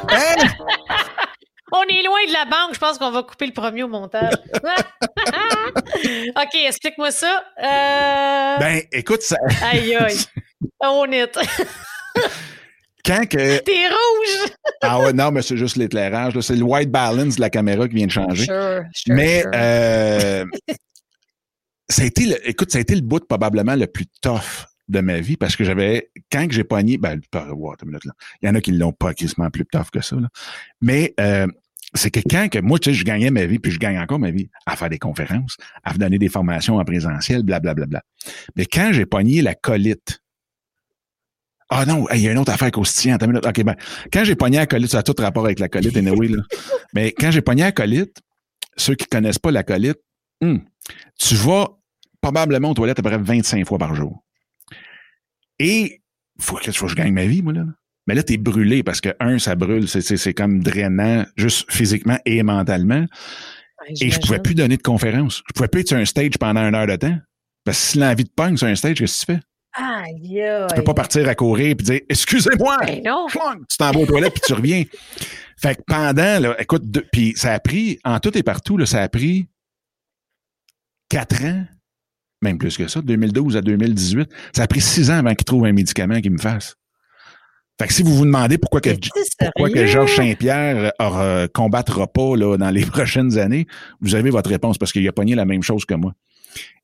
[0.10, 0.36] Hein?
[1.72, 2.74] On est loin de la banque.
[2.74, 4.34] Je pense qu'on va couper le premier au montage.
[6.36, 7.44] OK, explique-moi ça.
[7.62, 8.58] Euh...
[8.60, 9.38] Ben, écoute, ça.
[9.64, 10.18] aïe, aïe.
[10.82, 11.38] On est.
[13.06, 13.58] Quand que.
[13.60, 14.52] T'es rouge!
[14.82, 16.40] ah ouais, non, mais c'est juste l'éclairage.
[16.42, 18.46] C'est le white balance de la caméra qui vient de changer.
[18.46, 19.52] Sure, sure, mais sure.
[19.56, 20.46] Euh,
[21.90, 25.00] ça a été, le, écoute, ça a été le bout probablement le plus tough de
[25.00, 28.14] ma vie parce que j'avais, quand que j'ai pogné, ben, wow, une minute, là.
[28.42, 30.28] il y en a qui l'ont pas quasiment plus tough que ça, là.
[30.82, 31.48] mais euh,
[31.94, 34.20] c'est que quand que moi, tu sais, je gagnais ma vie, puis je gagne encore
[34.20, 37.74] ma vie à faire des conférences, à donner des formations en présentiel, blablabla.
[37.74, 38.34] Bla, bla, bla.
[38.56, 40.22] Mais quand j'ai pogné la colite,
[41.70, 43.24] ah non, il y a une autre affaire croustillante.
[43.24, 43.76] OK, ben,
[44.12, 46.44] quand j'ai pogné la colite, ça a tout rapport avec la colite, anyway, là.
[46.94, 48.20] Mais quand j'ai pogné la colite,
[48.76, 50.00] ceux qui connaissent pas la colite,
[50.42, 50.62] hum,
[51.18, 51.70] tu vas
[52.22, 54.24] probablement aux toilettes à peu près 25 fois par jour.
[55.60, 56.02] Et
[56.40, 57.66] faut que, faut que je gagne ma vie, moi, là.
[58.08, 62.42] Mais là, t'es brûlé parce que, un, ça brûle, c'est comme drainant, juste physiquement et
[62.42, 63.06] mentalement.
[63.82, 65.44] Ouais, et je pouvais plus donner de conférence.
[65.48, 67.18] Je pouvais plus être sur un stage pendant une heure de temps.
[67.64, 69.44] Parce que si l'envie de pogne sur un stage, qu'est-ce que tu fais?
[69.74, 70.66] Aïe, aïe.
[70.70, 72.78] Tu peux pas partir à courir et dire Excusez-moi!
[72.84, 73.04] Ben.
[73.70, 74.84] Tu t'en vas aux toilettes puis tu reviens.
[75.62, 79.04] Fait que pendant, là, écoute, puis ça a pris, en tout et partout, là, ça
[79.04, 79.48] a pris
[81.10, 81.66] quatre ans,
[82.42, 84.30] même plus que ça, 2012 à 2018.
[84.56, 86.76] Ça a pris six ans avant qu'ils trouvent un médicament qui me fasse.
[87.80, 88.90] Fait que si vous vous demandez pourquoi que,
[89.40, 93.68] pourquoi que Georges Saint-Pierre euh, combattra pas là, dans les prochaines années,
[94.02, 96.14] vous avez votre réponse parce qu'il a pogné la même chose que moi.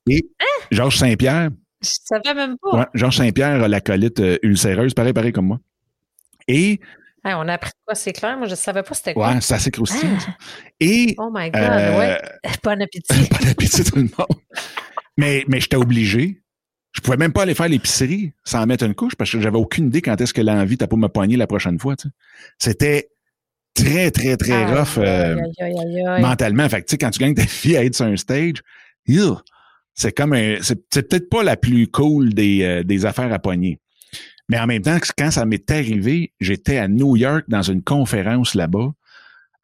[0.08, 0.64] Et hein?
[0.70, 1.50] Georges Saint-Pierre.
[1.82, 2.78] Je savais même pas.
[2.78, 5.60] Ouais, Georges Saint-Pierre a la colite euh, ulcéreuse, pareil, pareil comme moi.
[6.48, 6.80] Et.
[7.22, 8.38] Hey, on a appris quoi, c'est clair.
[8.38, 9.28] Moi, je ne savais pas c'était quoi.
[9.28, 10.32] Ouais, c'est assez croustillant, ah.
[10.80, 11.14] Et.
[11.18, 12.18] Oh my God, euh, ouais.
[12.62, 13.28] Bon appétit.
[13.30, 14.40] bon appétit, tout le monde.
[15.16, 16.42] Mais, mais j'étais obligé.
[16.92, 19.86] Je pouvais même pas aller faire l'épicerie sans mettre une couche parce que j'avais aucune
[19.86, 21.94] idée quand est-ce que l'envie t'a pas me poigner la prochaine fois.
[22.58, 23.10] C'était
[23.74, 26.66] très, très, très aïe, rough euh, aïe, aïe, mentalement.
[26.68, 28.62] Fait que, tu sais, quand tu gagnes ta fille à être sur un stage,
[29.94, 33.78] c'est comme un, c'est peut-être pas la plus cool des, euh, des affaires à pogner.
[34.48, 38.54] Mais en même temps, quand ça m'est arrivé, j'étais à New York dans une conférence
[38.54, 38.92] là-bas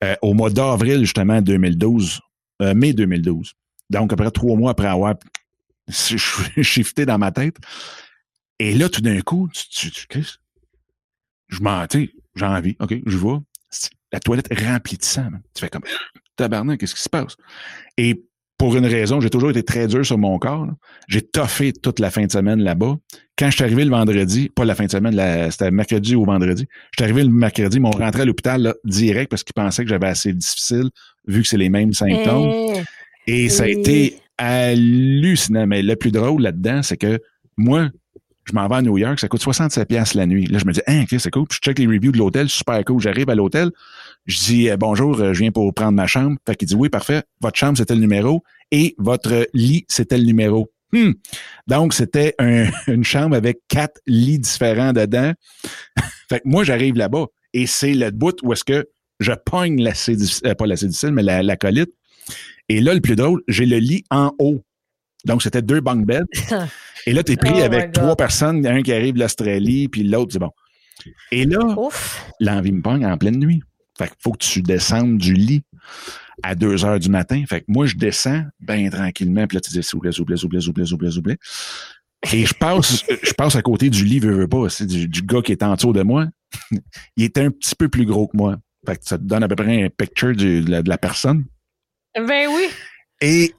[0.03, 2.21] euh, au mois d'avril, justement, 2012,
[2.63, 3.53] euh, mai 2012.
[3.91, 5.15] Donc, à peu près trois mois après avoir
[6.63, 7.57] shifté dans ma tête.
[8.59, 10.25] Et là, tout d'un coup, tu, tu, tu
[11.49, 13.43] je m'en, j'ai envie, OK, je vois.
[14.13, 15.31] La toilette remplie de sang.
[15.31, 15.43] Man.
[15.55, 15.83] Tu fais comme,
[16.37, 17.37] tabarnak, qu'est-ce qui se passe?
[17.97, 18.25] Et
[18.59, 20.69] pour une raison, j'ai toujours été très dur sur mon corps.
[21.09, 22.97] J'ai toffé toute la fin de semaine là-bas.
[23.37, 26.69] Quand je suis arrivé le vendredi, pas la fin de semaine, c'était mercredi ou vendredi,
[26.93, 29.83] je suis arrivé le mercredi, ils m'ont rentré à l'hôpital là, direct parce qu'ils pensaient
[29.83, 30.91] que j'avais assez difficile
[31.27, 32.51] vu que c'est les mêmes symptômes.
[32.51, 32.85] Hey.
[33.27, 35.67] Et ça a été hallucinant.
[35.67, 37.21] Mais le plus drôle là-dedans, c'est que
[37.57, 37.91] moi,
[38.45, 40.47] je m'en vais à New York, ça coûte 67 pièces la nuit.
[40.47, 41.47] Là, je me dis, hein, c'est cool.
[41.47, 43.01] Puis je check les reviews de l'hôtel, super cool.
[43.01, 43.71] J'arrive à l'hôtel,
[44.27, 46.37] je dis, eh, bonjour, je viens pour prendre ma chambre.
[46.47, 47.23] Fait qu'il dit, oui, parfait.
[47.41, 50.73] Votre chambre, c'était le numéro et votre lit, c'était le numéro.
[50.93, 51.13] Hmm.
[51.69, 55.33] Donc, c'était un, une chambre avec quatre lits différents dedans.
[56.29, 58.89] fait que moi, j'arrive là-bas et c'est le bout où est-ce que
[59.21, 61.93] je pogne la euh, pas la difficile, mais la colite.
[62.73, 64.63] Et là, le plus drôle, j'ai le lit en haut.
[65.27, 66.25] Donc, c'était deux bunk beds.
[67.07, 70.05] Et là, tu es pris oh avec trois personnes, un qui arrive de l'Australie, puis
[70.05, 70.53] l'autre, c'est bon.
[71.33, 71.59] Et là,
[72.41, 73.63] l'envie me pogne en pleine nuit.
[73.99, 75.63] Fait qu'il faut que tu descendes du lit
[76.43, 77.45] à 2 heures du matin.
[77.47, 80.21] Fait que moi, je descends bien tranquillement, puis là, tu dis, s'il vous plaît, s'il
[80.21, 81.39] vous plaît, s'il vous plaît, s'il vous plaît, s'il vous plaît.
[82.33, 85.21] Et je passe, je passe à côté du lit, veux, veux pas, c'est du, du,
[85.21, 86.27] gars qui est en dessous de moi.
[87.19, 88.57] Il était un petit peu plus gros que moi.
[88.87, 90.97] Fait que ça te donne à peu près un picture du, de, la, de la
[90.97, 91.45] personne.
[92.15, 92.69] Ben oui.
[93.21, 93.55] Et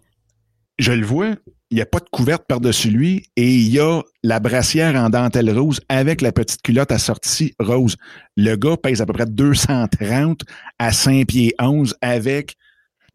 [0.79, 1.35] je le vois,
[1.71, 5.09] il n'y a pas de couverte par-dessus lui et il y a la brassière en
[5.09, 7.95] dentelle rose avec la petite culotte assortie rose.
[8.37, 10.41] Le gars pèse à peu près 230
[10.77, 12.55] à 5 pieds 11 avec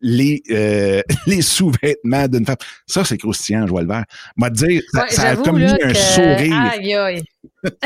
[0.00, 2.56] les, euh, les sous-vêtements d'une femme.
[2.86, 4.04] Ça, c'est croustillant, je vois le vert.
[4.36, 5.94] M'a dire, ça, ouais, ça a comme mis un que...
[5.94, 6.72] sourire.
[6.72, 7.22] Aïe, aïe.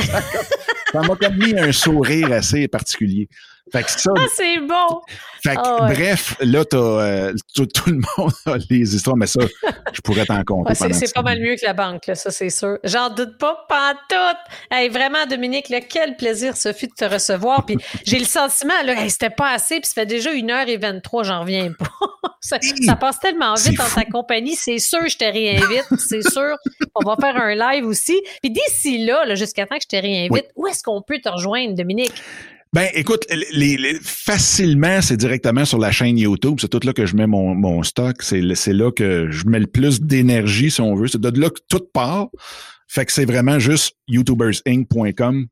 [0.92, 3.28] ça m'a comme mis un sourire assez particulier.
[3.70, 5.00] Fait que ça, ah, c'est bon!
[5.42, 5.94] Fait que, oh, ouais.
[5.94, 9.40] bref, là, t'as, euh, tout, tout, le monde a les histoires, mais ça,
[9.92, 10.70] je pourrais t'en compter.
[10.70, 12.78] Ouais, c'est pas mal mieux que la banque, là, ça, c'est sûr.
[12.84, 14.52] J'en doute pas, pas tout.
[14.70, 17.64] Hey, vraiment, Dominique, là, quel plaisir ce fut de te recevoir.
[17.64, 21.40] Puis j'ai le sentiment, là, hey, c'était pas assez, puis ça fait déjà 1h23, j'en
[21.40, 21.90] reviens pas.
[22.40, 24.54] ça, ça, passe tellement vite dans ta compagnie.
[24.54, 25.86] C'est sûr, je te réinvite.
[25.98, 26.56] c'est sûr,
[26.94, 28.20] on va faire un live aussi.
[28.42, 30.52] Puis d'ici là, là jusqu'à temps que je te réinvite, oui.
[30.56, 32.22] où est-ce qu'on peut te rejoindre, Dominique?
[32.74, 36.56] Ben, écoute, les, les, facilement, c'est directement sur la chaîne YouTube.
[36.58, 38.22] C'est tout là que je mets mon, mon stock.
[38.22, 41.06] C'est là que je mets le plus d'énergie, si on veut.
[41.06, 42.28] C'est de là que tout part.
[42.88, 45.46] Fait que c'est vraiment juste youtubersinc.com,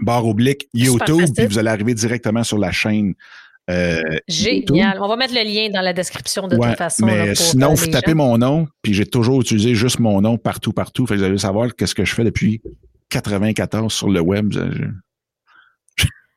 [0.00, 3.14] barre oblique YouTube, puis vous allez arriver directement sur la chaîne
[3.68, 4.98] Euh, Génial.
[5.00, 7.04] On va mettre le lien dans la description de toute façon.
[7.04, 11.06] Mais sinon, vous tapez mon nom, puis j'ai toujours utilisé juste mon nom partout, partout.
[11.06, 12.60] Fait que vous allez savoir qu'est-ce que je fais depuis
[13.10, 14.54] 94 sur le web.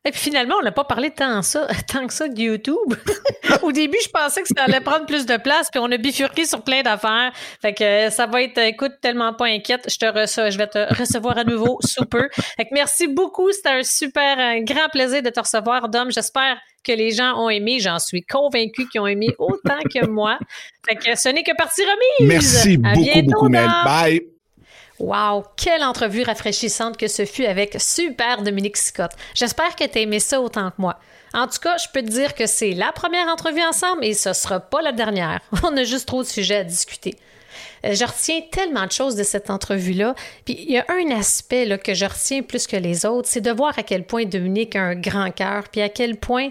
[0.06, 2.94] Et puis finalement, on n'a pas parlé tant, ça, tant que ça de YouTube.
[3.64, 6.46] Au début, je pensais que ça allait prendre plus de place, puis on a bifurqué
[6.46, 7.34] sur plein d'affaires.
[7.62, 9.88] Fait que euh, ça va être, écoute, tellement pas inquiète.
[9.90, 12.28] Je te reçois, je vais te recevoir à nouveau super.
[12.34, 13.52] Fait que merci beaucoup.
[13.52, 16.12] C'était un super, un grand plaisir de te recevoir, Dom.
[16.12, 17.80] J'espère que les gens ont aimé.
[17.80, 20.40] J'en suis convaincue qu'ils ont aimé autant que moi.
[20.88, 22.34] Fait que ce n'est que partie remise.
[22.34, 23.70] Merci beaucoup, beaucoup, Mel.
[23.84, 24.39] Bye.
[25.00, 29.12] Wow, quelle entrevue rafraîchissante que ce fut avec super Dominique Scott.
[29.34, 31.00] J'espère que tu as aimé ça autant que moi.
[31.34, 34.34] En tout cas, je peux te dire que c'est la première entrevue ensemble et ce
[34.34, 35.40] sera pas la dernière.
[35.64, 37.16] On a juste trop de sujets à discuter.
[37.86, 40.16] Euh, je retiens tellement de choses de cette entrevue-là.
[40.44, 43.52] Puis il y a un aspect que je retiens plus que les autres, c'est de
[43.52, 46.50] voir à quel point Dominique a un grand cœur, puis à quel point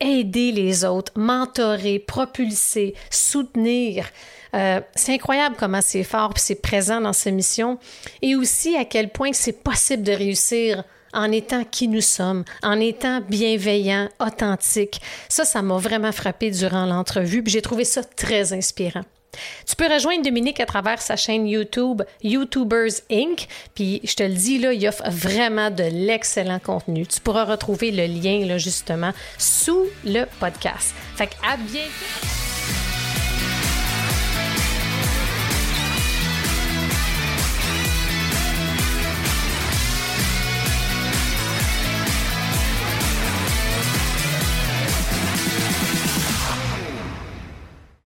[0.00, 4.06] aider les autres, mentorer, propulser, soutenir,
[4.54, 7.78] euh, c'est incroyable comment c'est fort puis c'est présent dans ces missions
[8.20, 10.84] et aussi à quel point c'est possible de réussir
[11.14, 15.00] en étant qui nous sommes, en étant bienveillant, authentique.
[15.28, 19.02] Ça, ça m'a vraiment frappé durant l'entrevue, puis j'ai trouvé ça très inspirant.
[19.66, 23.46] Tu peux rejoindre Dominique à travers sa chaîne YouTube YouTubers Inc.
[23.74, 27.06] Puis je te le dis, là, il offre vraiment de l'excellent contenu.
[27.06, 30.94] Tu pourras retrouver le lien, là, justement, sous le podcast.
[31.16, 32.51] Fait à bientôt!